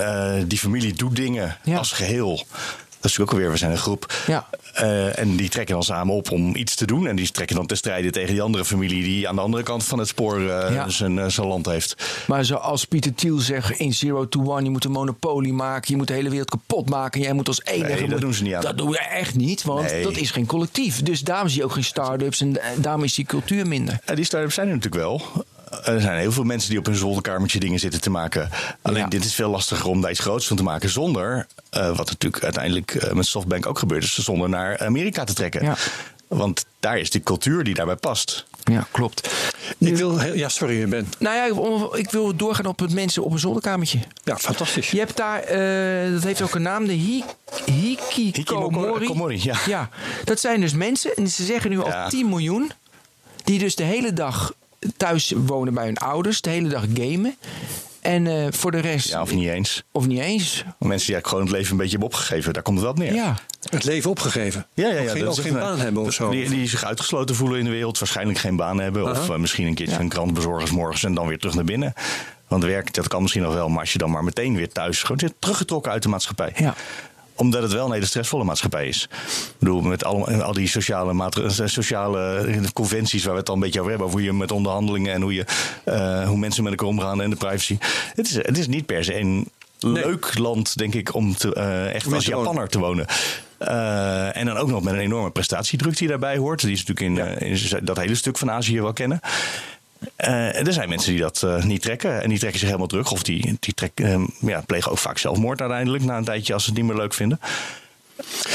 [0.49, 1.76] die familie doet dingen Ja.
[1.78, 2.47] als geheel.
[3.05, 4.13] Dat is natuurlijk ook alweer, we zijn een groep.
[4.27, 4.47] Ja.
[4.75, 7.07] Eh, en die trekken dan samen op om iets te doen.
[7.07, 9.85] En die trekken dan te strijden tegen die andere familie die aan de andere kant
[9.85, 10.89] van het spoor eh, Ja.
[10.89, 12.23] zijn, eh, zijn land heeft.
[12.27, 15.97] Maar zoals Pieter Thiel zegt in Zero to One, je moet een monopolie maken, je
[15.97, 17.21] moet de hele wereld kapot maken.
[17.21, 17.91] Jij moet als enige.
[17.91, 18.63] Nee, dat moet- doen ze niet aan.
[18.63, 20.03] Dat doen we echt niet, want Nee.
[20.03, 21.03] dat is geen collectief.
[21.03, 23.99] Dus daarom zie je ook geen start-ups en daarom is die cultuur minder.
[24.07, 25.23] Ja, die start-ups zijn er natuurlijk wel.
[25.85, 28.51] Er zijn heel veel mensen die op hun zolderkamertje dingen zitten te maken.
[28.83, 29.09] Alleen Ja.
[29.09, 32.43] dit is veel lastiger om daar iets groots van te maken zonder, eh, wat natuurlijk
[32.45, 35.62] uiteindelijk eh, met Softbank ook gebeurt, is zonder naar Amerika te trekken.
[35.64, 35.77] Ja.
[36.29, 38.47] Want daar is die cultuur die daarbij past.
[38.64, 39.31] Ja, klopt.
[39.79, 41.09] Ik wil, ja, sorry, Ben.
[41.18, 41.45] Nou ja,
[41.99, 43.99] ik- wil doorgaan op het mensen op een zolderkamertje.
[44.25, 44.91] Ja, fantastisch.
[44.91, 47.22] Je hebt daar, eh, dat heeft ook een naam, de hi
[47.64, 48.93] hikikomori.
[49.01, 49.57] Hikikomori, ja.
[49.66, 49.89] ja.
[50.25, 52.09] Dat zijn dus mensen, en ze zeggen nu al Ja.
[52.09, 52.70] 10 miljoen,
[53.45, 54.53] die dus de hele dag
[54.97, 57.37] thuis wonen bij hun ouders, de hele dag gamen.
[58.01, 59.82] En eh, voor de rest, Ja, of niet eens.
[59.93, 60.53] of niet eens.
[60.57, 63.01] Mensen die eigenlijk gewoon het leven een beetje hebben opgegeven, daar komt het wel op
[63.01, 63.14] neer.
[63.14, 63.39] Ja,
[63.70, 64.66] Het leven opgegeven.
[64.74, 65.01] Ja, ja, ja.
[65.03, 66.30] Ook geen, dat geen baan hebben of zo.
[66.30, 69.11] Die, die zich uitgesloten voelen in de wereld, waarschijnlijk geen baan hebben.
[69.11, 71.64] Of eh, misschien een keertje een krant bezorgen 's morgens en dan weer terug naar
[71.64, 71.93] binnen.
[72.49, 75.03] Want werk, dat kan misschien nog wel, maar als je dan maar meteen weer thuis
[75.03, 76.53] gewoon zit teruggetrokken uit de maatschappij.
[76.57, 76.74] Ja.
[77.37, 79.09] Omdat het wel een hele stressvolle maatschappij is.
[79.12, 83.61] Ik bedoel, met al, al die sociale, maatregelen, sociale conventies waar we het al een
[83.61, 84.09] beetje over hebben.
[84.09, 85.45] Over hoe je met onderhandelingen en hoe, je,
[85.85, 87.78] eh, hoe mensen met elkaar omgaan en de privacy.
[88.14, 91.95] Het is, het is niet per se een leuk land, denk ik, om te, eh,
[91.95, 92.26] echt Om als.
[92.26, 93.07] Japanner te wonen.
[93.59, 96.61] Eh, en dan ook nog met een enorme prestatiedruk die daarbij hoort.
[96.61, 99.20] Die is natuurlijk in, eh, in dat hele stuk van Azië wel kennen.
[100.17, 102.23] Eh, er zijn mensen die dat eh, niet trekken.
[102.23, 103.13] En die trekken zich helemaal terug.
[103.13, 106.05] Of die, die trek, eh, ja, plegen ook vaak zelfmoord uiteindelijk.
[106.05, 107.41] Na een tijdje als ze het niet meer leuk vinden.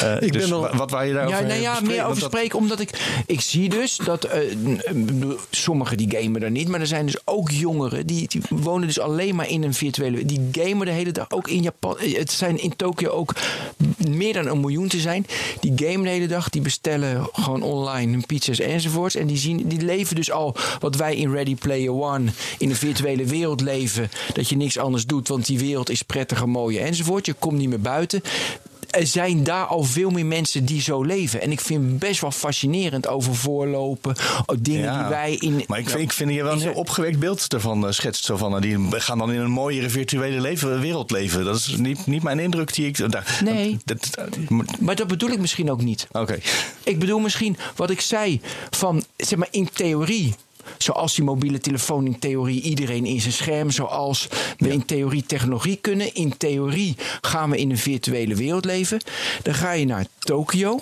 [0.01, 2.19] Eh, Ik dus ben wel- wa- wat waar je daarover ja, nou ja meer over
[2.21, 4.27] dat- spreken, omdat ik, ik zie dus dat
[4.93, 8.87] bedoel, sommigen die gamen er niet, maar er zijn dus ook jongeren die, die wonen
[8.87, 10.25] dus alleen maar in een virtuele.
[10.25, 11.97] Die gamen de hele dag, ook in Japan.
[11.97, 13.33] eh, Het zijn in Tokio ook
[14.09, 15.25] meer dan een miljoen te zijn.
[15.59, 19.15] Die gamen de hele dag, die bestellen gewoon online hun pizza's enzovoorts.
[19.15, 22.75] En die, zien, die leven dus al wat wij in Ready Player One in een
[22.75, 24.09] virtuele wereld leven.
[24.33, 27.25] Dat je niks anders doet, want die wereld is prettiger, mooier enzovoort.
[27.25, 28.21] Je komt niet meer buiten
[28.89, 31.41] er zijn daar al veel meer mensen die zo leven.
[31.41, 34.15] En ik vind het best wel fascinerend over voorlopen.
[34.45, 35.63] ook Dingen Ja, die wij in.
[35.67, 38.23] Maar ik vind, ik vind je wel een heel opgewekt beeld ervan eh, schetst.
[38.25, 41.45] Zo van, eh, die gaan dan in een mooiere virtuele leven, wereld leven.
[41.45, 43.11] Dat is niet, niet mijn indruk die ik...
[43.11, 43.77] Daar, Nee.
[43.85, 44.37] dat- dat-
[44.79, 46.07] Maar dat bedoel ik misschien ook niet.
[46.11, 46.37] Oké.
[46.83, 50.35] Ik bedoel misschien wat ik zei van, zeg maar in theorie.
[50.77, 53.71] Zoals die mobiele telefoon in theorie iedereen in zijn scherm.
[53.71, 56.13] Zoals we in theorie technologie kunnen.
[56.13, 59.01] In theorie gaan we in een virtuele wereld leven.
[59.41, 60.79] Dan ga je naar Tokio.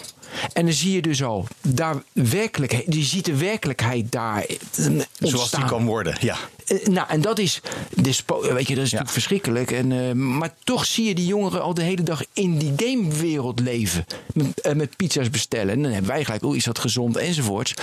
[0.53, 5.05] En dan zie je dus al, daar werkelijk, je ziet de werkelijkheid daar eh, ontstaan.
[5.19, 6.37] Zoals die kan worden, ja.
[6.67, 7.61] Eh, nou, en dat is,
[7.95, 9.71] weet je, dat is natuurlijk verschrikkelijk.
[9.71, 13.59] En, eh, maar toch zie je die jongeren al de hele dag in die gamewereld
[13.59, 14.05] leven.
[14.33, 15.73] Met, met pizza's bestellen.
[15.73, 17.73] En dan hebben wij gelijk, oeh, is dat gezond enzovoorts.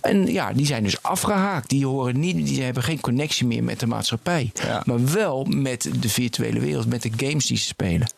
[0.00, 1.68] En ja, die zijn dus afgehaakt.
[1.68, 4.52] Die, horen niet, die hebben geen connectie meer met de maatschappij.
[4.54, 4.82] Ja.
[4.84, 8.10] Maar wel met de virtuele wereld, met de games die ze spelen.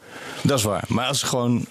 [0.43, 0.85] Dat is waar.
[0.89, 1.67] Maar als ze gewoon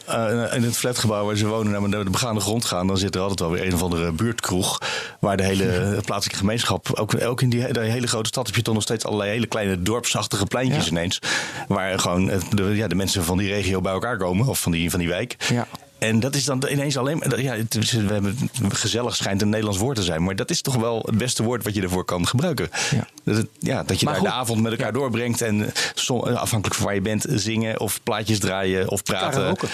[0.53, 3.21] in het flatgebouw waar ze wonen naar naar de begaande grond gaan, dan zit er
[3.21, 4.77] altijd wel weer een of andere buurtkroeg.
[5.19, 5.65] Waar de hele
[6.05, 9.05] plaatselijke gemeenschap, ook, ook in die, die hele grote stad, heb je toch nog steeds
[9.05, 10.91] allerlei hele kleine dorpsachtige pleintjes Ja.
[10.91, 11.19] ineens.
[11.67, 14.71] Waar gewoon eh, de, ja, de mensen van die regio bij elkaar komen, of van
[14.71, 15.35] die, van die wijk.
[15.49, 15.67] Ja.
[15.97, 17.41] En dat is dan ineens alleen maar.
[17.41, 18.37] Ja, het we hebben,
[18.69, 20.23] gezellig schijnt een Nederlands woord te zijn.
[20.23, 22.69] Maar dat is toch wel het beste woord wat je ervoor kan gebruiken.
[22.91, 23.07] Ja.
[23.23, 25.41] Dat, het- ja, dat je Maar daar de avond met elkaar doorbrengt.
[25.41, 29.29] En eh, som- eh, afhankelijk van waar je bent, zingen of plaatjes draaien of praten.
[29.39, 29.67] Karaoke.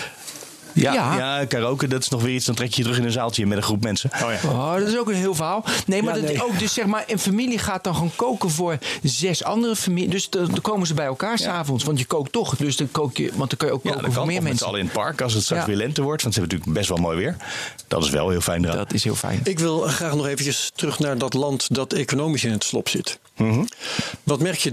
[0.76, 1.18] Ja, Ja.
[1.40, 1.46] ja.
[1.46, 2.46] karaoke, dat is nog weer iets.
[2.46, 4.10] Dan trek je je terug in een zaaltje met een groep mensen.
[4.14, 4.50] Oh ja.
[4.50, 5.64] Oh, dat is ook een heel verhaal.
[5.88, 6.44] Nee, maar Ja, dat nee.
[6.44, 10.10] ook dus zeg maar een familie gaat dan gewoon koken voor zes andere families.
[10.10, 12.56] Dus dan komen ze bij elkaar s'avonds, want je kookt toch.
[12.56, 14.28] Dus dan kook je, want dan kun je ook Ja, koken voor kan.
[14.28, 14.66] meer mensen.
[14.68, 15.68] allen in het park als het straks Ja.
[15.68, 16.22] weer lente wordt.
[16.22, 17.36] Want ze hebben natuurlijk best wel mooi weer.
[17.88, 18.78] Dat is wel heel fijn eraan.
[18.78, 19.40] Dat is heel fijn.
[19.44, 23.20] Ik wil graag nog eventjes terug naar dat land dat economisch in het slop zit.
[23.38, 23.64] Mhm.
[24.24, 24.72] Wat merk je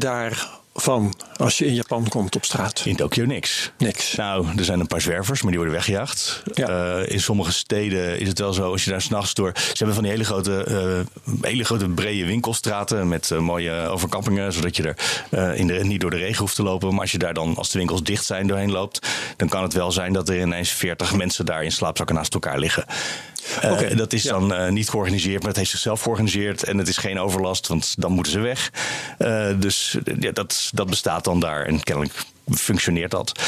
[0.73, 2.83] daarvan als je in Japan komt op straat?
[2.85, 3.73] In Tokio niks.
[3.79, 4.14] Niks.
[4.14, 6.43] Nou, er zijn een paar zwervers, maar die worden weggejaagd.
[6.55, 6.68] Ja.
[6.68, 9.53] Eh, in sommige steden is het wel zo, als je daar s'nachts door...
[9.55, 14.53] Ze hebben van die hele grote, eh, hele grote brede winkelstraten met eh, mooie overkappingen...
[14.53, 14.95] zodat je
[15.31, 16.91] er in de, niet door de regen hoeft te lopen.
[16.91, 19.07] Maar als je daar dan, als de winkels dicht zijn, doorheen loopt...
[19.37, 22.59] dan kan het wel zijn dat er ineens 40 mensen daar in slaapzakken naast elkaar
[22.59, 22.85] liggen.
[23.61, 24.32] Eh, Oké, dat is ja.
[24.32, 26.62] dan eh, niet georganiseerd, maar het heeft zichzelf georganiseerd.
[26.62, 28.72] En het is geen overlast, want dan moeten ze weg.
[29.18, 32.14] Eh, dus ja, dat, dat bestaat dan daar en kennelijk
[32.51, 33.40] functioneert dat.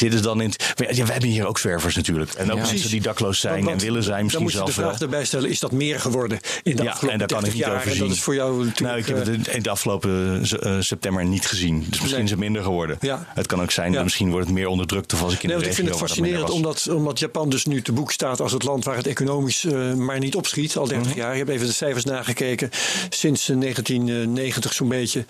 [0.00, 0.50] Eh zitten ze dan in.
[0.50, 2.32] het- Ja, we hebben hier ook zwervers natuurlijk.
[2.32, 2.64] En ook Ja.
[2.66, 5.00] mensen die dakloos zijn Want- en willen zijn, Dan misschien moet je de zelfs vraag
[5.00, 7.66] erbij stellen: is dat meer geworden in de Ja, afgelopen en daar kan ik 30
[7.68, 8.00] niet over zien.
[8.00, 8.80] dat is voor jou natuurlijk.
[8.80, 11.78] Nou, ik heb eh, het in de afgelopen eh, september niet gezien.
[11.78, 12.22] Dus misschien Nee.
[12.24, 12.96] is het minder geworden.
[13.00, 13.26] Ja.
[13.34, 15.12] Het kan ook zijn dat misschien wordt het meer onderdrukt.
[15.12, 17.18] Of als ik in Nee, de want ik regio vind het dat fascinerend omdat, omdat
[17.18, 20.34] Japan dus nu te boek staat als het land waar het economisch eh, maar niet
[20.36, 20.76] opschiet.
[20.76, 21.18] Al 30 Mhm.
[21.18, 21.32] jaar.
[21.32, 22.70] Ik heb even de cijfers nagekeken.
[23.08, 25.24] Sinds eh, 1990 zo'n beetje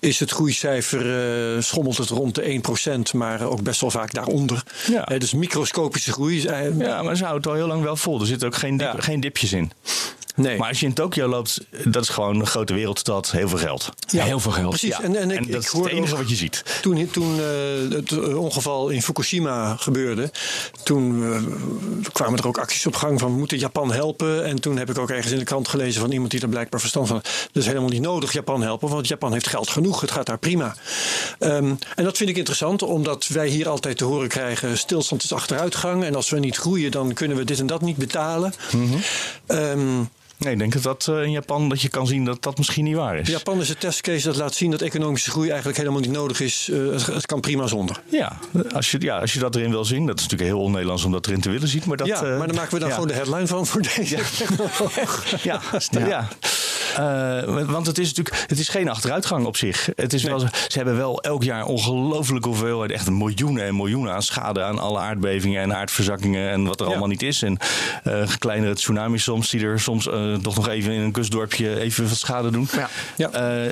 [0.00, 1.00] is het groeicijfer,
[1.56, 4.62] eh, schommelt het rond de 1%, maar ook best wel vaak daaronder.
[4.90, 5.06] Ja.
[5.08, 6.36] Eh, dus microscopische groei.
[6.36, 8.20] is, eh, Ja, maar ze houden het al heel lang wel vol.
[8.20, 9.00] Er zitten ook geen, dip- Ja.
[9.00, 9.70] geen dipjes in.
[10.38, 10.58] Nee.
[10.58, 13.90] Maar als je in Tokio loopt, dat is gewoon een grote wereldstad, heel veel geld.
[14.08, 14.68] Ja, heel veel geld.
[14.68, 14.88] Precies.
[14.88, 15.02] Ja.
[15.02, 16.80] En, en, ik, En dat ik is het enige wat je ziet.
[16.82, 20.30] Toen, toen eh, het eh, ongeval in Fukushima gebeurde,
[20.82, 24.44] toen eh, kwamen er ook acties op gang van we moeten Japan helpen.
[24.44, 26.80] En toen heb ik ook ergens in de krant gelezen van iemand die er blijkbaar
[26.80, 27.24] verstand van had.
[27.24, 30.00] Dat is helemaal niet nodig Japan helpen, want Japan heeft geld genoeg.
[30.00, 30.76] Het gaat daar prima.
[31.38, 35.32] Ehm, en dat vind ik interessant, omdat wij hier altijd te horen krijgen: stilstand is
[35.32, 36.04] achteruitgang.
[36.04, 38.52] En als we niet groeien, dan kunnen we dit en dat niet betalen.
[39.46, 40.02] Ehm,
[40.38, 42.84] Nee, ik denk dat dat eh, in Japan dat je kan zien dat dat misschien
[42.84, 43.28] niet waar is.
[43.28, 46.68] Japan is een testcase dat laat zien dat economische groei eigenlijk helemaal niet nodig is.
[46.72, 48.00] Eh, het, het kan prima zonder.
[48.08, 48.38] Ja,
[48.72, 50.06] als je, ja, als je dat erin wil zien.
[50.06, 51.82] Dat is natuurlijk heel on-Nederlands om dat erin te willen zien.
[51.86, 52.94] Maar, dat, ja, eh, maar dan maken we dan ja.
[52.94, 54.18] gewoon de headline van voor deze.
[55.42, 56.28] Ja, st- ja.
[56.96, 59.88] Eh, want het is natuurlijk het is geen achteruitgang op zich.
[59.96, 64.22] Het is wel, ze hebben wel elk jaar ongelooflijke hoeveelheid, echt miljoenen en miljoenen aan
[64.22, 66.90] schade aan alle aardbevingen en aardverzakkingen en wat er Ja.
[66.90, 67.42] allemaal niet is.
[67.42, 67.56] En
[68.04, 72.08] eh kleinere tsunamis soms, die er soms eh, toch nog even in een kustdorpje even
[72.08, 72.68] wat schade doen.
[72.76, 72.88] Ja.
[73.16, 73.30] Ja.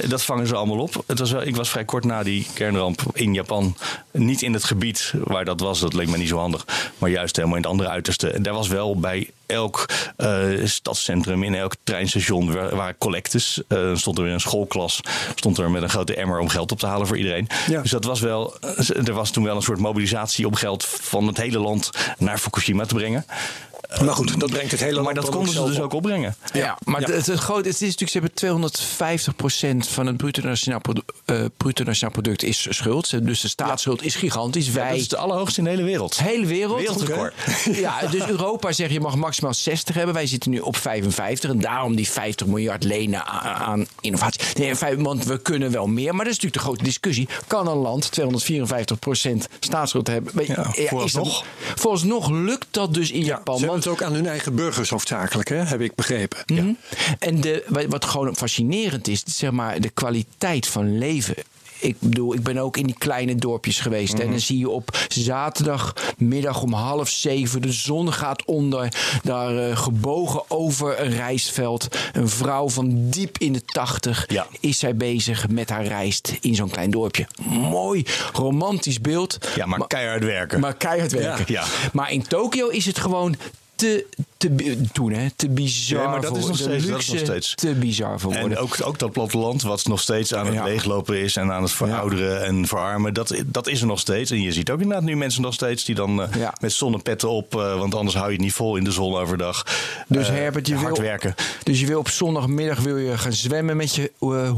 [0.08, 1.02] Dat vangen ze allemaal op.
[1.06, 3.76] Het was wel, ik was vrij kort na die kernramp in Japan.
[4.12, 6.64] Niet in het gebied waar dat was, dat leek me niet zo handig.
[6.98, 8.30] Maar juist helemaal in het andere uiterste.
[8.30, 9.86] En daar was wel bij elk
[10.16, 13.62] eh, stadscentrum, in elk treinstation waar collectes.
[13.68, 15.00] eh, stond er weer een schoolklas.
[15.34, 17.48] Stond er met een grote emmer om geld op te halen voor iedereen.
[17.66, 17.82] Ja.
[17.82, 18.56] Dus dat was wel.
[19.04, 22.84] Er was toen wel een soort mobilisatie om geld van het hele land naar Fukushima
[22.84, 23.24] te brengen.
[24.04, 25.82] Maar goed, dat brengt het hele Maar dat konden ze dus op.
[25.82, 26.34] ook opbrengen.
[26.52, 27.06] Ja, maar Ja.
[27.10, 28.64] Het, het, grote, het is natuurlijk, ze hebben
[29.84, 33.26] 250% van het bruto nationaal, produ- eh, bruto nationaal product is schuld.
[33.26, 34.68] Dus de staatsschuld is gigantisch.
[34.70, 36.16] Wij, Dat is de allerhoogste in de hele wereld.
[36.18, 36.78] de hele wereld.
[36.80, 37.34] Wereldrecord.
[37.72, 40.14] Ja, dus Europa zegt je mag maximaal 60 hebben.
[40.14, 41.50] Wij zitten nu op 55.
[41.50, 44.40] En daarom die 50 miljard lenen aan innovatie.
[44.58, 46.14] Nee, want we kunnen wel meer.
[46.14, 47.28] Maar dat is natuurlijk de grote discussie.
[47.46, 50.32] Kan een land 254% staatsschuld hebben?
[50.34, 51.44] Weet je, Ja, is dat- vooralsnog.
[51.74, 53.60] Vooralsnog lukt dat dus in Ja, Japan.
[53.86, 56.38] Ook aan hun eigen burgers hoofdzakelijk, hè, heb ik begrepen.
[56.46, 56.72] Mhm.
[57.18, 61.34] En de, wat- gewoon fascinerend is, zeg maar, de kwaliteit van leven.
[61.80, 64.14] Ik bedoel, ik ben ook in die kleine dorpjes geweest.
[64.18, 68.92] En dan zie je op zaterdagmiddag om half zeven, de zon gaat onder.
[69.22, 71.88] Daar eh, gebogen over een rijstveld.
[72.12, 74.46] Een vrouw van diep in de tachtig Ja.
[74.60, 77.26] is zij bezig met haar rijst in zo'n klein dorpje.
[77.48, 79.38] Mooi, romantisch beeld.
[79.56, 80.60] Ja, maar keihard werken.
[80.60, 81.44] Maar keihard werken.
[81.48, 81.64] Ja.
[81.92, 83.36] Maar in Tokio is het gewoon
[83.76, 84.06] te,
[84.54, 87.06] te toen hè, te bizar Ja, maar dat is voor nog de steeds- dat is
[87.06, 87.54] luxe nog steeds.
[87.54, 90.64] te bizar voor En ook, ook dat platteland, wat nog steeds aan het Ja.
[90.64, 94.30] leeglopen is en aan het verouderen en verarmen, dat, dat is er nog steeds.
[94.30, 96.54] En je ziet ook inderdaad nu mensen nog steeds die dan eh, Ja.
[96.60, 99.66] met zonnepetten op, eh, want anders hou je het niet vol in de zon overdag.
[100.08, 101.34] Dus Eh, Herbert, je hard wil, werken.
[101.62, 104.12] dus je wil op zondagmiddag wil je gaan zwemmen met je,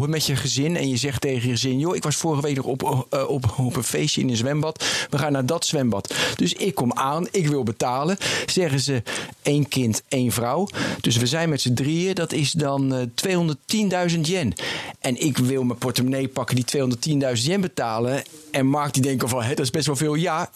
[0.09, 0.77] met je gezin.
[0.77, 3.77] En je zegt tegen je gezin: Joh, ik was vorige week nog op, op, op
[3.77, 4.85] een feestje in een zwembad.
[5.11, 6.15] We gaan naar dat zwembad.
[6.37, 8.17] Dus ik kom aan, ik wil betalen.
[8.47, 9.03] Zeggen ze:
[9.43, 10.69] één kind, één vrouw.
[11.01, 12.15] Dus we zijn met z'n drieën.
[12.15, 14.53] Dat is dan eh 210.000 yen.
[15.01, 16.65] En ik wil mijn portemonnee pakken, die
[17.37, 18.23] 210.000 yen betalen.
[18.51, 20.15] En Mark die denkt al van, hè, dat is best wel veel.
[20.15, 20.51] Ja,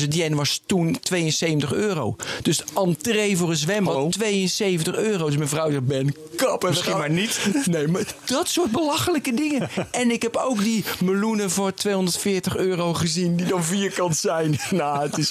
[0.00, 2.16] 10.000 yen was toen 72 euro.
[2.42, 4.08] Dus de entree voor een zwembad, Hallo?
[4.08, 5.26] 72 euro.
[5.26, 6.68] Dus mijn vrouw zegt, Ben, kappen.
[6.68, 7.38] Misschien maar niet.
[7.64, 9.68] Nee, maar dat soort belachelijke dingen.
[9.90, 14.58] En ik heb ook die meloenen voor 240 euro gezien, die dan vierkant zijn.
[14.70, 15.30] Nou, het is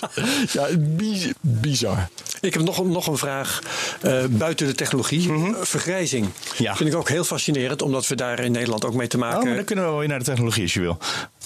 [0.51, 2.09] ja, biz- bizar.
[2.41, 3.61] Ik heb nog, nog een vraag
[4.01, 5.29] eh, buiten de technologie.
[5.31, 6.25] Eh, Vergrijzing.
[6.25, 6.63] Mhm.
[6.63, 6.75] Ja.
[6.75, 9.47] Vind ik ook heel fascinerend, omdat we daar in Nederland ook mee te Oh, maken
[9.47, 10.97] maar dan kunnen we wel weer naar de technologie als je wil.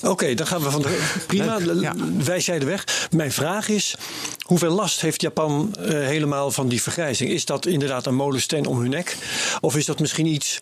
[0.04, 1.22] Oké, dan gaan we van de.
[1.28, 1.94] Prima, Ja.
[2.24, 3.08] wijs jij de weg.
[3.12, 3.96] Mijn vraag is:
[4.42, 7.30] hoeveel last heeft Japan eh, helemaal van die vergrijzing?
[7.30, 9.18] Is dat inderdaad een molensteen om hun nek?
[9.62, 10.60] Of is dat misschien iets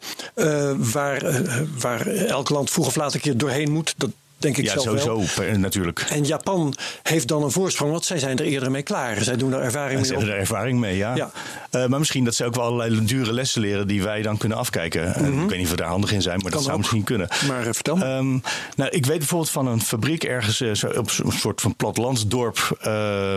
[0.78, 1.42] waar,
[1.80, 3.94] waar elk land vroeg of laat een keer doorheen moet?
[3.98, 4.10] Dat
[4.42, 5.26] denk ik Ja, zelf sowieso, wel.
[5.36, 6.00] per- natuurlijk.
[6.10, 9.24] En Japan heeft dan een voorsprong, want zij zijn er eerder mee klaar.
[9.24, 10.34] Zij doen er ervaring mee hebben op.
[10.34, 11.16] er ervaring mee, ja.
[11.16, 11.32] Ja.
[11.70, 14.58] Eh, maar misschien dat ze ook wel allerlei dure lessen leren die wij dan kunnen
[14.58, 15.16] afkijken.
[15.16, 16.78] Eh, Ik weet niet of we daar handig in zijn, maar dat zou ook.
[16.80, 17.28] misschien kunnen.
[17.48, 17.98] Maar eh, vertel.
[17.98, 18.30] Ehm,
[18.76, 22.78] nou, ik weet bijvoorbeeld van een fabriek ergens zo op een soort van plattelandsdorp.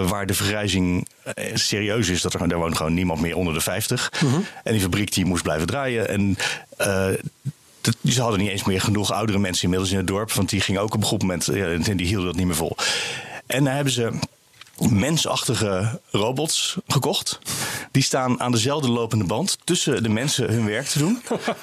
[0.08, 1.08] waar de vergrijzing
[1.54, 2.22] serieus is.
[2.22, 4.12] Dat er, daar woont gewoon niemand meer onder de 50.
[4.64, 6.08] En die fabriek die moest blijven draaien.
[6.08, 6.36] En
[8.04, 10.32] ze hadden niet eens meer genoeg oudere mensen inmiddels in het dorp.
[10.32, 11.44] Want die gingen ook op een goed moment.
[11.44, 12.76] Ja, die hielden dat niet meer vol.
[13.46, 14.12] En daar hebben ze
[14.78, 17.38] mensachtige robots gekocht.
[17.90, 21.22] Die staan aan dezelfde lopende band tussen de mensen hun werk te doen.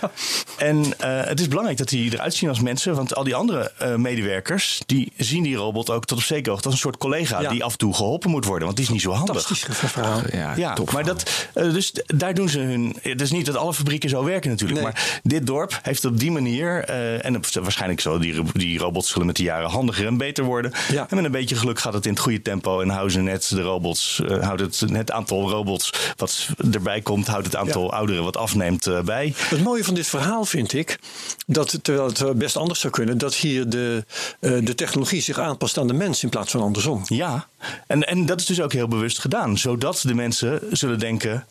[0.57, 2.95] en eh, het is belangrijk dat die eruit zien als mensen.
[2.95, 6.65] Want al die andere eh, medewerkers die zien die robot ook tot op zekere hoogte
[6.65, 7.49] als een soort collega Ja.
[7.49, 8.65] die af en toe geholpen moet worden.
[8.65, 9.41] Want die is niet zo handig.
[9.41, 10.21] Fantastisch verhaal.
[10.31, 12.95] Ja, Ja, top maar dat, eh, dus daar doen ze hun.
[13.01, 14.79] Het is niet dat alle fabrieken zo werken natuurlijk.
[14.81, 14.91] Nee.
[14.91, 16.83] Maar dit dorp heeft op die manier.
[16.83, 20.71] eh, en waarschijnlijk zullen die, die robots zullen met de jaren handiger en beter worden.
[20.91, 21.05] Ja.
[21.09, 22.81] En met een beetje geluk gaat het in het goede tempo.
[22.81, 24.21] En houden net de robots.
[24.27, 27.27] eh, houdt het, het aantal robots wat erbij komt.
[27.27, 27.89] Houdt het aantal Ja.
[27.97, 29.33] ouderen wat afneemt eh, bij.
[29.37, 30.99] Het mooie van dit verhaal vind ik
[31.47, 34.05] dat, terwijl het wel best anders zou kunnen, dat hier de,
[34.39, 37.01] eh, de technologie zich aanpast aan de mens in plaats van andersom.
[37.05, 37.47] Ja,
[37.87, 39.57] en, en dat is dus ook heel bewust gedaan.
[39.57, 41.45] Zodat de mensen zullen denken.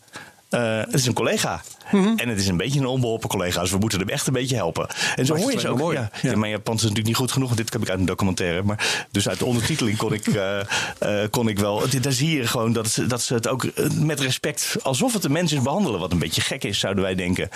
[0.50, 1.62] Eh, het is een collega.
[1.92, 2.12] Mhm.
[2.16, 3.60] En het is een beetje een onbeholpen collega.
[3.60, 4.86] Dus we moeten hem echt een beetje helpen.
[5.16, 5.78] En zo hoor je het ze ook.
[5.78, 5.96] mooi.
[5.96, 6.30] Ja, Ja.
[6.30, 6.36] ja.
[6.36, 7.48] Mijn Japans is natuurlijk niet goed genoeg.
[7.48, 8.62] Want dit heb ik uit een documentaire.
[8.62, 10.60] Maar dus uit de ondertiteling kon ik, eh,
[10.98, 11.82] eh, kon ik wel.
[12.00, 14.76] Daar zie je gewoon dat, ze- dat ze het ook met respect.
[14.82, 16.00] alsof het een mens is behandelen.
[16.00, 17.48] Wat een beetje gek is, zouden wij denken.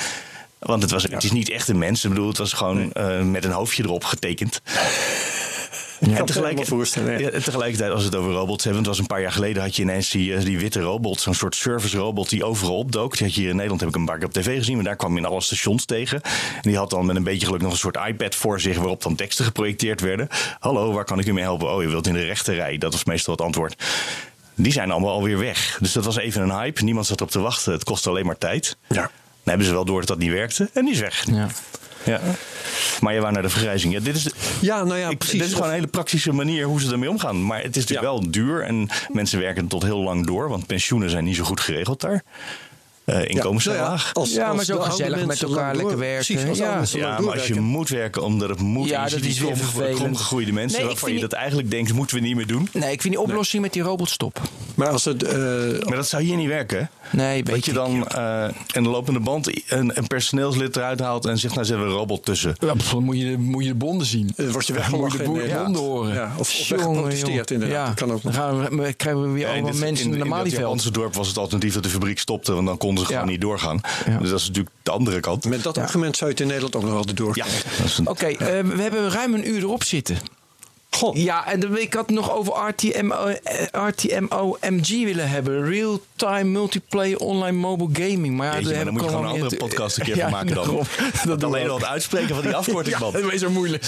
[0.59, 2.05] Want het, was, het is niet echt een mens.
[2.05, 2.90] Ik bedoel, het was gewoon
[3.30, 4.61] met een hoofdje erop getekend.
[6.05, 7.30] kan En me helemaal voorstellen, ja.
[7.32, 8.82] ja, tegelijkertijd, als we het over robots hebben.
[8.82, 11.20] Het was een paar jaar geleden had je ineens die, eh, die witte robot.
[11.20, 13.16] Zo'n soort service robot die overal opdook.
[13.16, 14.74] Die had je hier in Nederland heb ik een paar keer op tv gezien.
[14.74, 16.20] Maar daar kwam je in alle stations tegen.
[16.22, 18.76] En die had dan met een beetje geluk nog een soort iPad voor zich.
[18.76, 20.28] Waarop dan teksten geprojecteerd werden.
[20.59, 21.72] Hallo, waar kan ik u mee helpen?
[21.72, 22.78] Oh, je wilt in de rechterrij.
[22.78, 23.82] Dat was meestal het antwoord.
[24.55, 25.78] Die zijn allemaal alweer weg.
[25.80, 26.84] Dus dat was even een hype.
[26.84, 27.72] Niemand zat op te wachten.
[27.72, 28.76] Het kostte alleen maar tijd.
[28.88, 28.94] Ja.
[29.44, 30.70] Dan hebben ze wel door dat dat niet werkte.
[30.72, 31.24] En die is weg.
[31.26, 31.48] Ja.
[32.05, 32.20] Ja.
[33.00, 33.92] Maar je wou naar de vergrijzing.
[33.92, 34.28] Ja, dit is,
[34.61, 35.38] Ja, nou ja, ik, precies.
[35.38, 37.46] Dit is gewoon een hele praktische manier hoe ze ermee omgaan.
[37.46, 38.20] Maar het is natuurlijk Ja.
[38.20, 40.48] wel duur en mensen werken tot heel lang door.
[40.48, 42.22] Want pensioenen zijn niet zo goed geregeld daar.
[43.05, 44.14] Eh, inkomens zijn Nou ja, laag.
[44.14, 46.24] als- Ja, als maar de oude gezellig met elkaar lekker werken.
[46.34, 47.09] Precies, als de Ja.
[47.09, 48.88] Ja, maar als je moet werken omdat het moet.
[48.88, 50.00] Ja, dat is die weer vervelend.
[50.52, 52.68] mensen Nee, ik waarvan vind je dat eigenlijk denkt, moeten we niet meer doen.
[52.72, 54.40] Nee, ik vind die oplossing met die robot stop.
[54.74, 55.22] Maar als het.
[55.22, 55.32] eh,
[55.86, 56.90] Maar dat zou hier niet werken.
[57.00, 57.16] hè?
[57.16, 61.38] Nee, weet Dat je dan eh een lopende band een, een personeelslid eruit haalt en
[61.38, 62.55] zegt, nou zetten we een robot tussen.
[62.61, 64.32] Ja, dan moet je, de- moet je de bonden zien.
[64.36, 66.14] eh, word je moet weggelachen de in bonden horen.
[66.14, 67.76] Ja, of, weggeprotesteerd inderdaad.
[67.78, 67.86] Ja.
[67.86, 68.40] Dat kan ook Dan nog.
[68.40, 70.61] gaan we, krijgen we weer Ja, in allemaal mensen in, in dat Malieveld.
[70.62, 73.18] Japanse dorp was het alternatief dat de fabriek stopte, want dan konden ze Ja.
[73.18, 73.80] gewoon niet doorgaan.
[74.07, 74.18] Ja.
[74.18, 75.45] Dus dat is natuurlijk de andere kant.
[75.45, 77.32] Met dat argument zou je het in Nederland ook nog wel door.
[77.36, 77.45] Ja,
[77.78, 78.36] dat is een- Oké, eh,
[78.76, 80.16] we hebben ruim een uur erop zitten.
[80.95, 81.16] Goh.
[81.16, 85.64] Ja, en dan- ik had het nog over RTMO, eh, RTMO MG willen hebben.
[85.64, 88.36] Real-time multiplayer online mobile gaming.
[88.36, 90.22] Maar ja, Jeetje, maar dan moet je ik gewoon een andere podcast een keer Ja,
[90.22, 90.64] van maken dan.
[90.64, 90.86] daarom.
[91.24, 93.12] Dat alleen al het uitspreken van die afkorting, man.
[93.12, 93.84] dat is zo moeilijk.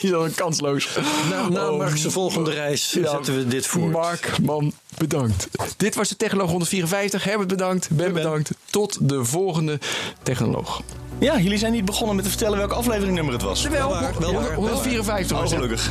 [0.00, 0.88] Je dan kansloos.
[1.30, 3.88] Na, na Oh, Mark's volgende reis ja, zetten we dit voor.
[3.88, 5.48] Mark, man, bedankt.
[5.76, 7.24] Dit was de Technoloog 154.
[7.24, 7.88] Herbert bedankt.
[7.90, 8.50] Ben bedankt.
[8.70, 9.78] Tot de volgende
[10.22, 10.82] Technoloog.
[11.18, 13.62] Ja, jullie zijn niet begonnen met te vertellen welke afleveringnummer het was.
[13.68, 15.90] Wel, wel wel 154 Oh, gelukkig.